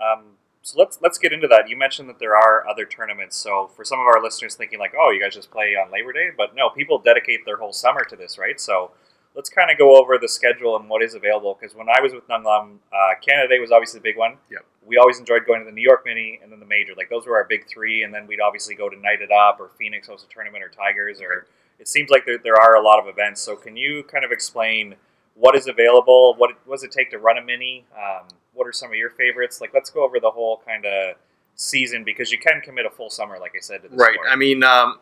Um, 0.00 0.36
so 0.62 0.78
let's 0.78 0.98
let's 1.02 1.18
get 1.18 1.32
into 1.32 1.48
that. 1.48 1.68
You 1.68 1.76
mentioned 1.76 2.08
that 2.08 2.18
there 2.18 2.36
are 2.36 2.66
other 2.66 2.86
tournaments. 2.86 3.36
So 3.36 3.68
for 3.76 3.84
some 3.84 3.98
of 3.98 4.06
our 4.06 4.22
listeners 4.22 4.54
thinking 4.54 4.78
like, 4.78 4.94
oh, 4.98 5.10
you 5.10 5.20
guys 5.20 5.34
just 5.34 5.50
play 5.50 5.74
on 5.74 5.90
Labor 5.92 6.12
Day, 6.12 6.30
but 6.36 6.54
no, 6.54 6.70
people 6.70 6.98
dedicate 6.98 7.44
their 7.44 7.56
whole 7.56 7.72
summer 7.72 8.04
to 8.04 8.16
this, 8.16 8.38
right? 8.38 8.60
So 8.60 8.92
let's 9.34 9.50
kind 9.50 9.70
of 9.70 9.78
go 9.78 10.00
over 10.00 10.18
the 10.18 10.28
schedule 10.28 10.76
and 10.76 10.88
what 10.88 11.02
is 11.02 11.14
available. 11.14 11.58
Because 11.60 11.76
when 11.76 11.88
I 11.88 12.00
was 12.00 12.12
with 12.12 12.28
Nung 12.28 12.44
Lum, 12.44 12.80
uh, 12.92 13.14
Canada 13.20 13.48
Day 13.48 13.60
was 13.60 13.72
obviously 13.72 13.98
the 13.98 14.04
big 14.04 14.16
one. 14.16 14.36
Yep. 14.50 14.64
We 14.86 14.98
always 14.98 15.18
enjoyed 15.18 15.46
going 15.46 15.60
to 15.60 15.66
the 15.66 15.72
New 15.72 15.82
York 15.82 16.02
Mini 16.06 16.38
and 16.42 16.50
then 16.50 16.60
the 16.60 16.66
Major. 16.66 16.92
Like 16.96 17.10
those 17.10 17.26
were 17.26 17.36
our 17.36 17.44
big 17.44 17.66
three, 17.68 18.04
and 18.04 18.14
then 18.14 18.26
we'd 18.26 18.40
obviously 18.40 18.74
go 18.74 18.88
to 18.88 18.96
Night 18.96 19.20
It 19.20 19.30
Up 19.30 19.58
or 19.60 19.70
Phoenix 19.78 20.06
host 20.08 20.26
a 20.28 20.32
tournament 20.32 20.64
or 20.64 20.68
Tigers 20.68 21.20
or. 21.20 21.46
It 21.82 21.88
seems 21.88 22.10
like 22.10 22.24
there, 22.24 22.38
there 22.38 22.54
are 22.54 22.76
a 22.76 22.80
lot 22.80 23.00
of 23.00 23.08
events. 23.08 23.40
So 23.40 23.56
can 23.56 23.76
you 23.76 24.04
kind 24.04 24.24
of 24.24 24.30
explain 24.30 24.94
what 25.34 25.56
is 25.56 25.66
available? 25.66 26.34
What, 26.38 26.52
what 26.64 26.76
does 26.76 26.84
it 26.84 26.92
take 26.92 27.10
to 27.10 27.18
run 27.18 27.38
a 27.38 27.42
mini? 27.42 27.84
Um, 27.96 28.28
what 28.54 28.68
are 28.68 28.72
some 28.72 28.90
of 28.90 28.96
your 28.96 29.10
favorites? 29.10 29.60
Like, 29.60 29.74
let's 29.74 29.90
go 29.90 30.04
over 30.04 30.20
the 30.20 30.30
whole 30.30 30.62
kind 30.64 30.86
of 30.86 31.16
season 31.56 32.04
because 32.04 32.30
you 32.30 32.38
can 32.38 32.60
commit 32.60 32.86
a 32.86 32.90
full 32.90 33.10
summer, 33.10 33.36
like 33.40 33.52
I 33.56 33.60
said, 33.60 33.82
to 33.82 33.88
the 33.88 33.96
Right. 33.96 34.14
sport. 34.14 34.28
I 34.30 34.36
mean, 34.36 34.62
um, 34.62 35.00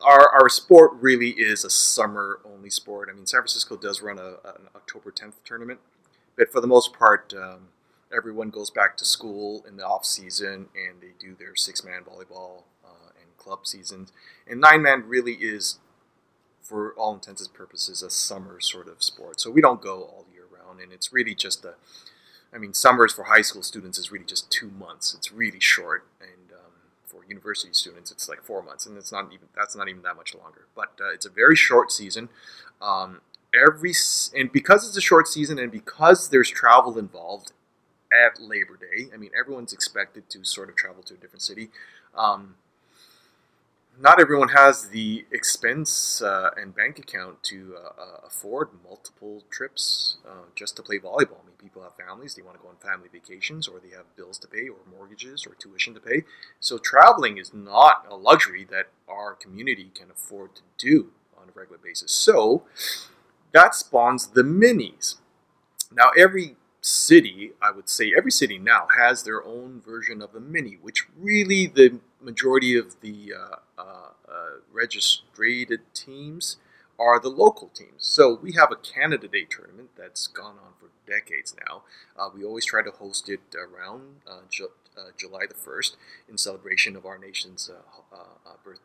our, 0.00 0.30
our 0.30 0.48
sport 0.48 0.92
really 0.94 1.30
is 1.30 1.62
a 1.62 1.70
summer 1.70 2.40
only 2.44 2.70
sport. 2.70 3.10
I 3.10 3.14
mean, 3.14 3.26
San 3.26 3.40
Francisco 3.40 3.76
does 3.76 4.00
run 4.00 4.18
a, 4.18 4.36
an 4.48 4.68
October 4.74 5.10
10th 5.10 5.34
tournament, 5.44 5.80
but 6.36 6.50
for 6.50 6.62
the 6.62 6.66
most 6.66 6.94
part, 6.94 7.34
um, 7.36 7.68
everyone 8.16 8.48
goes 8.48 8.70
back 8.70 8.96
to 8.96 9.04
school 9.04 9.64
in 9.68 9.76
the 9.76 9.86
off 9.86 10.04
season 10.06 10.68
and 10.74 11.00
they 11.02 11.12
do 11.18 11.34
their 11.38 11.54
six 11.54 11.84
man 11.84 12.02
volleyball 12.02 12.62
uh, 12.84 13.10
and 13.20 13.36
club 13.38 13.66
seasons. 13.66 14.12
And 14.46 14.60
nine 14.60 14.82
man 14.82 15.04
really 15.06 15.34
is, 15.34 15.78
for 16.62 16.92
all 16.94 17.14
intents 17.14 17.44
and 17.44 17.52
purposes, 17.52 18.02
a 18.02 18.10
summer 18.10 18.60
sort 18.60 18.88
of 18.88 19.02
sport. 19.02 19.40
So 19.40 19.50
we 19.50 19.60
don't 19.60 19.80
go 19.80 20.02
all 20.02 20.26
year 20.32 20.44
round, 20.50 20.80
and 20.80 20.92
it's 20.92 21.12
really 21.12 21.34
just 21.34 21.64
a 21.64 21.74
I 22.52 22.58
mean, 22.58 22.74
summers 22.74 23.12
for 23.12 23.24
high 23.24 23.40
school 23.40 23.62
students 23.62 23.98
is 23.98 24.12
really 24.12 24.26
just 24.26 24.50
two 24.50 24.70
months. 24.70 25.14
It's 25.14 25.32
really 25.32 25.60
short, 25.60 26.06
and 26.20 26.52
um, 26.52 26.72
for 27.06 27.24
university 27.26 27.72
students, 27.72 28.10
it's 28.10 28.28
like 28.28 28.42
four 28.42 28.62
months, 28.62 28.84
and 28.84 28.98
it's 28.98 29.10
not 29.10 29.32
even 29.32 29.48
that's 29.56 29.74
not 29.74 29.88
even 29.88 30.02
that 30.02 30.16
much 30.16 30.34
longer. 30.34 30.66
But 30.74 30.92
uh, 31.00 31.12
it's 31.14 31.24
a 31.24 31.30
very 31.30 31.56
short 31.56 31.90
season. 31.90 32.28
Um, 32.80 33.22
every 33.54 33.94
and 34.36 34.52
because 34.52 34.86
it's 34.86 34.96
a 34.98 35.02
short 35.02 35.28
season, 35.28 35.58
and 35.58 35.72
because 35.72 36.28
there's 36.28 36.50
travel 36.50 36.98
involved 36.98 37.52
at 38.12 38.38
Labor 38.38 38.76
Day, 38.76 39.06
I 39.14 39.16
mean, 39.16 39.30
everyone's 39.38 39.72
expected 39.72 40.28
to 40.30 40.44
sort 40.44 40.68
of 40.68 40.76
travel 40.76 41.02
to 41.04 41.14
a 41.14 41.16
different 41.16 41.42
city. 41.42 41.70
Um, 42.14 42.56
not 44.00 44.20
everyone 44.20 44.48
has 44.48 44.88
the 44.88 45.26
expense 45.30 46.22
uh, 46.22 46.50
and 46.56 46.74
bank 46.74 46.98
account 46.98 47.42
to 47.44 47.76
uh, 47.76 48.00
uh, 48.00 48.26
afford 48.26 48.68
multiple 48.84 49.44
trips 49.50 50.16
uh, 50.26 50.44
just 50.54 50.76
to 50.76 50.82
play 50.82 50.98
volleyball. 50.98 51.40
I 51.42 51.46
mean, 51.46 51.56
people 51.58 51.82
have 51.82 51.94
families; 51.96 52.34
they 52.34 52.42
want 52.42 52.56
to 52.56 52.62
go 52.62 52.68
on 52.68 52.76
family 52.76 53.08
vacations, 53.12 53.68
or 53.68 53.80
they 53.80 53.94
have 53.94 54.16
bills 54.16 54.38
to 54.38 54.48
pay, 54.48 54.68
or 54.68 54.78
mortgages, 54.90 55.46
or 55.46 55.54
tuition 55.54 55.94
to 55.94 56.00
pay. 56.00 56.22
So 56.58 56.78
traveling 56.78 57.38
is 57.38 57.52
not 57.52 58.06
a 58.08 58.16
luxury 58.16 58.66
that 58.70 58.88
our 59.08 59.34
community 59.34 59.90
can 59.94 60.10
afford 60.10 60.56
to 60.56 60.62
do 60.78 61.10
on 61.40 61.48
a 61.48 61.58
regular 61.58 61.78
basis. 61.82 62.12
So 62.12 62.62
that 63.52 63.74
spawns 63.74 64.28
the 64.28 64.42
minis. 64.42 65.16
Now, 65.94 66.10
every 66.18 66.56
city, 66.80 67.52
I 67.62 67.70
would 67.70 67.88
say 67.88 68.12
every 68.16 68.32
city 68.32 68.58
now 68.58 68.88
has 68.98 69.22
their 69.22 69.44
own 69.44 69.80
version 69.84 70.22
of 70.22 70.34
a 70.34 70.40
mini, 70.40 70.78
which 70.80 71.06
really 71.16 71.66
the 71.66 72.00
majority 72.22 72.76
of 72.76 73.00
the 73.00 73.34
uh, 73.34 73.56
uh, 73.78 73.82
uh, 74.28 74.32
registered 74.72 75.80
teams 75.94 76.56
are 76.98 77.18
the 77.18 77.28
local 77.28 77.68
teams. 77.68 77.98
So 77.98 78.38
we 78.40 78.52
have 78.52 78.70
a 78.70 78.76
Canada 78.76 79.26
Day 79.28 79.44
tournament 79.48 79.90
that's 79.96 80.26
gone 80.26 80.56
on 80.64 80.72
for 80.78 80.90
decades 81.10 81.54
now. 81.68 81.82
Uh, 82.16 82.28
we 82.34 82.44
always 82.44 82.64
try 82.64 82.82
to 82.82 82.90
host 82.90 83.28
it 83.28 83.40
around 83.54 84.20
uh, 84.26 84.40
Ju- 84.50 84.70
uh, 84.96 85.10
July 85.16 85.46
the 85.48 85.54
1st 85.54 85.96
in 86.28 86.38
celebration 86.38 86.96
of 86.96 87.04
our 87.06 87.18
nation's 87.18 87.70
uh, 87.70 88.14
uh, 88.14 88.18
uh, 88.46 88.54
birth. 88.64 88.80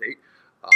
Um, 0.64 0.72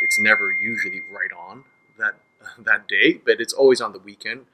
it's 0.00 0.18
never 0.18 0.52
usually 0.52 1.00
right 1.10 1.32
on 1.36 1.64
that 1.98 2.14
that 2.58 2.88
day, 2.88 3.20
but 3.24 3.40
it's 3.40 3.52
always 3.52 3.80
on 3.80 3.92
the 3.92 3.98
weekend. 3.98 4.46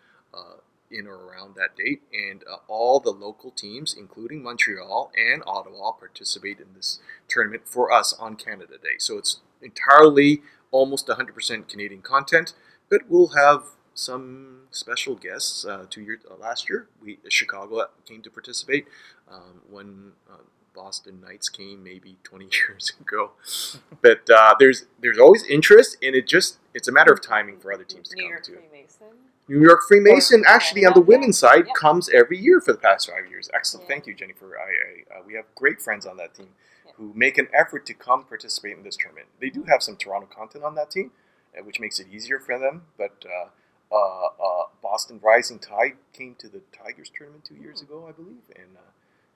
In 0.92 1.06
or 1.06 1.16
around 1.16 1.54
that 1.56 1.76
date, 1.76 2.02
and 2.12 2.42
uh, 2.50 2.56
all 2.68 3.00
the 3.00 3.10
local 3.10 3.50
teams, 3.50 3.94
including 3.98 4.42
Montreal 4.42 5.10
and 5.16 5.42
Ottawa, 5.46 5.92
participate 5.92 6.60
in 6.60 6.74
this 6.74 7.00
tournament 7.28 7.62
for 7.66 7.90
us 7.90 8.12
on 8.12 8.36
Canada 8.36 8.74
Day. 8.82 8.98
So 8.98 9.16
it's 9.18 9.40
entirely 9.62 10.42
almost 10.70 11.06
100% 11.06 11.68
Canadian 11.68 12.02
content, 12.02 12.54
but 12.90 13.02
we'll 13.08 13.28
have 13.28 13.64
some 13.94 14.62
special 14.70 15.14
guests. 15.14 15.64
Uh, 15.64 15.86
two 15.88 16.02
years 16.02 16.20
uh, 16.30 16.34
last 16.36 16.68
year, 16.68 16.88
we 17.02 17.18
Chicago 17.28 17.86
came 18.06 18.22
to 18.22 18.30
participate 18.30 18.86
um, 19.30 19.62
when 19.70 20.12
uh, 20.30 20.38
Boston 20.74 21.20
Knights 21.20 21.48
came 21.48 21.82
maybe 21.82 22.16
20 22.22 22.48
years 22.68 22.92
ago. 23.00 23.32
but 24.00 24.28
uh, 24.30 24.54
there's 24.58 24.86
there's 25.00 25.18
always 25.18 25.44
interest, 25.44 25.96
and 26.02 26.14
it 26.14 26.26
just 26.26 26.58
it's 26.74 26.88
a 26.88 26.92
matter 26.92 27.12
of 27.12 27.22
timing 27.22 27.58
for 27.58 27.72
other 27.72 27.84
teams 27.84 28.08
to 28.10 28.16
New 28.16 28.22
come 28.22 28.30
York 28.30 28.42
to. 28.44 28.52
Freemason. 28.52 29.31
New 29.52 29.66
York 29.66 29.82
Freemason, 29.86 30.44
actually, 30.46 30.86
on 30.86 30.94
the 30.94 31.00
women's 31.02 31.36
side, 31.36 31.66
Yep. 31.66 31.76
comes 31.76 32.08
every 32.08 32.38
year 32.38 32.58
for 32.60 32.72
the 32.72 32.78
past 32.78 33.10
five 33.10 33.28
years. 33.28 33.50
Excellent. 33.52 33.86
Thank 33.86 34.06
you, 34.06 34.14
Jennifer. 34.14 34.58
I, 34.58 34.62
I, 35.14 35.18
uh, 35.18 35.22
we 35.26 35.34
have 35.34 35.44
great 35.54 35.82
friends 35.82 36.06
on 36.06 36.16
that 36.16 36.34
team 36.34 36.48
who 36.96 37.12
make 37.14 37.36
an 37.36 37.48
effort 37.52 37.84
to 37.86 37.94
come 37.94 38.24
participate 38.24 38.78
in 38.78 38.82
this 38.82 38.96
tournament. 38.96 39.26
They 39.40 39.50
do 39.50 39.64
have 39.64 39.82
some 39.82 39.96
Toronto 39.96 40.26
content 40.34 40.64
on 40.64 40.74
that 40.76 40.90
team, 40.90 41.10
uh, 41.58 41.62
which 41.64 41.80
makes 41.80 42.00
it 42.00 42.06
easier 42.10 42.38
for 42.38 42.58
them. 42.58 42.86
But 42.96 43.24
uh, 43.26 43.94
uh, 43.94 44.26
uh, 44.42 44.62
Boston 44.82 45.20
Rising 45.22 45.58
Tide 45.58 45.96
came 46.14 46.34
to 46.36 46.48
the 46.48 46.62
Tigers 46.72 47.10
tournament 47.14 47.44
two 47.44 47.56
years 47.56 47.82
ago, 47.82 48.06
I 48.08 48.12
believe, 48.12 48.44
and, 48.56 48.76
uh, 48.76 48.90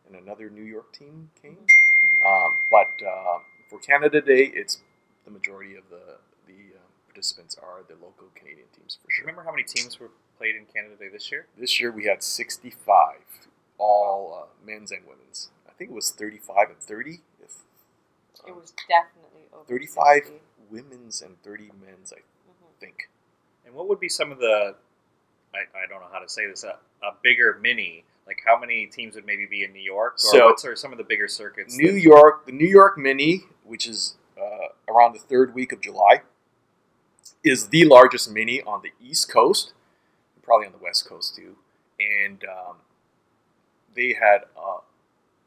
and 0.08 0.16
another 0.16 0.48
New 0.48 0.62
York 0.64 0.92
team 0.94 1.30
came. 1.42 1.58
Um, 2.26 2.56
but 2.70 2.92
uh, 3.06 3.40
for 3.68 3.78
Canada 3.80 4.22
Day, 4.22 4.50
it's 4.54 4.78
the 5.26 5.30
majority 5.30 5.76
of 5.76 5.84
the 5.90 6.16
the 6.46 6.76
uh, 6.76 6.85
participants 7.20 7.56
are 7.62 7.82
the 7.88 7.94
local 7.94 8.26
Canadian 8.34 8.66
teams 8.76 8.98
for 9.02 9.08
you 9.10 9.14
sure. 9.16 9.24
remember 9.24 9.42
how 9.42 9.50
many 9.50 9.62
teams 9.62 9.98
were 9.98 10.10
played 10.36 10.54
in 10.54 10.66
Canada 10.66 10.96
Day 10.98 11.08
this 11.10 11.30
year? 11.32 11.46
This 11.58 11.80
year 11.80 11.90
we 11.90 12.04
had 12.04 12.22
65, 12.22 13.16
all 13.78 14.38
uh, 14.42 14.46
men's 14.66 14.92
and 14.92 15.00
women's. 15.08 15.48
I 15.66 15.72
think 15.72 15.90
it 15.90 15.94
was 15.94 16.10
35 16.10 16.68
and 16.68 16.78
30. 16.78 17.22
If 17.42 17.52
It 18.46 18.50
um, 18.50 18.60
was 18.60 18.74
definitely 18.86 19.48
over 19.54 19.64
35 19.66 20.14
60. 20.24 20.40
women's 20.70 21.22
and 21.22 21.42
30 21.42 21.70
men's, 21.82 22.12
I 22.12 22.18
Mhm. 22.18 22.78
think. 22.80 23.08
And 23.64 23.74
what 23.74 23.88
would 23.88 23.98
be 23.98 24.10
some 24.10 24.30
of 24.30 24.38
the, 24.38 24.74
I, 25.54 25.58
I 25.58 25.86
don't 25.88 26.00
know 26.02 26.08
how 26.12 26.18
to 26.18 26.28
say 26.28 26.46
this, 26.46 26.64
a, 26.64 26.78
a 27.02 27.12
bigger 27.22 27.58
mini? 27.62 28.04
Like 28.26 28.42
how 28.44 28.58
many 28.60 28.86
teams 28.88 29.14
would 29.14 29.24
maybe 29.24 29.46
be 29.46 29.64
in 29.64 29.72
New 29.72 29.80
York? 29.82 30.14
Or 30.16 30.18
So- 30.18 30.44
what's 30.46 30.66
are 30.66 30.76
some 30.76 30.92
of 30.92 30.98
the 30.98 31.04
bigger 31.04 31.28
circuits? 31.28 31.78
New 31.78 31.92
that- 31.92 32.00
York, 32.00 32.44
the 32.44 32.52
New 32.52 32.68
York 32.68 32.98
Mini, 32.98 33.44
which 33.64 33.86
is 33.86 34.16
uh, 34.38 34.68
around 34.92 35.14
the 35.14 35.18
third 35.18 35.54
week 35.54 35.72
of 35.72 35.80
July. 35.80 36.20
Is 37.44 37.68
the 37.68 37.84
largest 37.84 38.30
mini 38.30 38.62
on 38.62 38.82
the 38.82 38.92
East 39.04 39.30
Coast, 39.30 39.72
probably 40.42 40.66
on 40.66 40.72
the 40.72 40.82
West 40.82 41.08
Coast 41.08 41.36
too, 41.36 41.56
and 41.98 42.44
um, 42.44 42.76
they 43.94 44.14
had 44.14 44.42
uh, 44.56 44.80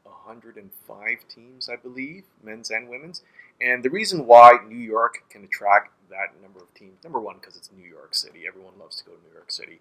105 0.04 1.18
teams, 1.28 1.68
I 1.68 1.76
believe, 1.76 2.24
men's 2.42 2.70
and 2.70 2.88
women's. 2.88 3.22
And 3.60 3.82
the 3.82 3.90
reason 3.90 4.26
why 4.26 4.58
New 4.66 4.78
York 4.78 5.24
can 5.30 5.44
attract 5.44 5.92
that 6.08 6.40
number 6.42 6.60
of 6.60 6.72
teams, 6.74 7.02
number 7.04 7.20
one, 7.20 7.36
because 7.40 7.56
it's 7.56 7.70
New 7.76 7.88
York 7.88 8.14
City. 8.14 8.44
Everyone 8.46 8.72
loves 8.78 8.96
to 8.96 9.04
go 9.04 9.12
to 9.12 9.18
New 9.28 9.34
York 9.34 9.50
City. 9.50 9.80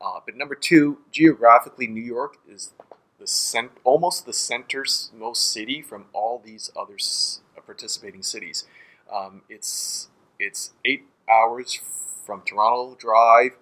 Uh, 0.00 0.20
but 0.24 0.36
number 0.36 0.54
two, 0.54 0.98
geographically, 1.12 1.86
New 1.86 2.02
York 2.02 2.38
is 2.48 2.72
the 3.18 3.26
cent- 3.26 3.72
almost 3.84 4.26
the 4.26 4.32
center's 4.32 5.10
most 5.14 5.52
city 5.52 5.82
from 5.82 6.06
all 6.12 6.40
these 6.44 6.70
other 6.76 6.94
s- 6.94 7.40
participating 7.66 8.22
cities. 8.22 8.64
Um, 9.12 9.42
it's 9.48 10.08
it's 10.38 10.72
eight 10.84 11.04
hours 11.30 11.78
from 12.26 12.42
Toronto 12.46 12.96
Drive 12.98 13.52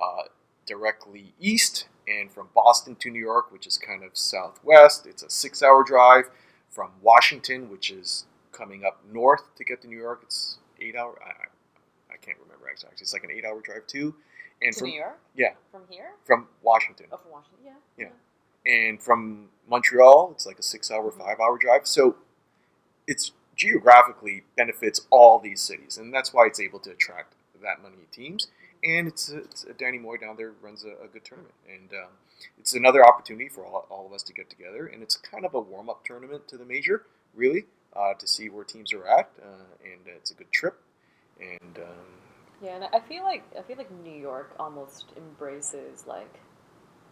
uh, 0.00 0.22
directly 0.66 1.34
east, 1.40 1.86
and 2.08 2.30
from 2.30 2.48
Boston 2.54 2.96
to 2.96 3.10
New 3.10 3.20
York, 3.20 3.52
which 3.52 3.66
is 3.66 3.76
kind 3.78 4.02
of 4.02 4.16
southwest, 4.16 5.06
it's 5.06 5.22
a 5.22 5.30
six-hour 5.30 5.84
drive. 5.84 6.24
From 6.68 6.90
Washington, 7.02 7.68
which 7.68 7.90
is 7.90 8.26
coming 8.52 8.84
up 8.84 9.00
north 9.12 9.54
to 9.56 9.64
get 9.64 9.82
to 9.82 9.88
New 9.88 9.98
York, 9.98 10.20
it's 10.22 10.58
eight 10.80 10.94
hour. 10.96 11.18
I, 11.24 11.46
I 12.12 12.16
can't 12.16 12.38
remember 12.40 12.68
exactly. 12.68 12.98
It's 13.02 13.12
like 13.12 13.24
an 13.24 13.30
eight-hour 13.32 13.60
drive 13.60 13.86
too. 13.88 14.14
And 14.62 14.72
to 14.74 14.78
from 14.78 14.88
New 14.90 14.98
York? 14.98 15.18
yeah, 15.34 15.54
From 15.72 15.82
here? 15.90 16.10
from 16.24 16.46
Washington. 16.62 17.06
Oh, 17.12 17.16
from 17.16 17.32
Washington? 17.32 17.58
Yeah. 17.98 18.06
Yeah. 18.66 18.72
and 18.72 19.02
from 19.02 19.48
Montreal, 19.68 20.30
it's 20.32 20.46
like 20.46 20.58
a 20.58 20.62
six-hour, 20.62 21.10
five-hour 21.10 21.58
drive. 21.58 21.86
So 21.88 22.16
it's 23.06 23.32
geographically 23.60 24.44
benefits 24.56 25.06
all 25.10 25.38
these 25.38 25.60
cities, 25.60 25.98
and 25.98 26.14
that's 26.14 26.32
why 26.32 26.46
it's 26.46 26.58
able 26.58 26.78
to 26.78 26.90
attract 26.90 27.34
that 27.62 27.82
many 27.82 27.96
teams. 28.10 28.46
And 28.82 29.06
it's, 29.06 29.28
it's 29.28 29.66
Danny 29.78 29.98
Moy 29.98 30.16
down 30.16 30.36
there 30.38 30.52
runs 30.62 30.82
a, 30.82 31.04
a 31.04 31.08
good 31.12 31.26
tournament, 31.26 31.52
and 31.68 31.90
um, 31.92 32.08
it's 32.58 32.74
another 32.74 33.04
opportunity 33.06 33.50
for 33.50 33.66
all, 33.66 33.86
all 33.90 34.06
of 34.06 34.14
us 34.14 34.22
to 34.22 34.32
get 34.32 34.48
together. 34.48 34.86
And 34.86 35.02
it's 35.02 35.14
kind 35.14 35.44
of 35.44 35.52
a 35.52 35.60
warm-up 35.60 36.06
tournament 36.06 36.48
to 36.48 36.56
the 36.56 36.64
major, 36.64 37.04
really, 37.34 37.66
uh, 37.94 38.14
to 38.18 38.26
see 38.26 38.48
where 38.48 38.64
teams 38.64 38.94
are 38.94 39.06
at, 39.06 39.30
uh, 39.42 39.64
and 39.84 40.00
it's 40.06 40.30
a 40.30 40.34
good 40.34 40.50
trip. 40.50 40.80
And 41.38 41.76
um, 41.76 42.06
Yeah, 42.62 42.76
and 42.76 42.84
I 42.94 43.00
feel 43.00 43.24
like 43.24 43.44
I 43.58 43.60
feel 43.60 43.76
like 43.76 43.90
New 44.02 44.18
York 44.18 44.54
almost 44.58 45.12
embraces 45.18 46.06
like 46.06 46.40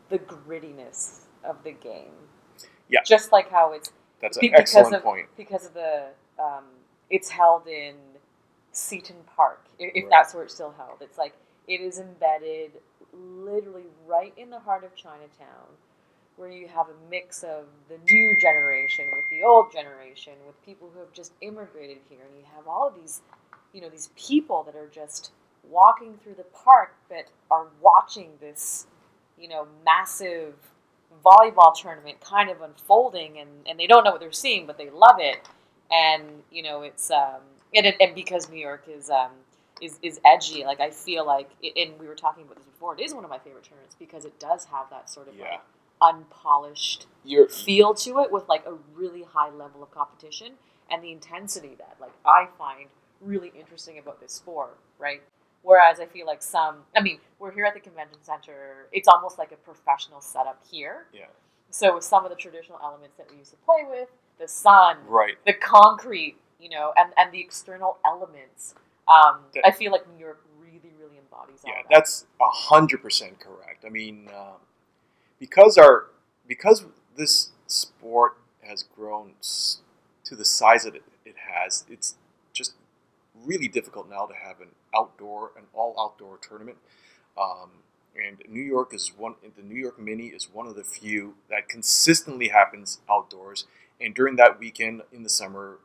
the 0.08 0.18
grittiness 0.18 1.24
of 1.44 1.62
the 1.62 1.72
game. 1.72 2.16
Yeah. 2.88 3.00
Just 3.04 3.32
like 3.32 3.50
how 3.50 3.72
it's 3.74 3.92
that's 4.22 4.38
an 4.38 4.50
excellent 4.54 4.94
of- 4.94 5.02
point. 5.02 5.26
because 5.36 5.66
of 5.66 5.74
the 5.74 6.06
um, 6.38 6.64
it's 7.10 7.28
held 7.30 7.66
in 7.68 7.96
Seton 8.72 9.16
Park, 9.36 9.66
if 9.78 10.04
Right. 10.04 10.10
that's 10.10 10.34
where 10.34 10.44
it's 10.44 10.54
still 10.54 10.72
held. 10.72 11.02
It's 11.02 11.18
like 11.18 11.34
it 11.68 11.80
is 11.80 11.98
embedded 11.98 12.72
literally 13.12 13.86
right 14.06 14.32
in 14.36 14.50
the 14.50 14.60
heart 14.60 14.84
of 14.84 14.94
Chinatown, 14.94 15.76
where 16.36 16.50
you 16.50 16.68
have 16.68 16.88
a 16.88 17.10
mix 17.10 17.42
of 17.42 17.66
the 17.88 17.98
new 18.10 18.36
generation 18.40 19.06
with 19.16 19.28
the 19.30 19.42
old 19.42 19.72
generation, 19.72 20.34
with 20.46 20.60
people 20.64 20.90
who 20.92 21.00
have 21.00 21.12
just 21.12 21.32
immigrated 21.40 21.98
here, 22.08 22.20
and 22.28 22.38
you 22.38 22.44
have 22.56 22.68
all 22.68 22.88
of 22.88 22.94
these, 22.94 23.22
you 23.72 23.80
know, 23.80 23.88
these 23.90 24.10
people 24.16 24.62
that 24.64 24.76
are 24.76 24.88
just 24.88 25.32
walking 25.68 26.18
through 26.22 26.34
the 26.34 26.44
park 26.54 26.94
but 27.08 27.26
are 27.50 27.68
watching 27.80 28.30
this, 28.40 28.86
you 29.38 29.48
know, 29.48 29.66
massive 29.84 30.54
volleyball 31.24 31.74
tournament 31.74 32.20
kind 32.20 32.50
of 32.50 32.62
unfolding 32.62 33.38
and, 33.38 33.50
and 33.68 33.78
they 33.78 33.86
don't 33.86 34.04
know 34.04 34.10
what 34.12 34.20
they're 34.20 34.32
seeing 34.32 34.66
but 34.66 34.78
they 34.78 34.90
love 34.90 35.16
it 35.18 35.38
and 35.90 36.24
you 36.50 36.62
know 36.62 36.82
it's 36.82 37.10
um 37.10 37.40
and, 37.74 37.86
and 38.00 38.14
because 38.14 38.48
new 38.50 38.58
york 38.60 38.84
is 38.88 39.10
um 39.10 39.30
is, 39.80 39.98
is 40.02 40.20
edgy 40.24 40.64
like 40.64 40.80
i 40.80 40.90
feel 40.90 41.24
like 41.26 41.50
and 41.76 41.98
we 41.98 42.06
were 42.06 42.14
talking 42.14 42.44
about 42.44 42.56
this 42.56 42.66
before 42.66 42.94
it 42.98 43.00
is 43.02 43.14
one 43.14 43.24
of 43.24 43.30
my 43.30 43.38
favorite 43.38 43.64
tournaments 43.64 43.96
because 43.98 44.24
it 44.24 44.38
does 44.40 44.64
have 44.66 44.88
that 44.90 45.08
sort 45.08 45.28
of 45.28 45.34
Yeah. 45.36 45.50
like 45.52 45.60
unpolished 46.00 47.06
You're, 47.24 47.48
feel 47.48 47.94
to 47.94 48.20
it 48.20 48.30
with 48.32 48.48
like 48.48 48.64
a 48.66 48.74
really 48.94 49.22
high 49.24 49.50
level 49.50 49.82
of 49.82 49.90
competition 49.90 50.52
and 50.90 51.02
the 51.02 51.12
intensity 51.12 51.74
that 51.78 51.96
like 52.00 52.12
I 52.24 52.46
find 52.56 52.88
really 53.20 53.52
interesting 53.58 53.98
about 53.98 54.20
this 54.20 54.32
sport, 54.32 54.78
right? 54.98 55.22
Whereas 55.62 55.98
I 56.00 56.06
feel 56.06 56.24
like 56.26 56.42
some, 56.42 56.76
I 56.96 57.00
mean, 57.00 57.18
we're 57.38 57.50
here 57.52 57.64
at 57.64 57.74
the 57.74 57.80
convention 57.80 58.18
center. 58.22 58.86
It's 58.92 59.08
almost 59.08 59.38
like 59.38 59.50
a 59.52 59.56
professional 59.56 60.20
setup 60.20 60.62
here. 60.70 61.06
yeah, 61.12 61.26
So 61.70 61.96
with 61.96 62.04
some 62.04 62.24
of 62.24 62.30
the 62.30 62.36
traditional 62.36 62.78
elements 62.82 63.16
that 63.18 63.28
we 63.30 63.38
used 63.38 63.50
to 63.50 63.56
play 63.58 63.84
with, 63.88 64.08
the 64.38 64.48
sun, 64.48 64.98
right. 65.06 65.36
the 65.46 65.52
concrete, 65.52 66.36
you 66.60 66.68
know, 66.70 66.92
and 66.96 67.12
and 67.16 67.32
the 67.32 67.40
external 67.40 67.98
elements, 68.04 68.74
um, 69.08 69.44
That- 69.54 69.66
I 69.66 69.70
feel 69.70 69.92
like 69.92 70.08
New 70.08 70.18
York 70.18 70.42
really, 70.60 70.92
really 71.00 71.18
embodies 71.18 71.64
all 71.64 71.72
Yeah, 71.72 71.82
that. 71.82 71.88
that's 71.90 72.26
a 72.40 72.48
hundred 72.50 73.02
percent 73.02 73.40
correct. 73.40 73.84
I 73.84 73.88
mean, 73.88 74.28
um, 74.34 74.56
because 75.38 75.76
our 75.78 76.06
because 76.46 76.84
this 77.16 77.50
sport 77.66 78.38
has 78.62 78.82
grown 78.82 79.34
to 80.24 80.36
the 80.36 80.44
size 80.44 80.84
that 80.84 80.94
it, 80.94 81.02
it 81.24 81.36
has, 81.52 81.84
it's 81.88 82.16
just 82.52 82.74
really 83.34 83.68
difficult 83.68 84.08
now 84.08 84.26
to 84.26 84.34
have 84.34 84.60
an 84.60 84.68
outdoor, 84.94 85.52
an 85.56 85.64
all 85.72 85.94
outdoor 85.98 86.38
tournament. 86.38 86.78
Um, 87.36 87.70
and 88.16 88.42
New 88.48 88.62
York 88.62 88.92
is 88.92 89.12
one. 89.16 89.34
The 89.56 89.62
New 89.62 89.76
York 89.76 89.98
Mini 89.98 90.26
is 90.28 90.48
one 90.52 90.66
of 90.66 90.74
the 90.74 90.82
few 90.84 91.34
that 91.48 91.68
consistently 91.68 92.48
happens 92.48 93.00
outdoors. 93.08 93.66
And 94.00 94.14
during 94.14 94.36
that 94.36 94.58
weekend 94.58 95.02
in 95.12 95.22
the 95.22 95.28
summer, 95.28 95.78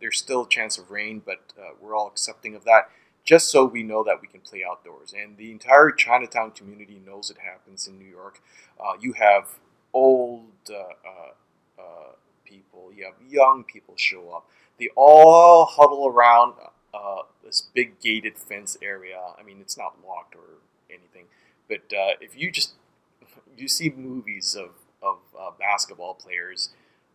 there's 0.00 0.18
still 0.18 0.42
a 0.42 0.48
chance 0.48 0.78
of 0.78 0.90
rain, 0.90 1.22
but 1.24 1.52
uh, 1.58 1.74
we're 1.80 1.94
all 1.94 2.08
accepting 2.08 2.54
of 2.54 2.64
that 2.64 2.88
just 3.24 3.48
so 3.48 3.64
we 3.64 3.82
know 3.82 4.02
that 4.02 4.20
we 4.20 4.28
can 4.28 4.40
play 4.40 4.64
outdoors. 4.68 5.12
And 5.16 5.36
the 5.36 5.50
entire 5.50 5.90
Chinatown 5.90 6.52
community 6.52 7.00
knows 7.04 7.30
it 7.30 7.38
happens 7.38 7.86
in 7.86 7.98
New 7.98 8.08
York. 8.08 8.40
Uh, 8.78 8.94
you 9.00 9.12
have 9.14 9.58
old 9.92 10.50
uh, 10.70 10.74
uh, 10.74 11.80
uh, 11.80 12.12
people, 12.44 12.90
you 12.94 13.04
have 13.04 13.14
young 13.30 13.64
people 13.64 13.94
show 13.96 14.30
up. 14.30 14.48
They 14.78 14.88
all 14.96 15.66
huddle 15.66 16.06
around 16.06 16.54
uh, 16.94 17.22
this 17.44 17.68
big 17.74 18.00
gated 18.00 18.38
fence 18.38 18.76
area. 18.82 19.20
I 19.38 19.42
mean, 19.42 19.58
it's 19.60 19.76
not 19.76 19.96
locked 20.06 20.34
or 20.34 20.58
anything, 20.88 21.26
but 21.68 21.82
if 22.20 22.36
you 22.36 22.50
just 22.50 22.72
you 23.56 23.68
see 23.68 23.90
movies 23.90 24.56
of 24.58 24.70
of 25.02 25.58
basketball 25.58 26.14
players 26.14 26.70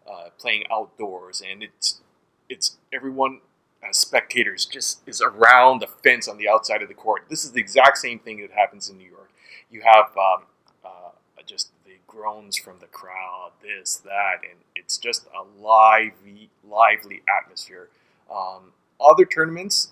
uh, 0.10 0.30
playing 0.38 0.64
outdoors, 0.72 1.42
and 1.48 1.64
it's 1.64 2.02
it's 2.50 2.78
everyone 2.94 3.42
as 3.88 3.98
spectators 3.98 4.66
just 4.66 5.02
is 5.08 5.22
around 5.22 5.80
the 5.80 5.88
fence 5.88 6.28
on 6.28 6.38
the 6.38 6.48
outside 6.48 6.82
of 6.82 6.88
the 6.88 6.94
court. 6.94 7.24
This 7.30 7.44
is 7.44 7.52
the 7.52 7.60
exact 7.60 7.98
same 7.98 8.20
thing 8.20 8.42
that 8.42 8.52
happens 8.52 8.90
in 8.90 8.98
New 8.98 9.10
York. 9.10 9.30
You 9.70 9.82
have 9.82 10.16
um, 10.18 10.44
uh, 10.84 11.12
just 11.46 11.72
the 11.86 11.94
groans 12.08 12.56
from 12.58 12.80
the 12.80 12.88
crowd, 12.88 13.52
this, 13.62 13.98
that, 13.98 14.42
and 14.50 14.60
it's 14.76 14.98
just 14.98 15.26
a 15.28 15.44
lively, 15.62 16.50
lively 16.68 17.22
atmosphere. 17.28 17.90
Um, 18.32 18.74
other 19.00 19.26
tournaments, 19.26 19.92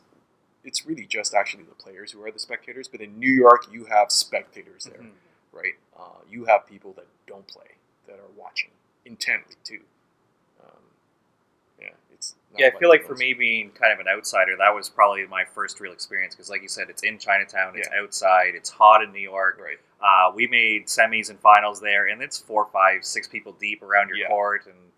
it's 0.63 0.85
really 0.85 1.05
just 1.05 1.33
actually 1.33 1.63
the 1.63 1.75
players 1.75 2.11
who 2.11 2.23
are 2.23 2.31
the 2.31 2.39
spectators. 2.39 2.87
But 2.87 3.01
in 3.01 3.19
New 3.19 3.33
York, 3.33 3.67
you 3.71 3.85
have 3.85 4.11
spectators 4.11 4.85
there, 4.85 5.01
Mhm. 5.01 5.11
right? 5.51 5.75
Uh, 5.95 6.21
you 6.27 6.45
have 6.45 6.65
people 6.65 6.93
that 6.93 7.07
don't 7.27 7.47
play 7.47 7.75
that 8.07 8.17
are 8.19 8.31
watching 8.35 8.71
intently 9.05 9.55
too. 9.63 9.83
Um, 10.63 10.83
yeah, 11.79 11.93
it's 12.11 12.35
not 12.35 12.42
Yeah, 12.57 12.67
I 12.67 12.79
feel 12.79 12.89
like 12.89 13.03
for 13.05 13.15
me 13.15 13.33
being 13.33 13.71
kind 13.71 13.91
of 13.91 13.99
an 13.99 14.07
outsider, 14.07 14.55
that 14.57 14.73
was 14.75 14.89
probably 14.89 15.25
my 15.25 15.43
first 15.43 15.79
real 15.79 15.91
experience 15.91 16.35
because, 16.35 16.49
like 16.49 16.61
you 16.61 16.67
said, 16.67 16.89
it's 16.89 17.03
in 17.03 17.17
Chinatown, 17.17 17.73
it's 17.77 17.89
Yeah. 17.91 18.01
outside, 18.01 18.55
it's 18.55 18.69
hot 18.69 19.01
in 19.03 19.11
New 19.11 19.19
York. 19.19 19.59
right? 19.59 19.79
Uh, 20.01 20.31
we 20.35 20.47
made 20.47 20.87
semis 20.87 21.29
and 21.29 21.39
finals 21.39 21.79
there, 21.79 22.07
and 22.07 22.21
it's 22.21 22.37
four, 22.37 22.67
five, 22.73 23.03
six 23.05 23.27
people 23.27 23.53
deep 23.53 23.81
around 23.81 24.09
your 24.09 24.17
Yeah. 24.17 24.27
court, 24.27 24.65
and 24.65 24.91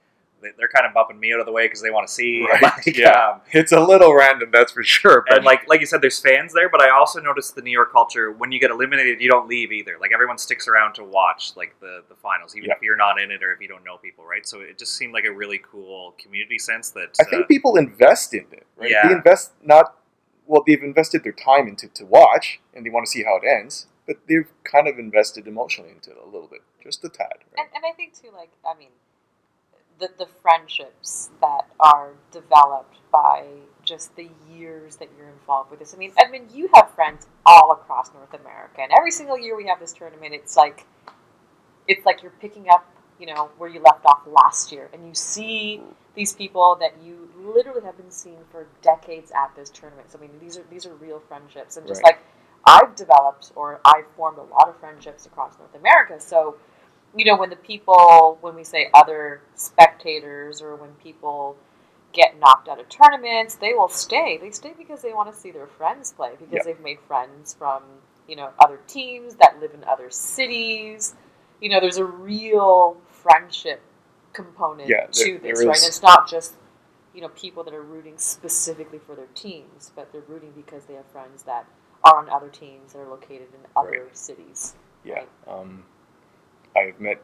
they're 0.57 0.67
kind 0.67 0.85
of 0.85 0.93
bumping 0.93 1.19
me 1.19 1.33
out 1.33 1.39
of 1.39 1.45
the 1.45 1.51
way 1.51 1.65
because 1.65 1.81
they 1.81 1.89
want 1.91 2.07
to 2.07 2.13
see. 2.13 2.45
Right, 2.49 2.61
Like, 2.85 2.97
yeah. 2.97 3.09
um, 3.31 3.41
It's 3.51 3.71
a 3.71 3.79
little 3.79 4.13
random, 4.13 4.49
that's 4.51 4.71
for 4.71 4.83
sure. 4.83 5.23
But 5.27 5.37
and 5.37 5.45
like 5.45 5.67
like 5.67 5.79
you 5.79 5.85
said, 5.85 6.01
there's 6.01 6.19
fans 6.19 6.53
there, 6.53 6.69
but 6.69 6.81
I 6.81 6.89
also 6.89 7.19
noticed 7.21 7.55
the 7.55 7.61
New 7.61 7.71
York 7.71 7.91
culture. 7.91 8.31
When 8.31 8.51
you 8.51 8.59
get 8.59 8.71
eliminated, 8.71 9.21
you 9.21 9.29
don't 9.29 9.47
leave 9.47 9.71
either. 9.71 9.97
Like 9.99 10.11
everyone 10.13 10.37
sticks 10.37 10.67
around 10.67 10.93
to 10.95 11.03
watch 11.03 11.51
like 11.55 11.75
the 11.79 12.03
the 12.09 12.15
finals, 12.15 12.55
even 12.55 12.69
Yeah. 12.69 12.75
if 12.75 12.81
you're 12.81 12.97
not 12.97 13.19
in 13.19 13.31
it 13.31 13.43
or 13.43 13.51
if 13.53 13.61
you 13.61 13.67
don't 13.67 13.83
know 13.83 13.97
people, 13.97 14.25
right? 14.25 14.45
So 14.47 14.59
it 14.61 14.77
just 14.77 14.95
seemed 14.95 15.13
like 15.13 15.25
a 15.25 15.31
really 15.33 15.59
cool 15.71 16.15
community 16.21 16.59
sense 16.59 16.89
that. 16.91 17.15
I 17.19 17.23
think 17.25 17.43
uh, 17.43 17.47
people 17.47 17.75
invest 17.75 18.33
in 18.33 18.45
it, 18.51 18.65
right? 18.77 18.89
Yeah. 18.91 19.07
They 19.07 19.13
invest 19.15 19.53
not 19.63 19.97
well, 20.47 20.63
they've 20.67 20.83
invested 20.83 21.23
their 21.23 21.31
time 21.31 21.67
into 21.67 21.87
to 21.87 22.05
watch, 22.05 22.59
and 22.73 22.85
they 22.85 22.89
want 22.91 23.03
to 23.05 23.11
see 23.11 23.23
how 23.23 23.37
it 23.37 23.43
ends. 23.47 23.87
But 24.05 24.17
they've 24.29 24.47
kind 24.63 24.87
of 24.87 24.99
invested 24.99 25.47
emotionally 25.47 25.89
into 25.89 26.11
it 26.11 26.17
a 26.21 26.25
little 26.25 26.47
bit, 26.47 26.61
just 26.83 27.03
a 27.03 27.09
tad. 27.09 27.27
Right? 27.57 27.65
and, 27.65 27.67
and 27.73 27.83
I 27.83 27.95
think 27.95 28.13
too, 28.13 28.29
like 28.31 28.51
I 28.63 28.77
mean, 28.77 28.89
the 29.99 30.09
the 30.17 30.27
friendships 30.41 31.29
that 31.41 31.67
are 31.79 32.11
developed 32.31 32.97
by 33.11 33.45
just 33.83 34.15
the 34.15 34.29
years 34.51 34.95
that 34.97 35.09
you're 35.17 35.29
involved 35.29 35.69
with 35.71 35.79
this. 35.79 35.93
I 35.93 35.97
mean, 35.97 36.11
Edmund, 36.17 36.51
you 36.53 36.69
have 36.73 36.91
friends 36.95 37.27
all 37.45 37.71
across 37.71 38.13
North 38.13 38.33
America, 38.33 38.81
and 38.81 38.91
every 38.97 39.11
single 39.11 39.37
year 39.39 39.55
we 39.55 39.67
have 39.67 39.79
this 39.79 39.93
tournament. 39.93 40.33
It's 40.33 40.57
like, 40.57 40.85
it's 41.87 42.05
like 42.05 42.23
you're 42.23 42.33
picking 42.41 42.69
up 42.69 42.85
you 43.19 43.27
know, 43.27 43.49
where 43.57 43.69
you 43.69 43.81
left 43.81 44.05
off 44.05 44.21
last 44.27 44.71
year, 44.71 44.89
and 44.93 45.07
you 45.07 45.13
see 45.13 45.81
these 46.15 46.33
people 46.33 46.77
that 46.79 46.93
you 47.03 47.29
literally 47.37 47.81
have 47.81 47.97
been 47.97 48.11
seeing 48.11 48.39
for 48.51 48.67
decades 48.81 49.31
at 49.31 49.55
this 49.55 49.69
tournament. 49.69 50.11
So 50.11 50.17
I 50.17 50.21
mean, 50.21 50.31
these 50.41 50.57
are 50.57 50.63
these 50.69 50.85
are 50.85 50.93
real 50.95 51.19
friendships, 51.19 51.77
and 51.77 51.87
just 51.87 52.01
Right. 52.03 52.15
like 52.15 52.19
I've 52.65 52.95
developed 52.95 53.51
or 53.55 53.79
I've 53.85 54.07
formed 54.15 54.37
a 54.37 54.43
lot 54.43 54.67
of 54.67 54.77
friendships 54.79 55.25
across 55.25 55.57
North 55.59 55.75
America. 55.75 56.19
So, 56.19 56.57
you 57.15 57.25
know, 57.25 57.37
when 57.37 57.49
the 57.49 57.55
people, 57.55 58.37
when 58.41 58.55
we 58.55 58.63
say 58.63 58.89
other 58.93 59.41
spectators 59.55 60.61
or 60.61 60.75
when 60.75 60.91
people 61.03 61.55
get 62.13 62.39
knocked 62.39 62.67
out 62.67 62.79
of 62.79 62.87
tournaments, 62.89 63.55
they 63.55 63.73
will 63.73 63.89
stay. 63.89 64.37
They 64.37 64.51
stay 64.51 64.73
because 64.77 65.01
they 65.01 65.13
want 65.13 65.31
to 65.33 65.37
see 65.37 65.51
their 65.51 65.67
friends 65.67 66.13
play 66.13 66.31
because 66.39 66.53
Yep. 66.53 66.63
they've 66.65 66.79
made 66.79 66.99
friends 67.01 67.53
from, 67.53 67.83
you 68.27 68.35
know, 68.35 68.51
other 68.59 68.79
teams 68.87 69.35
that 69.35 69.59
live 69.59 69.73
in 69.73 69.83
other 69.83 70.09
cities. 70.09 71.15
You 71.61 71.69
know, 71.69 71.79
there's 71.79 71.97
a 71.97 72.05
real 72.05 72.97
friendship 73.07 73.81
component 74.33 74.89
Yeah, 74.89 75.07
to 75.07 75.39
this, 75.39 75.59
right? 75.59 75.77
And 75.77 75.85
it's 75.87 76.01
not 76.01 76.29
just, 76.29 76.55
you 77.13 77.21
know, 77.21 77.29
people 77.29 77.63
that 77.63 77.73
are 77.73 77.81
rooting 77.81 78.17
specifically 78.17 78.99
for 78.99 79.15
their 79.15 79.27
teams, 79.35 79.91
but 79.95 80.11
they're 80.11 80.21
rooting 80.27 80.51
because 80.55 80.85
they 80.85 80.95
have 80.95 81.05
friends 81.07 81.43
that 81.43 81.65
are 82.03 82.17
on 82.17 82.29
other 82.29 82.49
teams 82.49 82.93
that 82.93 82.99
are 82.99 83.09
located 83.09 83.47
in 83.53 83.65
other 83.75 84.09
cities. 84.13 84.75
Yeah. 85.03 85.23
Um, 85.47 85.85
I've 86.75 86.99
met 86.99 87.21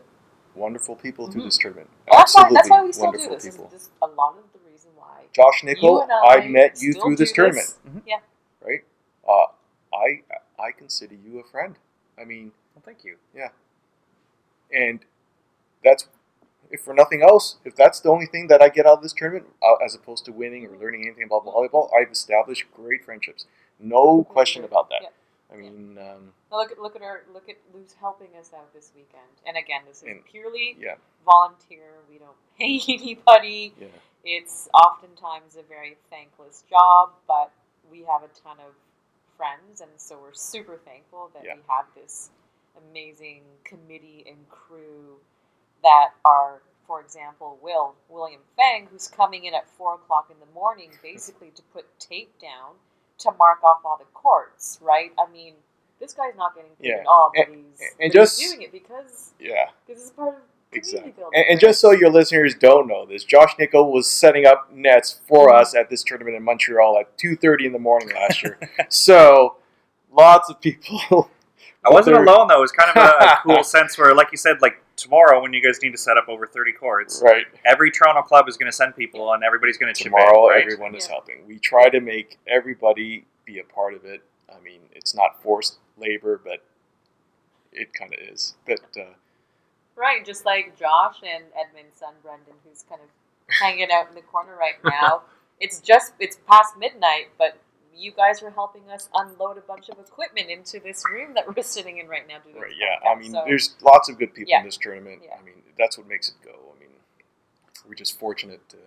wonderful 0.56 0.95
people 0.95 1.30
through 1.32 1.41
Mhm. 1.43 1.45
this 1.45 1.58
tournament. 1.58 1.89
And 2.08 2.14
that's 2.20 2.36
why 2.36 2.41
Absolutely 2.41 2.56
that's 2.56 2.70
why 2.70 2.84
we 2.84 2.91
still 2.91 3.12
do 3.12 3.18
wonderful 3.18 3.36
this. 3.36 3.45
Is 3.45 3.56
people. 3.56 3.70
just 3.72 3.91
a 4.02 4.08
lot 4.08 4.38
of 4.38 4.43
the 4.54 4.60
reason 4.70 4.91
why. 4.95 5.26
Josh 5.34 5.64
Nickel, 5.64 6.04
I, 6.12 6.38
I 6.38 6.47
met 6.47 6.82
you 6.82 6.93
through 6.93 7.16
this 7.16 7.32
tournament. 7.32 7.66
this. 7.84 7.93
Mhm. 7.93 8.02
Yeah. 8.06 8.20
Right? 8.62 8.84
Uh, 9.28 9.45
I 9.93 10.24
I 10.60 10.72
consider 10.72 11.16
you 11.16 11.39
a 11.39 11.43
friend. 11.43 11.76
I 12.18 12.24
mean, 12.26 12.52
Well, 12.76 12.84
thank 12.86 13.04
you. 13.04 13.18
Yeah. 13.34 13.49
And 14.72 15.06
that's 15.84 16.08
if 16.70 16.82
for 16.82 16.93
nothing 16.93 17.22
else, 17.22 17.58
if 17.66 17.76
that's 17.76 17.99
the 17.99 18.10
only 18.10 18.26
thing 18.26 18.47
that 18.47 18.62
I 18.62 18.70
get 18.70 18.86
out 18.86 18.97
of 18.97 19.04
this 19.04 19.12
tournament, 19.14 19.54
uh, 19.62 19.76
as 19.84 19.93
opposed 19.95 20.24
to 20.26 20.32
winning 20.32 20.66
or 20.68 20.78
learning 20.78 21.06
anything 21.06 21.24
about 21.24 21.43
volleyball, 21.45 21.89
I've 21.93 22.12
established 22.12 22.66
great 22.74 23.04
friendships. 23.04 23.45
No 23.80 24.24
question 24.24 24.64
about 24.64 24.88
that. 24.89 24.99
Yeah. 25.04 25.10
I 25.52 25.58
mean, 25.58 25.97
um, 25.97 26.32
look 26.52 26.72
at 26.72 26.80
look 26.80 26.95
at 26.95 27.02
our 27.02 27.24
look 27.34 27.49
at 27.49 27.58
who's 27.74 27.93
helping 27.99 28.30
us 28.39 28.52
out 28.56 28.74
this 28.74 28.91
weekend. 28.95 29.28
And 29.45 29.58
again, 29.58 29.82
this 29.88 29.97
is 29.97 30.04
And- 30.04 30.26
purely 30.26 30.78
yeah, 30.80 30.95
volunteer. 31.26 31.99
We 32.10 32.18
don't 32.18 32.38
pay 32.58 32.80
anybody. 32.88 33.74
yeah, 33.80 33.88
It's 34.24 34.70
oftentimes 34.74 35.56
a 35.58 35.64
very 35.64 35.97
thankless 36.10 36.64
job, 36.70 37.12
but 37.28 37.52
we 37.89 38.04
have 38.04 38.24
a 38.24 38.30
ton 38.30 38.58
of 38.60 38.74
friends, 39.36 39.82
and 39.82 39.91
so 39.97 40.18
we're 40.20 40.34
super 40.34 40.78
thankful 40.78 41.30
that 41.34 41.43
Yeah. 41.43 41.56
we 41.56 41.62
have 41.68 41.86
this 41.95 42.30
amazing 42.89 43.43
committee 43.64 44.24
and 44.28 44.47
crew 44.49 45.18
that 45.84 46.12
are, 46.24 46.62
for 46.88 47.02
example, 47.02 47.58
Will 47.62 47.95
William 48.08 48.41
Fang, 48.56 48.88
who's 48.88 49.08
coming 49.08 49.45
in 49.45 49.54
at 49.54 49.68
four 49.68 49.95
o'clock 49.95 50.30
in 50.32 50.39
the 50.39 50.45
morning, 50.54 50.91
basically 51.02 51.52
to 51.52 51.62
put 51.74 51.99
tape 51.99 52.39
down 52.39 52.76
to 53.22 53.32
mark 53.38 53.63
off 53.63 53.80
all 53.86 53.97
the 53.97 54.05
courts. 54.13 54.80
Right? 54.82 55.11
I 55.17 55.32
mean, 55.32 55.53
this 55.99 56.13
guy's 56.13 56.36
not 56.36 56.55
getting 56.55 56.72
paid 56.82 56.89
Yeah. 56.89 56.95
at 56.97 57.05
all, 57.07 57.32
but 57.36 57.47
And- 57.47 57.55
he's, 57.55 57.82
and 57.82 57.89
but 57.97 58.03
he's 58.05 58.13
just- 58.13 58.39
doing 58.39 58.61
it 58.63 58.72
because 58.72 59.34
yeah. 59.39 59.69
this 59.88 59.99
is 60.05 60.11
part 60.11 60.30
of 60.30 60.34
community 60.36 60.47
Exactly. 60.74 61.11
building. 61.11 61.39
And, 61.39 61.45
and 61.49 61.55
right? 61.57 61.61
just 61.61 61.80
so 61.82 61.91
your 61.91 62.09
listeners 62.09 62.55
don't 62.55 62.88
know 62.88 63.05
this, 63.05 63.24
Josh 63.24 63.53
Nickel 63.59 63.91
was 63.91 64.09
setting 64.09 64.45
up 64.45 64.72
nets 64.74 65.19
for 65.28 65.49
Mhm. 65.49 65.59
us 65.61 65.76
at 65.76 65.89
this 65.89 66.03
tournament 66.03 66.36
in 66.38 66.43
Montreal 66.43 66.97
at 66.99 67.17
2.30 67.17 67.65
in 67.65 67.74
the 67.74 67.80
morning 67.80 68.09
last 68.15 68.41
year. 68.43 68.57
so 68.89 69.57
lots 70.11 70.49
of 70.49 70.59
people. 70.61 71.30
I 71.84 71.90
wasn't 71.90 72.16
They're- 72.16 72.24
alone 72.26 72.48
though. 72.48 72.60
It 72.60 72.62
was 72.62 72.72
kind 72.72 72.90
of 72.90 72.98
a, 72.98 73.26
a 73.26 73.40
cool 73.44 73.64
sense 73.76 73.98
where, 73.98 74.14
like 74.14 74.28
you 74.32 74.38
said, 74.38 74.62
like 74.62 74.84
tomorrow 74.96 75.42
when 75.42 75.52
you 75.54 75.62
guys 75.64 75.82
need 75.82 75.92
to 75.92 75.98
set 75.98 76.18
up 76.18 76.30
over 76.30 76.46
thirty 76.46 76.72
courts, 76.72 77.22
Right. 77.24 77.46
every 77.66 77.90
Toronto 77.92 78.22
club 78.22 78.48
is 78.48 78.56
going 78.58 78.72
to 78.72 78.76
send 78.76 78.96
people, 78.96 79.34
and 79.34 79.44
everybody's 79.44 79.78
going 79.78 79.94
to 79.94 79.98
chip 79.98 80.12
Tomorrow. 80.12 80.50
Right? 80.50 80.62
everyone 80.62 80.94
is 80.96 81.08
helping. 81.08 81.48
We 81.48 81.58
try 81.60 81.90
to 81.90 82.00
make 82.00 82.38
everybody 82.48 83.26
be 83.46 83.60
a 83.60 83.64
part 83.64 83.94
of 83.96 84.06
it. 84.06 84.22
I 84.56 84.60
mean, 84.64 84.82
it's 84.92 85.16
not 85.16 85.42
forced 85.42 85.78
labor, 85.98 86.40
but 86.44 86.64
it 87.72 87.94
kind 87.94 88.14
of 88.14 88.20
is. 88.32 88.56
But 88.68 88.82
uh, 89.00 89.06
Right, 89.96 90.26
just 90.26 90.46
like 90.46 90.78
Josh 90.78 91.18
and 91.24 91.46
Edmund's 91.60 91.98
son 91.98 92.14
Brendan, 92.24 92.54
who's 92.68 92.84
kind 92.88 93.02
of 93.02 93.08
hanging 93.60 93.90
out 93.92 94.08
in 94.10 94.16
the 94.16 94.22
corner 94.22 94.56
right 94.56 94.76
now. 94.84 95.24
it's 95.60 95.80
just 95.80 96.14
it's 96.20 96.38
past 96.48 96.78
midnight, 96.78 97.30
but 97.38 97.58
you 97.96 98.12
guys 98.12 98.42
were 98.42 98.52
helping 98.52 98.89
us 98.89 99.10
unload 99.14 99.58
a 99.58 99.62
bunch 99.62 99.89
of 99.89 100.00
equipment 100.00 100.50
into 100.50 100.80
this 100.80 101.04
room 101.12 101.34
that 101.36 101.46
we're 101.48 101.62
sitting 101.64 101.98
in 102.00 102.08
right 102.08 102.28
now. 102.28 102.39
Doing 102.39 102.56
right, 102.62 102.72
yeah. 102.78 103.00
podcast. 103.04 103.16
I 103.18 103.20
mean, 103.20 103.32
So- 103.32 103.44
there's 103.46 103.76
lots 103.82 104.10
of 104.10 104.18
good 104.18 104.34
people 104.34 104.50
Yeah. 104.52 104.60
in 104.60 104.66
this 104.66 104.78
tournament. 104.78 105.22
Yeah. 105.26 105.36
I 105.39 105.44
mean, 105.44 105.62
that's 105.78 105.98
what 105.98 106.08
makes 106.08 106.30
it 106.30 106.36
go. 106.44 106.74
I 106.76 106.80
mean, 106.80 106.89
we're 107.88 107.96
just 107.96 108.18
fortunate 108.20 108.68
to. 108.70 108.78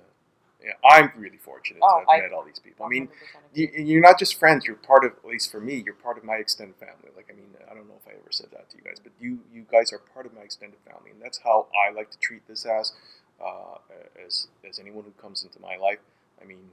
Yeah, 0.62 0.72
I'm 0.82 1.12
really 1.18 1.36
fortunate 1.36 1.80
Oh, 1.82 2.00
to 2.00 2.00
have 2.00 2.08
I- 2.08 2.20
met 2.22 2.32
all 2.32 2.42
these 2.42 2.58
people. 2.58 2.86
I 2.86 2.88
mean, 2.88 3.10
you, 3.52 3.68
you're 3.76 4.00
not 4.00 4.18
just 4.18 4.36
friends. 4.36 4.64
You're 4.64 4.76
part 4.76 5.04
of, 5.04 5.12
at 5.12 5.24
least 5.26 5.50
for 5.52 5.60
me, 5.60 5.74
you're 5.84 5.92
part 5.94 6.16
of 6.16 6.24
my 6.24 6.36
extended 6.36 6.76
family. 6.76 7.10
Like, 7.14 7.28
I 7.30 7.34
mean, 7.34 7.54
I 7.70 7.74
don't 7.74 7.86
know 7.86 7.96
if 8.00 8.08
I 8.08 8.12
ever 8.12 8.30
said 8.32 8.46
that 8.52 8.70
to 8.70 8.78
you 8.78 8.82
guys, 8.82 8.98
but 8.98 9.12
you, 9.20 9.40
you 9.52 9.66
guys 9.70 9.92
are 9.92 9.98
part 9.98 10.24
of 10.24 10.32
my 10.32 10.40
extended 10.40 10.78
family, 10.90 11.10
and 11.10 11.20
that's 11.20 11.36
how 11.38 11.66
I 11.86 11.90
like 11.92 12.10
to 12.12 12.18
treat 12.18 12.46
this 12.48 12.64
as, 12.64 12.94
uh, 13.44 13.76
as, 14.24 14.48
as 14.66 14.78
anyone 14.78 15.04
who 15.04 15.10
comes 15.20 15.42
into 15.44 15.60
my 15.60 15.76
life. 15.76 15.98
I 16.40 16.46
mean, 16.46 16.70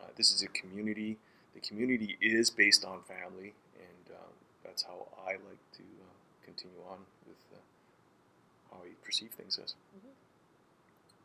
uh, 0.00 0.06
this 0.16 0.32
is 0.32 0.42
a 0.42 0.48
community. 0.48 1.18
The 1.54 1.60
community 1.60 2.16
is 2.20 2.50
based 2.50 2.84
on 2.84 3.00
family, 3.02 3.54
and 3.76 4.16
um, 4.16 4.32
that's 4.64 4.82
how 4.82 5.06
I 5.26 5.32
like 5.32 5.62
to 5.76 5.82
uh, 5.82 6.44
continue 6.44 6.76
on 6.90 6.98
with 7.26 7.36
uh, 7.54 7.58
how 8.70 8.78
I 8.82 8.88
perceive 9.04 9.30
things 9.30 9.58
as. 9.62 9.74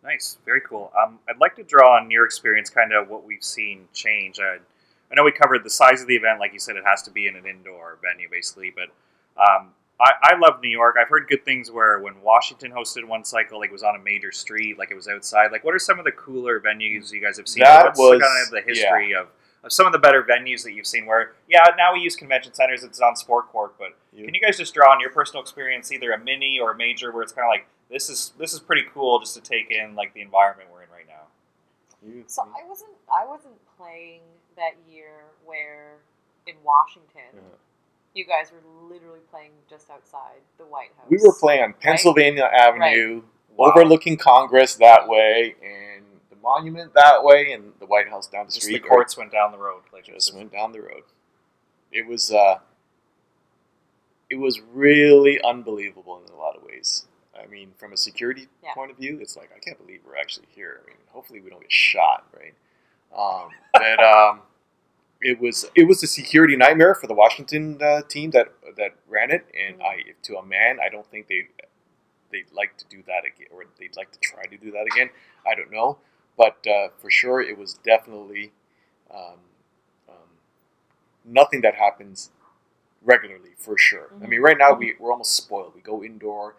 Nice, 0.03 0.37
very 0.45 0.61
cool. 0.61 0.91
Um, 0.97 1.19
I'd 1.29 1.39
like 1.39 1.55
to 1.57 1.63
draw 1.63 1.97
on 1.97 2.09
your 2.09 2.25
experience, 2.25 2.69
kind 2.69 2.93
of 2.93 3.09
what 3.09 3.25
we've 3.25 3.43
seen 3.43 3.87
change. 3.93 4.39
I, 4.39 4.57
I 5.11 5.15
know 5.15 5.23
we 5.25 5.31
covered 5.33 5.63
the 5.65 5.69
size 5.69 6.01
of 6.01 6.07
the 6.07 6.15
event, 6.15 6.39
like 6.39 6.53
you 6.53 6.59
said, 6.59 6.77
it 6.77 6.85
has 6.85 7.01
to 7.03 7.11
be 7.11 7.27
in 7.27 7.35
an 7.35 7.45
indoor 7.45 7.97
venue, 8.01 8.29
basically. 8.29 8.71
But 8.73 8.89
um, 9.41 9.71
I, 9.99 10.11
I 10.21 10.37
love 10.37 10.61
New 10.61 10.69
York. 10.69 10.95
I've 10.97 11.09
heard 11.09 11.27
good 11.27 11.43
things 11.43 11.69
where 11.69 11.99
when 11.99 12.21
Washington 12.21 12.71
hosted 12.71 13.03
one 13.03 13.25
cycle, 13.25 13.59
like 13.59 13.71
it 13.71 13.73
was 13.73 13.83
on 13.83 13.97
a 13.97 13.99
major 13.99 14.31
street, 14.31 14.77
like 14.77 14.89
it 14.89 14.95
was 14.95 15.09
outside. 15.09 15.51
Like, 15.51 15.65
what 15.65 15.75
are 15.75 15.79
some 15.79 15.99
of 15.99 16.05
the 16.05 16.13
cooler 16.13 16.61
venues 16.61 17.11
you 17.11 17.19
guys 17.21 17.35
have 17.37 17.49
seen? 17.49 17.63
That 17.63 17.87
What's 17.87 17.99
was- 17.99 18.21
kind 18.21 18.45
of 18.45 18.51
the 18.51 18.61
history 18.61 19.13
of, 19.15 19.27
of 19.63 19.71
some 19.73 19.85
of 19.85 19.91
the 19.91 19.99
better 19.99 20.23
venues 20.23 20.63
that 20.63 20.73
you've 20.73 20.87
seen? 20.87 21.05
Where 21.05 21.33
yeah, 21.47 21.63
now 21.77 21.93
we 21.93 21.99
use 21.99 22.15
convention 22.15 22.53
centers; 22.53 22.83
it's 22.83 22.99
on 22.99 23.15
sport 23.15 23.49
court, 23.49 23.75
but 23.77 23.95
You- 24.13 24.25
can 24.25 24.33
you 24.33 24.41
guys 24.41 24.57
just 24.57 24.73
draw 24.73 24.91
on 24.91 24.99
your 24.99 25.11
personal 25.11 25.41
experience, 25.41 25.91
either 25.91 26.11
a 26.11 26.17
mini 26.19 26.59
or 26.59 26.71
a 26.71 26.75
major, 26.75 27.11
where 27.11 27.23
it's 27.23 27.33
kind 27.33 27.45
of 27.45 27.49
like 27.49 27.67
this 27.89 28.09
is 28.09 28.33
this 28.37 28.53
is 28.53 28.59
pretty 28.59 28.83
cool 28.93 29.19
just 29.19 29.33
to 29.35 29.41
take 29.41 29.69
in 29.71 29.95
like 29.95 30.13
the 30.13 30.21
environment 30.21 30.69
we're 30.71 30.83
in 30.83 30.89
right 30.89 31.07
now. 31.07 32.23
So 32.27 32.43
I 32.43 32.65
wasn't 32.67 32.91
I 33.13 33.25
wasn't 33.25 33.55
playing 33.77 34.21
that 34.55 34.71
year 34.89 35.11
where 35.45 35.97
in 36.47 36.55
Washington 36.63 37.21
Yeah. 37.33 37.41
you 38.13 38.25
guys 38.25 38.51
were 38.51 38.61
literally 38.87 39.19
playing 39.31 39.51
just 39.69 39.89
outside 39.89 40.39
the 40.57 40.63
White 40.65 40.91
House. 40.97 41.07
We 41.09 41.17
were 41.17 41.33
playing 41.33 41.63
on 41.63 41.73
Pennsylvania 41.73 42.43
Avenue, 42.51 43.23
Wow. 43.55 43.71
overlooking 43.75 44.15
Congress 44.17 44.75
that 44.75 45.07
way, 45.09 45.55
and 45.61 46.05
the 46.05 46.08
monument 46.41 46.93
that 46.95 47.23
way, 47.23 47.51
and 47.53 47.73
the 47.79 47.85
White 47.85 48.09
House 48.09 48.27
down 48.27 48.45
the 48.45 48.51
Just 48.51 48.63
street. 48.65 48.81
the 48.83 48.87
courts 48.87 49.17
went 49.17 49.31
down 49.31 49.51
the 49.51 49.57
road. 49.57 49.81
Like 49.93 50.05
just 50.05 50.33
went 50.35 50.51
down 50.51 50.71
the 50.71 50.81
road. 50.81 51.03
It 51.91 52.05
was 52.07 52.31
uh, 52.31 52.59
it 54.29 54.35
was 54.35 54.61
really 54.73 55.39
unbelievable 55.43 56.21
in 56.25 56.31
a 56.33 56.37
lot 56.37 56.55
of 56.55 56.63
ways. 56.63 57.05
I 57.41 57.47
mean, 57.47 57.71
from 57.77 57.93
a 57.93 57.97
security 57.97 58.47
Yeah. 58.63 58.73
point 58.73 58.91
of 58.91 58.97
view, 58.97 59.19
it's 59.21 59.35
like 59.37 59.51
I 59.55 59.59
can't 59.59 59.77
believe 59.77 60.01
we're 60.05 60.17
actually 60.17 60.47
here. 60.53 60.81
I 60.83 60.87
mean, 60.87 60.97
hopefully 61.09 61.39
we 61.41 61.49
don't 61.49 61.61
get 61.61 61.71
shot, 61.71 62.27
right? 62.37 62.53
Um, 63.15 63.49
but 63.73 63.99
um, 64.03 64.41
it 65.21 65.39
was 65.39 65.65
it 65.75 65.85
was 65.87 66.03
a 66.03 66.07
security 66.07 66.55
nightmare 66.55 66.95
for 66.95 67.07
the 67.07 67.13
Washington 67.13 67.81
uh, 67.81 68.01
team 68.03 68.31
that 68.31 68.51
that 68.77 68.95
ran 69.07 69.31
it, 69.31 69.45
and 69.57 69.79
Mhm. 69.79 69.83
I 69.83 70.03
to 70.23 70.37
a 70.37 70.45
man, 70.45 70.79
I 70.83 70.89
don't 70.89 71.07
think 71.09 71.27
they 71.27 71.47
they'd 72.31 72.51
like 72.51 72.77
to 72.77 72.85
do 72.87 73.01
that 73.07 73.25
again, 73.25 73.47
or 73.51 73.63
they'd 73.79 73.95
like 73.97 74.11
to 74.11 74.19
try 74.19 74.45
to 74.45 74.57
do 74.57 74.69
that 74.71 74.85
again. 74.93 75.09
I 75.47 75.55
don't 75.55 75.71
know, 75.71 75.97
but 76.39 76.57
uh, 76.75 76.87
for 77.01 77.09
sure, 77.21 77.39
it 77.51 77.57
was 77.63 77.71
definitely 77.93 78.45
um, 79.13 79.39
um, 80.13 80.29
nothing 81.25 81.61
that 81.61 81.75
happens 81.75 82.31
regularly. 83.03 83.51
For 83.57 83.77
sure. 83.77 84.07
I 84.23 84.27
mean, 84.27 84.41
right 84.41 84.57
now 84.57 84.73
we 84.73 84.95
we're 84.99 85.11
almost 85.11 85.35
spoiled. 85.35 85.73
We 85.75 85.81
go 85.81 86.03
indoor. 86.03 86.55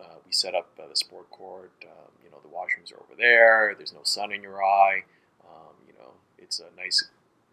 Uh, 0.00 0.16
we 0.26 0.32
set 0.32 0.54
up 0.54 0.68
uh, 0.82 0.88
the 0.88 0.96
sport 0.96 1.28
court. 1.30 1.72
Um, 1.84 2.10
you 2.24 2.30
know, 2.30 2.38
the 2.46 2.48
washrooms 2.56 2.92
are 2.94 3.00
over 3.04 3.16
there. 3.26 3.74
There's 3.76 3.94
no 4.00 4.04
sun 4.04 4.32
in 4.32 4.42
your 4.42 4.62
eye. 4.64 5.04
Um, 5.50 5.74
you 5.86 5.94
know, 5.98 6.12
it's 6.38 6.60
a 6.60 6.70
nice 6.76 6.98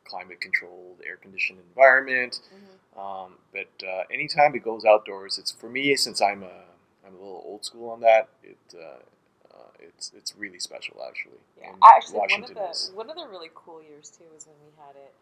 climate-controlled, 0.05 0.97
air-conditioned 1.05 1.59
environment. 1.69 2.33
Mhm. 2.53 2.99
Um, 2.99 3.29
but 3.53 3.71
uh, 3.87 4.03
anytime 4.11 4.55
it 4.55 4.63
goes 4.63 4.83
outdoors, 4.85 5.37
it's 5.37 5.51
for 5.51 5.69
me 5.69 5.95
since 5.95 6.21
I'm 6.21 6.43
a 6.43 6.57
I'm 7.05 7.15
a 7.15 7.19
little 7.25 7.43
old 7.45 7.63
school 7.65 7.89
on 7.91 8.01
that. 8.01 8.29
It 8.43 8.57
uh, 8.75 8.99
it's 9.79 10.11
it's 10.15 10.33
really 10.37 10.59
special 10.59 10.97
actually. 11.07 11.39
Yeah, 11.59 11.69
And 11.73 11.81
actually, 11.95 12.19
Washington 12.19 12.55
one 12.55 12.65
of 12.65 12.71
is- 12.71 12.89
the 12.89 12.95
one 12.97 13.09
of 13.09 13.15
the 13.15 13.27
really 13.27 13.49
cool 13.55 13.81
years 13.81 14.09
too 14.09 14.25
was 14.33 14.45
when 14.47 14.55
we 14.65 14.71
had 14.77 14.95
it. 14.95 15.13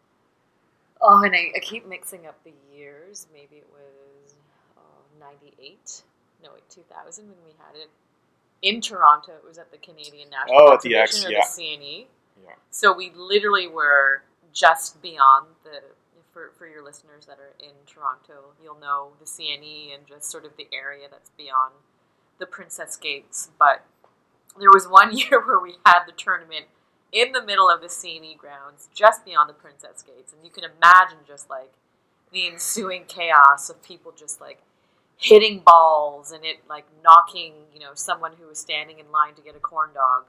Oh, 1.00 1.22
and 1.22 1.34
I, 1.34 1.52
I 1.56 1.60
keep 1.60 1.86
mixing 1.86 2.26
up 2.26 2.42
the 2.44 2.52
years. 2.74 3.26
Maybe 3.32 3.56
it 3.56 3.68
was 3.72 4.34
uh, 4.76 4.80
'98. 5.20 6.02
No, 6.42 6.50
wait, 6.54 6.68
2000 6.70 7.26
when 7.28 7.36
we 7.44 7.52
had 7.58 7.76
it 7.80 7.88
in 8.62 8.80
Toronto. 8.80 9.32
It 9.32 9.44
was 9.46 9.58
at 9.58 9.70
the 9.70 9.78
Canadian 9.78 10.30
National 10.30 10.60
Oh, 10.60 10.74
at 10.74 10.80
the 10.82 10.96
X, 10.96 11.24
yeah. 11.28 11.40
the 11.40 11.46
CNE. 11.62 12.06
Yeah. 12.44 12.52
So 12.70 12.92
we 12.92 13.10
literally 13.14 13.66
were 13.68 14.22
just 14.52 15.00
beyond 15.02 15.46
the. 15.64 15.80
For, 16.32 16.52
for 16.56 16.68
your 16.68 16.84
listeners 16.84 17.26
that 17.26 17.38
are 17.40 17.54
in 17.58 17.72
Toronto, 17.86 18.52
you'll 18.62 18.78
know 18.78 19.08
the 19.18 19.24
CNE 19.24 19.92
and 19.92 20.06
just 20.06 20.30
sort 20.30 20.44
of 20.44 20.52
the 20.56 20.68
area 20.72 21.08
that's 21.10 21.30
beyond 21.30 21.72
the 22.38 22.46
Princess 22.46 22.96
Gates. 22.96 23.50
But 23.58 23.84
there 24.58 24.70
was 24.72 24.86
one 24.86 25.10
year 25.16 25.44
where 25.44 25.58
we 25.58 25.76
had 25.84 26.04
the 26.06 26.12
tournament 26.12 26.66
in 27.12 27.32
the 27.32 27.42
middle 27.42 27.70
of 27.70 27.80
the 27.80 27.86
CNE 27.86 28.36
grounds, 28.36 28.88
just 28.94 29.24
beyond 29.24 29.48
the 29.48 29.54
Princess 29.54 30.02
Gates, 30.02 30.32
and 30.32 30.44
you 30.44 30.50
can 30.50 30.64
imagine 30.64 31.18
just 31.26 31.48
like 31.48 31.72
the 32.32 32.46
ensuing 32.46 33.04
chaos 33.06 33.70
of 33.70 33.82
people 33.82 34.12
just 34.12 34.40
like 34.40 34.58
hitting 35.16 35.62
balls 35.64 36.30
and 36.30 36.44
it 36.44 36.58
like 36.68 36.84
knocking, 37.02 37.54
you 37.72 37.80
know, 37.80 37.90
someone 37.94 38.32
who 38.38 38.46
was 38.46 38.58
standing 38.58 38.98
in 38.98 39.10
line 39.10 39.34
to 39.34 39.42
get 39.42 39.56
a 39.56 39.58
corn 39.58 39.90
dog, 39.94 40.24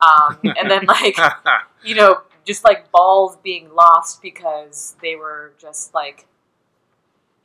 um, 0.00 0.38
and 0.56 0.70
then 0.70 0.86
like 0.86 1.16
you 1.84 1.94
know, 1.94 2.20
just 2.46 2.64
like 2.64 2.90
balls 2.92 3.36
being 3.42 3.74
lost 3.74 4.22
because 4.22 4.96
they 5.02 5.16
were 5.16 5.52
just 5.58 5.92
like, 5.94 6.26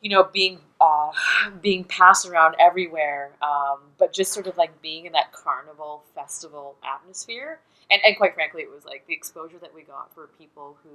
you 0.01 0.09
know, 0.09 0.23
being 0.32 0.59
uh, 0.86 1.11
being 1.61 1.83
passed 1.86 2.27
around 2.27 2.55
everywhere, 2.59 3.31
um, 3.41 3.79
but 3.97 4.13
just 4.13 4.31
sort 4.33 4.47
of 4.47 4.57
like 4.57 4.73
being 4.81 5.05
in 5.05 5.13
that 5.13 5.31
carnival 5.33 6.03
festival 6.13 6.75
atmosphere. 6.95 7.59
And, 7.91 8.01
and 8.05 8.17
quite 8.17 8.33
frankly, 8.36 8.61
it 8.61 8.71
was 8.71 8.86
like 8.86 9.05
the 9.07 9.13
exposure 9.13 9.57
that 9.59 9.73
we 9.73 9.83
got 9.83 10.13
for 10.13 10.27
people 10.38 10.77
who 10.83 10.89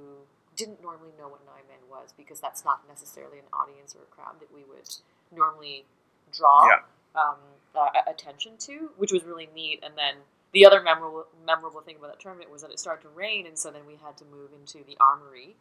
didn't 0.55 0.81
normally 0.81 1.11
know 1.19 1.27
what 1.29 1.41
Men 1.67 1.77
was 1.89 2.13
because 2.17 2.39
that's 2.39 2.65
not 2.65 2.81
necessarily 2.87 3.39
an 3.39 3.45
audience 3.53 3.95
or 3.95 4.03
a 4.03 4.15
crowd 4.15 4.39
that 4.39 4.53
we 4.53 4.63
would 4.63 4.87
normally 5.31 5.85
draw 6.37 6.67
Yeah. 6.67 6.81
um, 7.21 7.37
uh, 7.75 7.89
attention 8.07 8.53
to, 8.59 8.91
which 8.97 9.11
was 9.11 9.23
really 9.23 9.49
neat. 9.55 9.79
And 9.83 9.93
then 9.97 10.15
the 10.53 10.65
other 10.65 10.81
memorable 10.81 11.27
memorable 11.45 11.81
thing 11.81 11.97
about 11.97 12.11
that 12.11 12.19
tournament 12.19 12.51
was 12.51 12.61
that 12.61 12.71
it 12.71 12.79
started 12.79 13.03
to 13.03 13.09
rain, 13.09 13.47
and 13.47 13.57
so 13.57 13.71
then 13.71 13.85
we 13.87 13.95
had 13.95 14.17
to 14.17 14.25
move 14.25 14.49
into 14.59 14.83
the 14.85 14.97
armory 14.99 15.55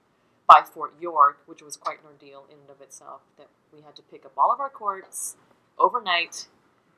by 0.50 0.62
Fort 0.62 0.94
York, 1.00 1.38
which 1.46 1.62
was 1.62 1.76
quite 1.76 2.00
an 2.00 2.06
ordeal 2.06 2.44
in 2.50 2.58
and 2.58 2.70
of 2.70 2.80
itself. 2.80 3.20
That 3.38 3.46
we 3.72 3.82
had 3.82 3.94
to 3.96 4.02
pick 4.02 4.24
up 4.24 4.32
all 4.36 4.52
of 4.52 4.58
our 4.58 4.68
courts 4.68 5.36
overnight, 5.78 6.48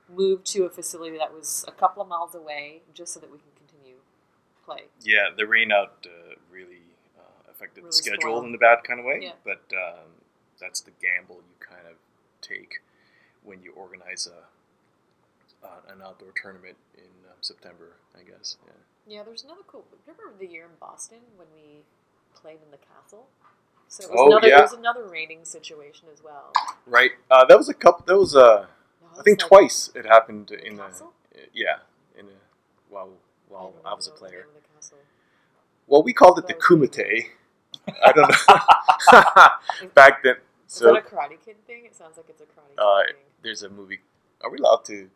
move 0.09 0.43
to 0.45 0.65
a 0.65 0.71
facility 0.71 1.19
that 1.19 1.35
was 1.35 1.65
a 1.69 1.73
couple 1.73 2.03
of 2.03 2.09
miles 2.09 2.35
away, 2.35 2.81
just 2.95 3.13
so 3.13 3.21
that 3.21 3.31
we 3.31 3.39
can 3.39 3.53
continue 3.55 3.97
play. 4.65 4.85
Yeah, 5.03 5.29
the 5.37 5.47
rain 5.47 5.71
out 5.71 6.07
uh, 6.07 6.35
really 6.51 6.97
uh, 7.19 7.51
affected 7.51 7.83
Really 7.83 7.89
the 7.89 7.93
schedule 7.93 8.21
spoiled. 8.21 8.47
in 8.47 8.55
a 8.55 8.59
bad 8.59 8.85
kind 8.85 9.01
of 9.01 9.05
way. 9.05 9.21
Yeah. 9.21 9.33
But 9.45 9.63
um, 9.77 10.09
that's 10.59 10.81
the 10.81 10.93
gamble 11.03 11.37
you 11.37 11.57
kind 11.61 11.87
of 11.87 11.97
take 12.41 12.81
when 13.45 13.63
you 13.63 13.73
organize 13.73 14.27
a 14.27 14.47
uh, 15.67 15.93
an 15.93 16.03
outdoor 16.03 16.33
tournament 16.41 16.77
in 16.97 17.13
um, 17.31 17.37
September, 17.41 17.97
I 18.19 18.23
guess. 18.25 18.57
Yeah. 18.67 18.73
Yeah, 19.05 19.23
there's 19.25 19.45
another 19.45 19.63
cool. 19.67 19.85
Remember 20.07 20.33
the 20.39 20.47
year 20.47 20.65
in 20.65 20.79
Boston 20.81 21.19
when 21.37 21.49
we 21.55 21.83
played 22.35 22.59
in 22.65 22.71
the 22.71 22.79
castle? 22.79 23.27
So 23.89 24.05
it 24.05 24.11
was 24.11 24.19
Oh, 24.21 24.27
another. 24.29 24.49
yeah. 24.49 24.59
It 24.59 24.63
was 24.63 24.73
another 24.73 25.05
raining 25.07 25.45
situation 25.45 26.09
as 26.13 26.23
well. 26.25 26.53
Right. 26.87 27.13
Uh, 27.31 27.45
that 27.45 27.57
was 27.59 27.69
a 27.69 27.75
couple. 27.75 28.05
That 28.07 28.19
was 28.19 28.35
uh, 28.35 28.67
No, 29.03 29.21
I 29.21 29.23
think 29.23 29.41
like- 29.43 29.49
twice 29.49 29.91
it 29.95 30.07
happened 30.07 30.51
in 30.51 30.79
a, 30.81 30.83
castle? 30.89 31.13
yeah 31.53 31.79
in 32.19 32.27
a 32.27 32.31
while 32.89 33.11
while 33.49 33.73
don't 33.73 33.87
I 33.87 33.95
was 33.95 34.07
a 34.07 34.11
know 34.11 34.17
the 34.17 34.23
name 34.23 34.31
player. 34.31 34.41
of 34.49 34.55
the 34.55 34.69
castle. 34.75 34.99
Well, 35.87 36.03
we 36.03 36.13
called 36.13 36.39
it 36.39 36.47
the 36.47 36.55
kumite. 36.55 37.27
I 38.05 38.13
don't 38.13 38.29
know. 38.31 39.89
Back 39.95 40.23
then, 40.23 40.37
Is 40.37 40.41
so 40.67 40.93
that 40.93 40.97
a 40.99 41.01
Karate 41.03 41.39
Kid 41.45 41.57
thing? 41.67 41.85
It 41.85 41.95
sounds 41.95 42.17
like 42.17 42.27
it's 42.29 42.41
a 42.41 42.45
Karate 42.45 42.71
Kid 42.71 42.79
Uh, 42.79 43.05
thing. 43.07 43.15
there's 43.43 43.63
a 43.63 43.69
movie. 43.69 44.01
Are 44.43 44.51
we 44.51 44.59
allowed 44.59 44.85
to 44.87 45.09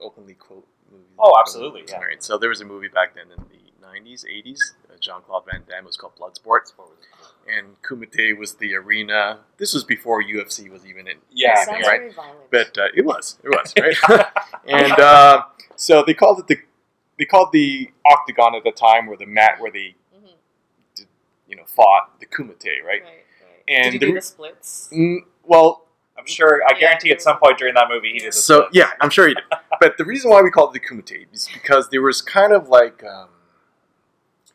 openly 0.00 0.34
quote 0.34 0.66
movies? 0.90 1.06
Oh, 1.18 1.34
absolutely, 1.38 1.84
yeah. 1.88 1.96
All 1.96 2.02
right. 2.02 2.22
So 2.22 2.38
there 2.38 2.48
was 2.48 2.60
a 2.60 2.64
movie 2.64 2.88
back 2.88 3.14
then 3.14 3.24
in 3.30 3.36
the 3.50 3.58
90s, 3.84 4.24
80s. 4.24 4.58
Uh, 4.88 4.94
Jean 5.00 5.20
Claude 5.22 5.44
Van 5.50 5.62
Damme 5.68 5.84
was 5.84 5.96
called 5.96 6.12
Bloodsport, 6.18 6.72
and 7.48 7.76
Kumite 7.82 8.36
was 8.38 8.54
the 8.54 8.74
arena. 8.74 9.40
This 9.58 9.74
was 9.74 9.84
before 9.84 10.22
UFC 10.22 10.70
was 10.70 10.86
even 10.86 11.06
in. 11.08 11.18
Yeah, 11.30 11.62
It 11.62 11.68
anything, 11.68 11.86
right? 11.86 12.00
very. 12.14 12.14
But 12.50 12.78
uh, 12.78 12.88
it 12.94 13.04
was, 13.04 13.38
it 13.44 13.48
was, 13.50 13.74
right? 14.10 14.26
and 14.66 14.92
uh, 14.98 15.42
so 15.76 16.02
they 16.06 16.14
called 16.14 16.38
it 16.40 16.46
the 16.46 16.58
they 17.18 17.24
called 17.24 17.50
the 17.52 17.90
octagon 18.10 18.54
at 18.56 18.64
the 18.64 18.72
time, 18.72 19.08
or 19.08 19.16
the 19.16 19.26
mat 19.26 19.60
where 19.60 19.70
they 19.70 19.94
Mhm. 20.16 21.06
you 21.48 21.56
know 21.56 21.64
fought 21.66 22.18
the 22.20 22.26
kumite, 22.26 22.64
right, 22.64 22.84
right? 22.84 23.02
right. 23.02 23.10
And 23.68 23.84
Did 23.84 23.94
you 23.94 23.98
the 24.00 24.06
do 24.06 24.14
the 24.14 24.20
splits? 24.22 24.88
Mm, 24.92 25.18
well, 25.44 25.86
I'm 26.18 26.26
sure. 26.26 26.62
I 26.68 26.78
guarantee 26.78 27.10
at 27.12 27.20
some 27.22 27.38
point 27.38 27.58
during 27.58 27.74
that 27.74 27.88
movie 27.88 28.12
he 28.12 28.18
did. 28.20 28.34
So 28.34 28.68
yeah, 28.72 28.90
I'm 29.00 29.10
sure 29.10 29.28
he 29.28 29.34
did. 29.34 29.44
But 29.80 29.98
the 29.98 30.04
reason 30.04 30.30
why 30.30 30.40
we 30.40 30.50
called 30.50 30.74
it 30.74 30.80
the 30.80 30.88
Kumite 30.88 31.26
is 31.32 31.48
because 31.52 31.88
there 31.90 32.00
was 32.00 32.22
kind 32.22 32.52
of 32.52 32.68
like 32.68 33.02
um, 33.04 33.28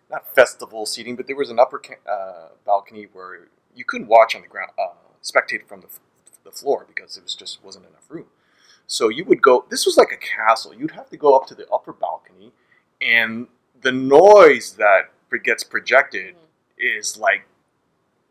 not 0.10 0.34
festival 0.36 0.86
seating, 0.86 1.16
but 1.16 1.28
there 1.28 1.36
was 1.36 1.50
an 1.50 1.60
upper 1.60 1.82
uh, 2.10 2.50
balcony 2.66 3.08
where 3.14 3.48
you 3.76 3.84
couldn't 3.86 4.08
watch 4.08 4.36
on 4.36 4.42
the 4.42 4.48
ground, 4.48 4.72
uh, 4.80 4.94
spectate 5.24 5.68
from 5.68 5.82
the, 5.82 5.88
f- 5.88 6.00
the 6.44 6.52
floor 6.52 6.86
because 6.88 7.16
it 7.18 7.24
was 7.24 7.36
just 7.36 7.64
wasn't 7.64 7.86
enough 7.86 8.06
room. 8.10 8.26
So 8.88 9.10
you 9.10 9.24
would 9.26 9.42
go. 9.42 9.66
This 9.70 9.86
was 9.86 9.98
like 9.98 10.12
a 10.12 10.18
castle. 10.18 10.74
You'd 10.74 10.92
have 10.92 11.10
to 11.12 11.18
go 11.18 11.36
up 11.36 11.46
to 11.48 11.56
the 11.56 11.68
upper 11.70 11.94
balcony, 11.94 12.52
and 13.02 13.48
the 13.82 13.92
noise 13.92 14.74
that 14.74 15.12
gets 15.44 15.64
projected 15.64 16.36
Mhm. 16.36 17.00
is 17.00 17.18
like 17.18 17.44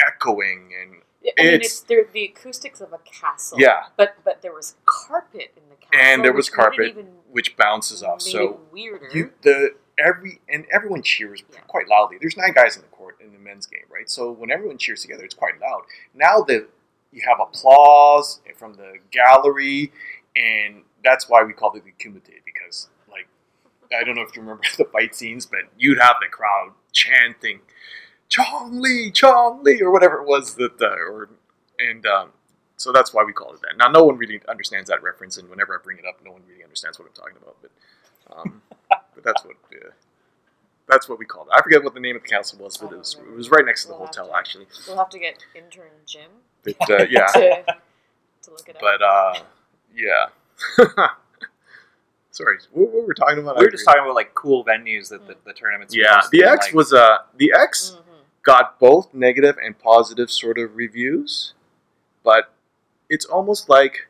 echoing 0.05 0.73
and 0.81 1.03
I 1.39 1.43
mean, 1.43 1.55
it's- 1.55 1.85
it's 1.89 2.11
the 2.13 2.25
acoustics 2.25 2.81
of 2.81 2.93
a 2.93 2.99
castle. 2.99 3.61
Yeah. 3.61 3.87
but 3.97 4.17
but 4.25 4.41
there 4.43 4.53
was 4.53 4.77
carpet 4.85 5.53
in 5.57 5.69
the 5.69 5.77
castle, 5.77 6.01
And 6.01 6.25
there 6.25 6.33
was 6.33 6.49
which 6.51 6.57
made 6.57 6.89
it 6.89 6.95
carpet 6.95 7.07
which 7.31 7.57
bounces 7.57 8.03
off. 8.03 8.23
So 8.23 8.61
weirder. 8.73 9.11
you 9.13 9.33
the 9.43 9.75
every 10.05 10.41
and 10.49 10.67
everyone 10.73 11.03
cheers 11.03 11.43
Yeah. 11.53 11.61
quite 11.67 11.89
loudly. 11.89 12.19
There's 12.21 12.37
nine 12.37 12.53
guys 12.53 12.77
in 12.77 12.83
the 12.83 12.89
court 12.89 13.17
in 13.21 13.33
the 13.33 13.39
men's 13.39 13.67
game, 13.67 13.85
right? 13.91 14.09
So 14.09 14.31
when 14.31 14.51
everyone 14.51 14.79
cheers 14.79 15.03
together, 15.03 15.25
it's 15.25 15.35
quite 15.35 15.61
loud. 15.61 15.83
Now 16.15 16.41
that 16.43 16.69
you 17.13 17.23
have 17.27 17.39
applause 17.41 18.41
from 18.57 18.75
the 18.75 18.99
gallery, 19.11 19.93
and 20.37 20.83
that's 21.05 21.29
why 21.29 21.43
we 21.43 21.53
called 21.53 21.77
it 21.77 21.85
the 21.85 21.93
kumite 21.93 22.43
because, 22.45 22.89
like, 23.11 23.29
I 23.99 24.05
don't 24.05 24.15
know 24.15 24.23
if 24.23 24.35
you 24.37 24.43
remember 24.43 24.63
the 24.77 24.85
fight 24.87 25.15
scenes, 25.15 25.47
but 25.47 25.61
you'd 25.79 25.99
have 25.99 26.17
the 26.21 26.29
crowd 26.29 26.73
chanting 26.93 27.61
"Chong 28.29 28.81
Li, 28.81 29.11
Chong 29.11 29.63
Li" 29.63 29.81
or 29.83 29.91
whatever 29.91 30.21
it 30.21 30.27
was 30.29 30.55
that, 30.57 30.81
uh, 30.81 30.87
or 30.87 31.31
and 31.79 32.07
um, 32.07 32.31
so 32.77 32.93
that's 32.93 33.15
why 33.15 33.25
we 33.25 33.33
called 33.33 33.55
it 33.57 33.61
that. 33.63 33.77
Now, 33.79 33.89
no 33.89 34.05
one 34.05 34.17
really 34.19 34.41
understands 34.49 34.89
that 34.91 35.03
reference, 35.03 35.39
and 35.39 35.49
whenever 35.49 35.75
I 35.75 35.83
bring 35.83 35.99
it 35.99 36.05
up, 36.07 36.21
no 36.25 36.33
one 36.33 36.43
really 36.49 36.63
understands 36.63 36.99
what 36.99 37.09
I'm 37.09 37.15
talking 37.15 37.37
about. 37.41 37.57
But 37.63 37.71
um, 38.37 38.63
but 39.19 39.25
that's 39.25 39.45
what 39.45 39.57
uh, 39.73 39.91
that's 40.89 41.09
what 41.09 41.19
we 41.19 41.25
called 41.27 41.49
it. 41.49 41.55
I 41.59 41.63
forget 41.63 41.83
what 41.83 41.95
the 41.95 42.01
name 42.01 42.15
of 42.17 42.23
the 42.23 42.29
castle 42.29 42.61
was, 42.63 42.77
but 42.77 42.93
it 42.93 42.99
was 42.99 43.17
it 43.21 43.35
was 43.35 43.51
right 43.51 43.65
next 43.67 43.83
to 43.83 43.89
the 43.89 43.95
We'll 43.95 44.07
hotel 44.07 44.29
to- 44.29 44.37
actually. 44.37 44.67
we'll 44.87 44.97
have 44.99 45.11
to 45.11 45.19
get 45.19 45.45
intern 45.55 45.91
Jim 46.07 46.31
But 46.65 46.91
uh, 46.91 47.05
yeah, 47.11 47.27
to, 47.27 47.65
to 48.43 48.51
look 48.51 48.69
it 48.69 48.77
up. 48.77 48.81
but 48.81 49.03
uh, 49.03 49.35
yeah. 49.95 50.27
Sorry, 52.31 52.59
what, 52.73 52.91
what 52.91 53.03
were 53.03 53.09
we 53.09 53.15
talking 53.15 53.39
about? 53.39 53.59
we 53.59 53.65
were 53.65 53.71
just 53.71 53.85
talking 53.85 54.03
about 54.03 54.15
like 54.15 54.35
cool 54.35 54.65
venues 54.65 55.09
that 55.11 55.27
the, 55.27 55.37
the 55.45 55.53
tournaments. 55.53 55.95
were 55.95 56.01
Yeah, 56.03 56.21
the 56.31 56.45
X 56.45 56.67
like- 56.67 56.75
was 56.75 56.93
uh 56.93 57.19
the 57.37 57.53
X 57.59 57.97
Mhm. 57.99 58.03
got 58.43 58.79
both 58.79 59.13
negative 59.13 59.57
and 59.63 59.79
positive 59.79 60.31
sort 60.31 60.59
of 60.59 60.77
reviews, 60.77 61.55
but 62.23 62.53
it's 63.11 63.25
almost 63.27 63.69
like 63.69 64.08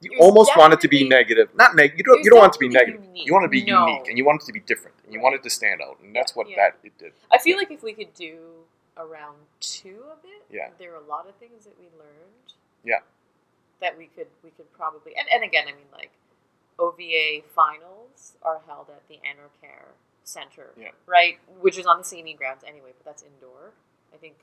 you 0.00 0.16
almost 0.20 0.56
want 0.56 0.72
it 0.72 0.80
to 0.80 0.88
be 0.88 1.08
negative. 1.08 1.48
Not 1.54 1.74
negative. 1.74 1.98
You 1.98 2.04
don't. 2.04 2.24
You 2.24 2.30
don't 2.30 2.38
want 2.40 2.54
it 2.54 2.58
to 2.58 2.60
be 2.60 2.68
negative. 2.68 3.04
unique. 3.04 3.26
You 3.26 3.32
want 3.32 3.44
it 3.44 3.48
to 3.48 3.50
be 3.50 3.64
No. 3.64 3.86
unique, 3.86 4.08
and 4.08 4.18
you 4.18 4.24
want 4.24 4.42
it 4.42 4.46
to 4.46 4.52
be 4.52 4.60
different, 4.60 4.96
and 5.04 5.12
you 5.12 5.20
want 5.20 5.34
it 5.34 5.42
to 5.42 5.50
stand 5.50 5.80
out, 5.82 5.98
and 6.00 6.14
that's 6.14 6.34
what 6.36 6.48
Yeah. 6.48 6.56
that 6.70 6.78
it 6.86 6.96
did. 6.98 7.12
I 7.30 7.38
feel 7.38 7.56
like 7.56 7.70
if 7.70 7.82
we 7.82 7.92
could 7.94 8.14
do 8.14 8.64
around 8.96 9.36
two 9.60 10.04
of 10.10 10.18
it, 10.24 10.42
Yeah. 10.50 10.70
there 10.78 10.92
are 10.92 10.96
a 10.96 11.06
lot 11.06 11.28
of 11.28 11.34
things 11.36 11.64
that 11.64 11.78
we 11.78 11.86
learned. 11.98 12.52
Yeah. 12.84 13.00
That 13.80 13.96
we 13.96 14.06
could 14.08 14.28
we 14.42 14.50
could 14.50 14.72
probably 14.72 15.14
and, 15.16 15.28
and 15.32 15.42
again 15.44 15.68
I 15.68 15.72
mean 15.72 15.86
like 15.92 16.10
OVA 16.78 17.42
finals 17.54 18.36
are 18.42 18.60
held 18.66 18.90
at 18.90 19.06
the 19.08 19.18
Enercare 19.18 19.92
Center, 20.24 20.72
Yeah. 20.76 20.90
right? 21.06 21.38
Which 21.60 21.78
is 21.78 21.86
on 21.86 21.98
the 21.98 22.04
CNE 22.04 22.34
grounds 22.36 22.62
anyway, 22.64 22.92
but 22.96 23.04
that's 23.04 23.22
indoor. 23.22 23.72
I 24.12 24.16
think 24.16 24.36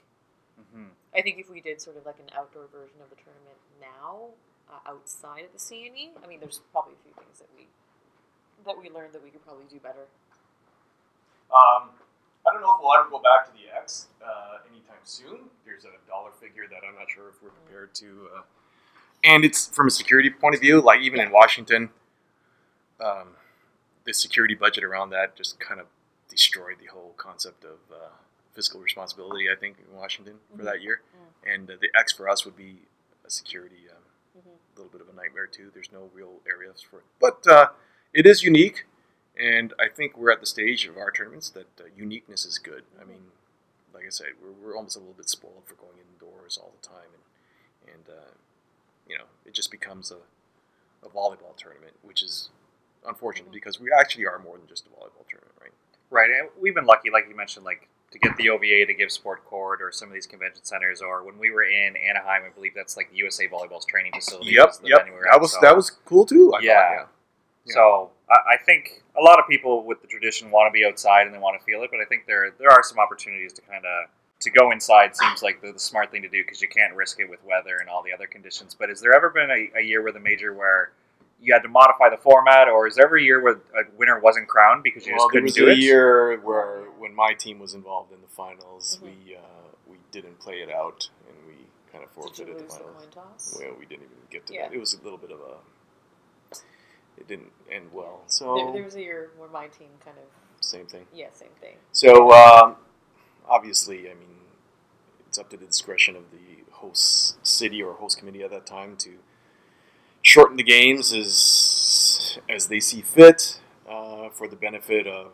Mhm. 0.59 0.89
I 1.13 1.21
think 1.21 1.37
if 1.39 1.49
we 1.49 1.59
did 1.61 1.81
sort 1.81 1.97
of 1.97 2.05
like 2.05 2.19
an 2.19 2.29
outdoor 2.33 2.67
version 2.67 3.01
of 3.01 3.09
the 3.09 3.15
tournament 3.17 3.57
now, 3.79 4.31
uh, 4.69 4.89
outside 4.91 5.45
of 5.45 5.51
the 5.53 5.59
CNE, 5.59 6.11
I 6.23 6.27
mean, 6.27 6.39
there's 6.39 6.61
probably 6.71 6.93
a 6.93 7.03
few 7.03 7.13
things 7.13 7.39
that 7.39 7.47
we 7.55 7.67
that 8.65 8.77
we 8.81 8.89
learned 8.89 9.13
that 9.13 9.23
we 9.23 9.29
could 9.29 9.43
probably 9.45 9.65
do 9.69 9.77
better. 9.79 10.07
Um, 11.51 11.89
I 12.47 12.51
don't 12.53 12.61
know 12.61 12.73
if 12.75 12.81
we'll 12.81 12.93
ever 12.99 13.09
go 13.09 13.19
back 13.19 13.45
to 13.45 13.51
the 13.53 13.69
X 13.75 14.07
uh, 14.25 14.57
anytime 14.71 14.97
soon. 15.03 15.49
There's 15.65 15.85
a 15.85 15.89
dollar 16.07 16.31
figure 16.41 16.63
that 16.69 16.79
I'm 16.87 16.95
not 16.95 17.09
sure 17.09 17.29
if 17.29 17.35
we're 17.43 17.49
prepared 17.49 17.93
to. 17.95 18.27
Uh, 18.37 18.41
and 19.23 19.45
it's 19.45 19.67
from 19.67 19.87
a 19.87 19.91
security 19.91 20.29
point 20.29 20.55
of 20.55 20.61
view, 20.61 20.81
like 20.81 21.01
even 21.01 21.19
in 21.19 21.31
Washington, 21.31 21.89
um, 22.99 23.29
the 24.05 24.13
security 24.13 24.55
budget 24.55 24.83
around 24.83 25.09
that 25.11 25.35
just 25.35 25.59
kind 25.59 25.79
of 25.79 25.87
destroyed 26.29 26.77
the 26.79 26.87
whole 26.87 27.13
concept 27.17 27.63
of 27.63 27.77
uh, 27.91 28.09
fiscal 28.53 28.79
responsibility. 28.79 29.45
I 29.51 29.55
think 29.55 29.77
in 29.87 29.95
Washington 29.95 30.35
for 30.55 30.63
Mhm. 30.63 30.65
that 30.65 30.81
year, 30.81 31.01
Mm. 31.15 31.53
and 31.53 31.69
uh, 31.71 31.75
the 31.79 31.89
X 31.97 32.13
for 32.13 32.27
us 32.29 32.45
would 32.45 32.55
be 32.55 32.87
a 33.25 33.29
security. 33.29 33.89
Um, 33.89 34.03
Mhm. 34.35 34.45
a 34.47 34.77
little 34.77 34.91
bit 34.91 35.01
of 35.01 35.09
a 35.09 35.13
nightmare 35.13 35.47
too. 35.47 35.71
There's 35.73 35.91
no 35.91 36.09
real 36.13 36.41
areas 36.47 36.81
for 36.81 36.99
it, 36.99 37.05
but 37.19 37.47
uh, 37.47 37.69
it 38.13 38.25
is 38.25 38.43
unique, 38.43 38.85
and 39.37 39.73
I 39.79 39.87
think 39.87 40.17
we're 40.17 40.31
at 40.31 40.39
the 40.41 40.45
stage 40.45 40.85
of 40.85 40.97
our 40.97 41.11
tournaments 41.11 41.49
that 41.51 41.67
uh, 41.79 41.85
uniqueness 41.95 42.45
is 42.45 42.57
good. 42.59 42.83
I 42.99 43.05
mean, 43.05 43.31
like 43.93 44.05
I 44.05 44.09
said, 44.09 44.33
we're, 44.41 44.51
we're 44.51 44.75
almost 44.75 44.95
a 44.97 44.99
little 44.99 45.13
bit 45.13 45.29
spoiled 45.29 45.63
for 45.65 45.75
going 45.75 45.97
indoors 45.99 46.57
all 46.61 46.73
the 46.79 46.85
time, 46.87 47.09
and 47.13 47.93
and 47.95 48.09
uh, 48.09 48.31
you 49.07 49.17
know 49.17 49.25
it 49.45 49.53
just 49.53 49.71
becomes 49.71 50.11
a, 50.11 50.17
a 51.05 51.09
volleyball 51.09 51.55
tournament, 51.55 51.93
which 52.01 52.21
is 52.21 52.49
unfortunate 53.07 53.51
because 53.51 53.79
we 53.79 53.89
actually 53.97 54.25
are 54.25 54.39
more 54.39 54.57
than 54.57 54.67
just 54.67 54.85
a 54.87 54.89
volleyball 54.89 55.25
tournament, 55.29 55.55
right? 55.61 55.71
Right, 56.09 56.29
and 56.29 56.49
we've 56.59 56.75
been 56.75 56.85
lucky, 56.85 57.09
like 57.09 57.25
you 57.29 57.35
mentioned, 57.35 57.65
like 57.65 57.87
to 58.15 58.19
get 58.19 58.37
the 58.37 58.49
OVA 58.49 58.85
to 58.87 58.93
give 58.93 59.11
Sport 59.11 59.43
Court 59.45 59.81
or 59.81 59.91
some 59.91 60.07
of 60.07 60.13
these 60.13 60.25
convention 60.25 60.63
centers, 60.63 61.01
or 61.01 61.23
when 61.25 61.37
we 61.37 61.51
were 61.51 61.63
in 61.63 61.95
Anaheim, 61.97 62.43
I 62.45 62.49
believe 62.55 62.71
that's 62.73 62.95
like 62.95 63.11
the 63.11 63.17
USA 63.17 63.45
Volleyball's 63.47 63.85
training 63.85 64.13
facility. 64.15 64.51
Yep, 64.51 64.75
yep. 64.83 65.05
That 65.29 65.41
was 65.41 65.51
so- 65.51 65.59
that 65.61 65.75
was 65.75 65.89
cool 65.89 66.25
too. 66.25 66.53
Yeah. 66.61 67.05
Yeah. 67.65 67.73
So 67.73 68.11
I, 68.29 68.53
I 68.53 68.57
think 68.63 69.03
a 69.17 69.21
lot 69.21 69.37
of 69.39 69.45
people 69.49 69.83
with 69.83 70.01
the 70.01 70.07
tradition 70.07 70.49
want 70.49 70.71
to 70.71 70.71
be 70.71 70.85
outside 70.85 71.25
and 71.25 71.33
they 71.35 71.39
want 71.39 71.59
to 71.59 71.65
feel 71.65 71.83
it, 71.83 71.89
but 71.91 71.99
I 71.99 72.05
think 72.05 72.25
there 72.25 72.51
there 72.57 72.69
are 72.69 72.83
some 72.83 72.99
opportunities 72.99 73.51
to 73.53 73.61
kind 73.63 73.83
of 73.85 74.09
to 74.41 74.49
go 74.51 74.71
inside. 74.71 75.15
Seems 75.15 75.43
like 75.43 75.61
the, 75.61 75.73
the 75.73 75.79
smart 75.79 76.11
thing 76.11 76.21
to 76.21 76.29
do 76.29 76.41
because 76.43 76.61
you 76.61 76.67
can't 76.69 76.93
risk 76.95 77.19
it 77.19 77.29
with 77.29 77.43
weather 77.43 77.77
and 77.81 77.89
all 77.89 78.01
the 78.03 78.13
other 78.13 78.27
conditions. 78.27 78.75
But 78.77 78.89
has 78.89 79.01
there 79.01 79.13
ever 79.13 79.29
been 79.29 79.49
a, 79.49 79.79
a 79.79 79.83
year 79.83 80.01
where 80.03 80.11
the 80.13 80.19
major 80.19 80.53
where 80.53 80.91
you 81.45 81.53
had 81.53 81.61
to 81.61 81.69
modify 81.69 82.09
the 82.09 82.17
format, 82.17 82.67
or 82.67 82.87
is 82.87 82.95
there 82.95 83.05
ever 83.05 83.17
a 83.17 83.21
year 83.21 83.39
where 83.41 83.53
a 83.53 83.83
winner 83.97 84.19
wasn't 84.19 84.47
crowned 84.47 84.83
because 84.83 85.05
you 85.05 85.13
well, 85.13 85.25
just 85.27 85.31
couldn't 85.31 85.53
do 85.53 85.63
it? 85.63 85.65
There 85.65 85.67
was 85.75 85.77
do 85.77 85.81
a 85.81 85.85
year 85.85 86.39
where 86.39 86.81
when 86.97 87.13
my 87.13 87.33
team 87.33 87.59
was 87.59 87.73
involved 87.75 88.11
in 88.11 88.19
the 88.21 88.27
finals, 88.27 88.99
Mhm. 88.99 89.03
we 89.03 89.35
uh, 89.35 89.41
we 89.87 89.97
didn't 90.11 90.39
play 90.39 90.61
it 90.61 90.71
out 90.71 91.09
and 91.27 91.37
we 91.47 91.53
kind 91.91 92.03
of 92.03 92.09
Did 92.09 92.17
you 92.17 92.23
forfeited 92.23 92.47
the 92.57 92.61
lose 92.63 92.73
the 92.73 92.79
finals. 92.79 92.97
coin 93.13 93.23
toss? 93.23 93.59
Well, 93.59 93.75
we 93.79 93.85
didn't 93.85 94.05
even 94.05 94.17
get 94.31 94.47
to 94.47 94.53
Yeah. 94.53 94.67
that. 94.69 94.75
It 94.75 94.79
was 94.79 94.93
a 94.95 95.01
little 95.03 95.19
bit 95.19 95.31
of 95.31 95.39
a. 95.39 96.55
It 97.17 97.27
didn't 97.27 97.51
end 97.71 97.93
well. 97.93 98.23
So 98.27 98.55
There, 98.55 98.73
there 98.73 98.83
was 98.83 98.95
a 98.95 99.01
year 99.01 99.31
where 99.37 99.47
my 99.49 99.67
team 99.67 99.89
kind 100.03 100.17
of 100.17 100.25
same 100.65 100.87
thing. 100.87 101.05
yeah, 101.13 101.27
same 101.31 101.51
thing. 101.61 101.77
So 101.91 102.31
um, 102.31 102.75
obviously, 103.47 104.09
I 104.09 104.15
mean, 104.15 104.39
it's 105.27 105.37
up 105.37 105.49
to 105.51 105.57
the 105.57 105.65
discretion 105.67 106.15
of 106.15 106.31
the 106.31 106.63
host 106.73 107.37
city 107.45 107.81
or 107.83 107.93
host 107.93 108.17
committee 108.17 108.43
at 108.43 108.49
that 108.49 108.65
time 108.65 108.97
to 108.97 109.19
shorten 110.25 110.57
the 110.57 110.63
games 110.63 111.13
as 111.13 112.39
as 112.49 112.67
they 112.67 112.79
see 112.79 113.01
fit 113.01 113.61
uh, 113.89 114.27
for 114.29 114.47
the 114.47 114.55
benefit 114.55 115.07
of 115.07 115.33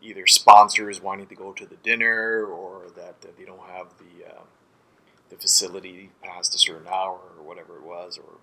either 0.00 0.26
sponsors 0.26 1.02
wanting 1.02 1.26
to 1.26 1.34
go 1.34 1.52
to 1.52 1.66
the 1.66 1.74
dinner 1.76 2.44
or 2.44 2.86
that 2.94 3.16
uh, 3.24 3.28
they 3.36 3.44
don't 3.44 3.68
have 3.68 3.88
the 3.98 4.26
uh, 4.26 4.42
the 5.30 5.36
facility 5.36 6.10
past 6.22 6.54
a 6.54 6.58
certain 6.58 6.86
hour 6.86 7.20
or 7.36 7.44
whatever 7.44 7.76
it 7.76 7.82
was 7.82 8.18
or 8.18 8.38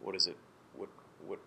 what 0.00 0.14
is 0.14 0.26
it 0.26 0.36
what 0.76 0.90
what 1.26 1.38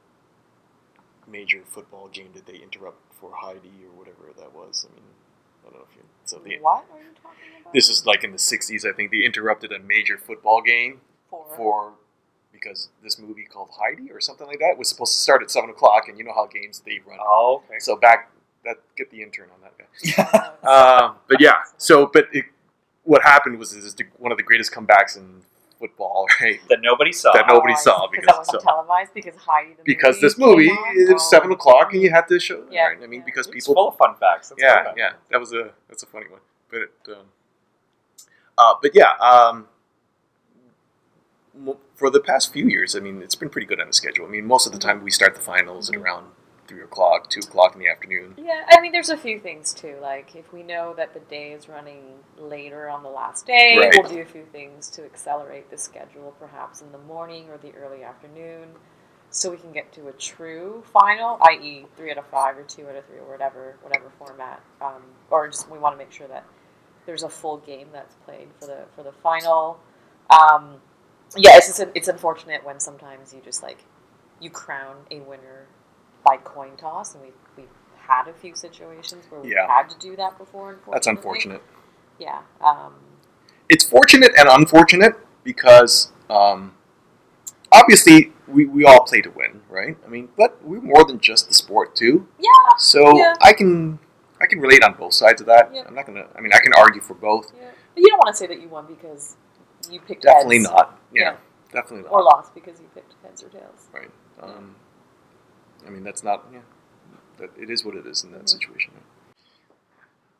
major 1.27 1.61
football 1.67 2.07
game 2.07 2.29
did 2.33 2.47
they 2.47 2.57
interrupt 2.57 3.13
for 3.13 3.31
Heidi 3.35 3.85
or 3.85 3.97
whatever 3.97 4.33
that 4.37 4.53
was 4.53 4.87
I 4.89 4.95
mean 4.95 5.05
I 5.61 5.69
don't 5.69 5.79
know 5.79 5.85
if 5.89 5.95
you 5.95 6.01
so 6.25 6.39
the, 6.39 6.57
what 6.59 6.83
are 6.91 6.99
you 6.99 7.05
talking 7.21 7.61
about? 7.61 7.73
this 7.73 7.89
is 7.89 8.07
like 8.07 8.23
in 8.23 8.31
the 8.31 8.37
60s 8.37 8.89
I 8.89 8.91
think 8.91 9.11
they 9.11 9.23
interrupted 9.23 9.71
a 9.71 9.79
major 9.79 10.17
football 10.17 10.63
game 10.63 11.01
for, 11.29 11.45
for 11.55 11.93
because 12.53 12.89
this 13.03 13.17
movie 13.19 13.43
called 13.43 13.69
Heidi 13.79 14.11
or 14.11 14.21
something 14.21 14.47
like 14.47 14.59
that 14.59 14.77
was 14.77 14.87
supposed 14.87 15.11
to 15.13 15.19
start 15.19 15.41
at 15.41 15.51
seven 15.51 15.69
o'clock, 15.71 16.07
and 16.07 16.17
you 16.17 16.23
know 16.23 16.33
how 16.33 16.45
games 16.45 16.81
they 16.85 16.99
run. 17.05 17.17
Oh, 17.21 17.63
okay. 17.67 17.79
So 17.79 17.97
back 17.97 18.31
that 18.63 18.77
get 18.95 19.11
the 19.11 19.21
intern 19.21 19.49
on 19.53 19.59
that 19.61 19.73
guy. 19.77 20.49
Um, 20.69 21.15
but 21.27 21.41
yeah, 21.41 21.63
so 21.77 22.05
but 22.07 22.27
it, 22.31 22.45
what 23.03 23.21
happened 23.23 23.59
was 23.59 23.73
is 23.73 23.93
the, 23.95 24.05
one 24.17 24.31
of 24.31 24.37
the 24.37 24.43
greatest 24.43 24.71
comebacks 24.71 25.17
in 25.17 25.41
football, 25.77 26.25
right? 26.41 26.61
that 26.69 26.79
nobody 26.81 27.11
saw. 27.11 27.33
That 27.33 27.47
nobody 27.49 27.73
Oh, 27.75 27.81
saw 27.81 28.07
because 28.09 28.25
that 28.27 28.37
wasn't 28.37 28.61
so- 28.61 28.65
televised 28.65 29.13
because 29.13 29.35
Heidi 29.35 29.73
the 29.73 29.83
Because 29.83 30.15
movie 30.15 30.25
this 30.27 30.37
movie 30.37 30.69
on? 30.69 30.97
it 31.09 31.11
was 31.13 31.21
Oh. 31.23 31.29
seven 31.29 31.51
o'clock, 31.51 31.91
and 31.93 32.01
you 32.01 32.09
had 32.11 32.29
to 32.29 32.39
show. 32.39 32.63
Yeah, 32.71 32.87
right? 32.87 32.97
I 33.03 33.07
mean, 33.07 33.19
yeah. 33.19 33.25
because 33.25 33.47
It's 33.47 33.55
people 33.55 33.73
full 33.75 33.89
of 33.89 33.97
fun 33.97 34.15
facts. 34.15 34.49
That's 34.49 34.61
yeah, 34.61 34.83
good. 34.85 34.93
yeah, 34.95 35.11
that 35.31 35.39
was 35.41 35.51
a 35.51 35.71
that's 35.89 36.03
a 36.03 36.05
funny 36.05 36.27
one. 36.29 36.39
But 36.69 36.77
it, 36.83 36.91
um, 37.09 37.25
uh, 38.57 38.75
but 38.81 38.91
yeah, 38.95 39.11
um, 39.19 39.55
mo- 39.57 39.67
for 41.95 42.09
the 42.09 42.19
past 42.19 42.51
few 42.51 42.67
years, 42.67 42.95
I 42.95 42.99
mean, 42.99 43.21
it's 43.21 43.35
been 43.35 43.49
pretty 43.49 43.67
good 43.67 43.79
on 43.79 43.87
the 43.87 43.93
schedule. 43.93 44.25
I 44.25 44.29
mean, 44.29 44.45
most 44.45 44.65
of 44.65 44.73
the 44.73 44.79
time 44.79 45.03
we 45.03 45.11
start 45.11 45.35
the 45.35 45.41
finals 45.41 45.89
at 45.89 45.95
around 45.95 46.27
three 46.67 46.81
o'clock, 46.81 47.29
two 47.29 47.41
o'clock 47.41 47.75
in 47.75 47.79
the 47.81 47.87
afternoon. 47.89 48.35
Yeah, 48.37 48.65
I 48.69 48.79
mean, 48.81 48.91
there's 48.91 49.09
a 49.09 49.17
few 49.17 49.39
things 49.39 49.73
too. 49.73 49.97
Like, 50.01 50.35
if 50.35 50.51
we 50.53 50.63
know 50.63 50.93
that 50.95 51.13
the 51.13 51.19
day 51.19 51.51
is 51.51 51.67
running 51.69 52.03
later 52.37 52.89
on 52.89 53.03
the 53.03 53.09
last 53.09 53.45
day, 53.45 53.77
Right. 53.77 53.91
we'll 53.97 54.09
do 54.09 54.21
a 54.21 54.25
few 54.25 54.45
things 54.45 54.89
to 54.91 55.03
accelerate 55.03 55.69
the 55.69 55.77
schedule, 55.77 56.33
perhaps 56.39 56.81
in 56.81 56.91
the 56.91 56.97
morning 56.99 57.49
or 57.49 57.57
the 57.57 57.73
early 57.75 58.03
afternoon, 58.03 58.69
so 59.29 59.51
we 59.51 59.57
can 59.57 59.71
get 59.71 59.91
to 59.93 60.07
a 60.07 60.13
true 60.13 60.83
final, 60.93 61.37
i.e., 61.49 61.85
three 61.97 62.11
out 62.11 62.17
of 62.17 62.25
five 62.27 62.57
or 62.57 62.63
two 62.63 62.87
out 62.87 62.95
of 62.95 63.05
three 63.05 63.17
or 63.17 63.29
whatever, 63.29 63.75
whatever 63.81 64.09
format. 64.17 64.61
Um, 64.81 65.03
or 65.29 65.47
just 65.49 65.69
we 65.69 65.77
want 65.77 65.93
to 65.93 65.97
make 65.97 66.11
sure 66.11 66.27
that 66.27 66.45
there's 67.05 67.23
a 67.23 67.29
full 67.29 67.57
game 67.57 67.89
that's 67.91 68.15
played 68.25 68.47
for 68.59 68.67
the 68.67 68.85
for 68.95 69.03
the 69.03 69.11
final. 69.11 69.79
Um, 70.29 70.75
yeah, 71.37 71.57
it's 71.57 71.67
just, 71.67 71.83
it's 71.95 72.07
unfortunate 72.07 72.63
when 72.65 72.79
sometimes 72.79 73.33
you 73.33 73.41
just 73.43 73.63
like 73.63 73.83
you 74.39 74.49
crown 74.49 74.97
a 75.11 75.19
winner 75.21 75.67
by 76.25 76.37
coin 76.37 76.75
toss, 76.77 77.13
and 77.15 77.23
we 77.23 77.29
we've 77.57 77.67
had 77.97 78.27
a 78.27 78.33
few 78.33 78.53
situations 78.55 79.25
where 79.29 79.41
we 79.41 79.51
Yeah. 79.53 79.67
had 79.67 79.89
to 79.89 79.97
do 79.99 80.15
that 80.17 80.37
before. 80.37 80.77
That's 80.91 81.07
unfortunate. 81.07 81.61
Yeah. 82.19 82.41
Um, 82.61 82.93
It's 83.69 83.83
fortunate 83.85 84.31
and 84.37 84.47
unfortunate 84.49 85.13
because 85.43 86.11
um, 86.29 86.73
obviously 87.71 88.33
we, 88.47 88.65
we 88.65 88.85
all 88.85 89.01
play 89.03 89.21
to 89.21 89.29
win, 89.29 89.61
right? 89.69 89.97
I 90.05 90.09
mean, 90.09 90.29
but 90.37 90.63
we're 90.63 90.81
more 90.81 91.03
than 91.05 91.19
just 91.19 91.47
the 91.47 91.53
sport 91.53 91.95
too. 91.95 92.27
yeah. 92.39 92.49
So 92.77 93.17
Yeah. 93.17 93.33
I 93.41 93.53
can 93.53 93.99
I 94.41 94.45
can 94.45 94.59
relate 94.59 94.83
on 94.83 94.93
both 94.95 95.13
sides 95.13 95.39
of 95.41 95.47
that. 95.47 95.71
Yeah. 95.73 95.83
I'm 95.87 95.95
not 95.95 96.05
gonna. 96.05 96.25
I 96.35 96.41
mean, 96.41 96.51
I 96.53 96.59
can 96.59 96.73
argue 96.77 97.01
for 97.01 97.13
both. 97.13 97.51
Yeah. 97.57 97.69
But 97.95 98.01
you 98.03 98.09
don't 98.09 98.17
want 98.17 98.35
to 98.35 98.37
say 98.37 98.47
that 98.47 98.59
you 98.61 98.67
won 98.67 98.85
because 98.87 99.37
you 99.91 99.99
picked 100.01 100.23
Definitely 100.23 100.57
heads. 100.59 100.69
not. 100.69 100.99
Yeah, 101.13 101.21
Yeah. 101.31 101.35
definitely 101.71 102.03
not. 102.03 102.11
Or 102.11 102.23
lost 102.23 102.53
because 102.53 102.79
you 102.79 102.87
picked 102.93 103.13
heads 103.23 103.43
or 103.43 103.49
tails. 103.49 103.87
Right. 103.93 104.11
Um, 104.41 104.75
I 105.85 105.89
mean, 105.89 106.03
that's 106.03 106.23
not. 106.23 106.45
Yeah, 106.51 106.59
that 107.37 107.49
it 107.57 107.69
is 107.69 107.83
what 107.85 107.95
it 107.95 108.05
is 108.05 108.23
in 108.23 108.31
that 108.31 108.43
Mhm. 108.43 108.49
situation. 108.49 108.91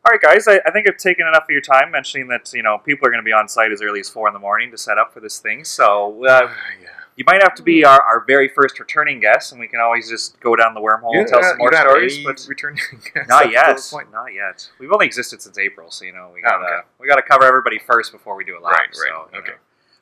All 0.05 0.11
right, 0.11 0.21
guys. 0.21 0.47
I, 0.49 0.59
I 0.65 0.71
think 0.71 0.87
I've 0.89 0.97
taken 0.97 1.25
enough 1.27 1.43
of 1.43 1.49
your 1.49 1.61
time 1.61 1.89
mentioning 1.91 2.27
that 2.27 2.51
you 2.53 2.61
know 2.63 2.77
people 2.77 3.07
are 3.07 3.11
going 3.11 3.23
to 3.23 3.25
be 3.25 3.31
on 3.33 3.47
site 3.47 3.71
as 3.71 3.81
early 3.81 4.01
as 4.01 4.09
four 4.09 4.27
in 4.27 4.33
the 4.33 4.39
morning 4.39 4.69
to 4.71 4.77
set 4.77 4.97
up 4.97 5.13
for 5.13 5.19
this 5.21 5.39
thing. 5.39 5.63
So 5.63 6.25
uh, 6.25 6.49
yeah. 6.81 6.89
You 7.15 7.23
might 7.27 7.41
have 7.43 7.53
to 7.55 7.63
be 7.63 7.85
our, 7.85 8.01
our 8.01 8.23
very 8.25 8.47
first 8.49 8.79
returning 8.79 9.19
guest, 9.19 9.51
and 9.51 9.59
we 9.61 9.67
can 9.67 9.79
always 9.79 10.09
just 10.09 10.39
go 10.39 10.55
down 10.55 10.73
the 10.73 10.79
wormhole 10.81 11.15
and 11.15 11.27
tell 11.27 11.41
some 11.43 11.57
more 11.57 11.67
you 11.67 11.71
don't 11.71 11.87
stories. 11.89 12.15
any 12.15 12.23
But 12.25 12.45
returning 12.49 12.79
guests 13.13 13.29
not 13.29 13.43
up 13.43 13.47
to 13.47 13.51
yet. 13.51 13.75
this 13.75 13.89
point? 13.91 14.11
Not 14.11 14.33
yet. 14.33 14.69
We've 14.79 14.91
only 14.91 15.05
existed 15.05 15.41
since 15.41 15.57
April, 15.57 15.91
so 15.91 16.05
you 16.05 16.13
know 16.13 16.31
we 16.33 16.41
Oh, 16.45 16.49
gotta 16.49 16.65
okay. 16.65 16.87
we 16.99 17.07
gotta 17.07 17.21
cover 17.21 17.45
everybody 17.45 17.79
first 17.79 18.11
before 18.11 18.35
we 18.35 18.43
do 18.43 18.57
a 18.57 18.61
live. 18.61 18.71
Right. 18.73 18.79
Right. 18.89 18.95
So, 18.95 19.29
you 19.33 19.39
okay. 19.39 19.51
know. 19.51 19.57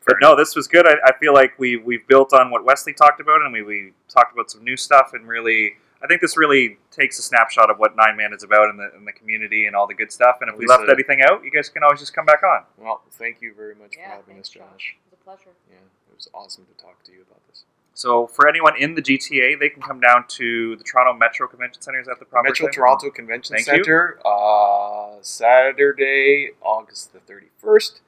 But 0.07 0.15
no, 0.19 0.35
this 0.35 0.55
was 0.55 0.67
good. 0.67 0.87
I, 0.87 0.93
I 1.05 1.11
feel 1.19 1.33
like 1.33 1.53
we 1.59 1.77
we've 1.77 2.07
built 2.07 2.33
on 2.33 2.49
what 2.49 2.65
Wesley 2.65 2.93
talked 2.93 3.19
about, 3.21 3.41
and 3.41 3.53
we, 3.53 3.61
we 3.61 3.93
talked 4.09 4.33
about 4.33 4.49
some 4.49 4.63
new 4.63 4.75
stuff, 4.75 5.11
and 5.13 5.27
really, 5.27 5.73
I 6.03 6.07
think 6.07 6.21
this 6.21 6.35
really 6.37 6.79
takes 6.89 7.19
a 7.19 7.21
snapshot 7.21 7.69
of 7.69 7.77
what 7.77 7.95
Nine 7.95 8.17
Man 8.17 8.33
is 8.33 8.41
about 8.41 8.69
in 8.71 8.77
the 8.77 8.89
in 8.97 9.05
the 9.05 9.11
community 9.11 9.67
and 9.67 9.75
all 9.75 9.85
the 9.85 9.93
good 9.93 10.11
stuff. 10.11 10.37
And 10.41 10.49
if 10.49 10.57
we 10.57 10.65
left 10.65 10.89
anything 10.89 11.21
out, 11.21 11.43
you 11.43 11.51
guys 11.51 11.69
can 11.69 11.83
always 11.83 11.99
just 11.99 12.15
come 12.15 12.25
back 12.25 12.41
on. 12.41 12.63
Well, 12.79 13.03
thank 13.11 13.41
you 13.41 13.53
very 13.55 13.75
much 13.75 13.93
Yeah, 13.95 14.09
for 14.11 14.15
having 14.21 14.39
us, 14.39 14.49
Josh. 14.49 14.61
Josh. 14.63 14.95
It 15.05 15.11
was 15.11 15.19
a 15.19 15.23
pleasure. 15.23 15.55
Yeah, 15.69 15.75
it 15.75 16.00
was 16.21 16.29
awesome 16.33 16.65
to 16.65 16.83
talk 16.83 17.03
to 17.03 17.11
you 17.11 17.21
about 17.21 17.39
this. 17.47 17.63
So 17.93 18.27
for 18.27 18.47
anyone 18.47 18.73
in 18.77 18.95
the 18.95 19.01
GTA, 19.01 19.59
they 19.59 19.69
can 19.69 19.81
come 19.81 19.99
down 19.99 20.25
to 20.29 20.75
the 20.77 20.83
Toronto 20.83 21.13
Metro 21.17 21.47
Convention 21.47 21.81
Center. 21.81 21.99
Is 21.99 22.07
that 22.07 22.19
the 22.19 22.25
proper 22.25 22.49
Metro 22.49 22.67
thing? 22.67 22.73
Toronto 22.73 23.09
Convention 23.09 23.55
Thank. 23.55 23.65
Center, 23.65 24.19
uh, 24.25 25.15
Saturday, 25.21 26.51
August 26.61 27.11
the 27.13 27.19
31st 27.19 27.99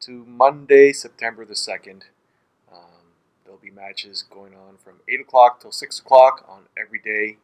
to 0.00 0.24
Monday, 0.26 0.92
September 0.92 1.44
the 1.44 1.54
2nd. 1.54 2.02
Um, 2.72 3.14
there'll 3.44 3.60
be 3.60 3.70
matches 3.70 4.24
going 4.28 4.54
on 4.54 4.76
from 4.82 4.96
8 5.08 5.20
o'clock 5.20 5.60
till 5.60 5.72
6 5.72 6.00
o'clock 6.00 6.44
on 6.48 6.62
every 6.76 6.98
day. 6.98 7.38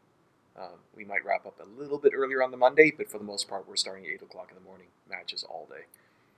Um, 0.59 0.81
we 0.97 1.05
might 1.05 1.25
wrap 1.25 1.45
up 1.47 1.61
a 1.61 1.81
little 1.81 1.99
bit 1.99 2.13
earlier 2.15 2.43
on 2.43 2.51
the 2.51 2.57
Monday, 2.57 2.93
but 2.97 3.11
for 3.11 3.19
the 3.19 3.25
most 3.25 3.49
part, 3.49 3.69
we're 3.69 3.77
starting 3.77 4.07
at 4.07 4.13
8 4.13 4.23
o'clock 4.23 4.49
in 4.51 4.57
the 4.57 4.65
morning, 4.65 4.87
matches 5.09 5.45
all 5.45 5.69
day. 5.71 5.85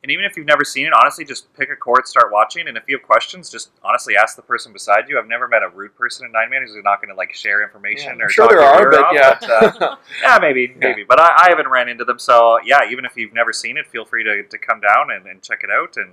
And 0.05 0.13
even 0.13 0.25
if 0.25 0.37
you've 0.37 0.47
never 0.47 0.63
seen 0.65 0.87
it, 0.87 0.93
honestly, 0.93 1.25
just 1.25 1.53
pick 1.55 1.71
a 1.71 1.77
court, 1.77 2.07
start 2.07 2.31
watching, 2.33 2.69
and 2.69 2.77
if 2.77 2.85
you 2.87 2.97
have 2.97 3.05
questions, 3.05 3.51
just 3.51 3.71
honestly 3.83 4.15
ask 4.17 4.37
the 4.37 4.43
person 4.43 4.73
beside 4.73 5.09
you. 5.09 5.19
I've 5.19 5.27
never 5.27 5.49
met 5.49 5.65
a 5.65 5.69
rude 5.69 5.97
person 5.97 6.25
in 6.25 6.31
Nine 6.31 6.51
Man 6.51 6.63
who's 6.63 6.77
not 6.85 7.03
going 7.03 7.09
to 7.09 7.17
like 7.17 7.35
share 7.35 7.65
information 7.65 8.17
Yeah, 8.17 8.25
or 8.27 8.29
sure 8.31 8.49
there 8.49 8.61
are, 8.63 8.91
but 8.91 9.01
off, 9.01 9.13
yeah. 9.13 9.39
but, 9.41 9.83
uh, 9.83 9.97
yeah, 10.23 10.39
maybe, 10.41 10.73
maybe. 10.79 11.03
But 11.03 11.19
I, 11.19 11.47
I 11.47 11.51
haven't 11.51 11.69
ran 11.69 11.89
into 11.89 12.05
them, 12.05 12.21
so 12.21 12.61
yeah. 12.65 12.89
Even 12.89 13.05
if 13.05 13.17
you've 13.17 13.33
never 13.35 13.53
seen 13.53 13.77
it, 13.77 13.89
feel 13.89 14.05
free 14.05 14.23
to, 14.23 14.45
to 14.45 14.59
come 14.59 14.81
down 14.81 15.11
and, 15.11 15.27
and 15.27 15.43
check 15.43 15.63
it 15.65 15.71
out. 15.71 15.97
And 15.97 16.11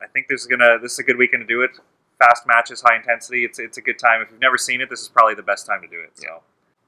I- 0.00 0.06
think 0.06 0.28
this 0.28 0.42
is 0.42 0.46
gonna 0.46 0.78
this 0.80 0.92
is 0.92 0.98
a 1.00 1.02
good 1.02 1.16
weekend 1.18 1.40
to 1.42 1.46
do 1.46 1.62
it. 1.62 1.72
Fast 2.20 2.46
matches, 2.46 2.80
high 2.80 2.94
intensity. 2.96 3.44
It's 3.44 3.58
it's 3.58 3.76
a 3.76 3.82
good 3.82 3.98
time. 3.98 4.22
If 4.22 4.30
you've 4.30 4.40
never 4.40 4.56
seen 4.56 4.80
it, 4.80 4.88
this 4.88 5.00
is 5.00 5.08
probably 5.08 5.34
the 5.34 5.42
best 5.42 5.66
time 5.66 5.82
to 5.82 5.88
do 5.88 6.00
it. 6.00 6.12
So 6.14 6.42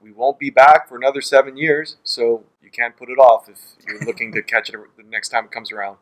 we 0.07 0.13
won't 0.13 0.39
be 0.39 0.51
back 0.51 0.89
for 0.89 0.97
another 0.97 1.21
seven 1.21 1.57
years, 1.57 1.97
so 2.05 2.45
you 2.63 2.71
can't 2.71 2.97
put 2.97 3.11
it 3.11 3.19
off 3.19 3.49
if 3.49 3.59
you're 3.87 3.99
looking 4.07 4.33
to 4.33 4.43
catch 4.43 4.69
it 4.71 4.77
the 4.97 5.03
next 5.03 5.31
time 5.31 5.47
it 5.47 5.51
comes 5.51 5.73
around. 5.73 5.99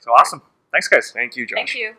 so 0.00 0.12
awesome. 0.12 0.40
Thanks, 0.72 0.88
guys. 0.88 1.10
Thank 1.12 1.36
you, 1.36 1.46
Josh. 1.46 1.56
Thank 1.56 1.74
you. 1.74 1.94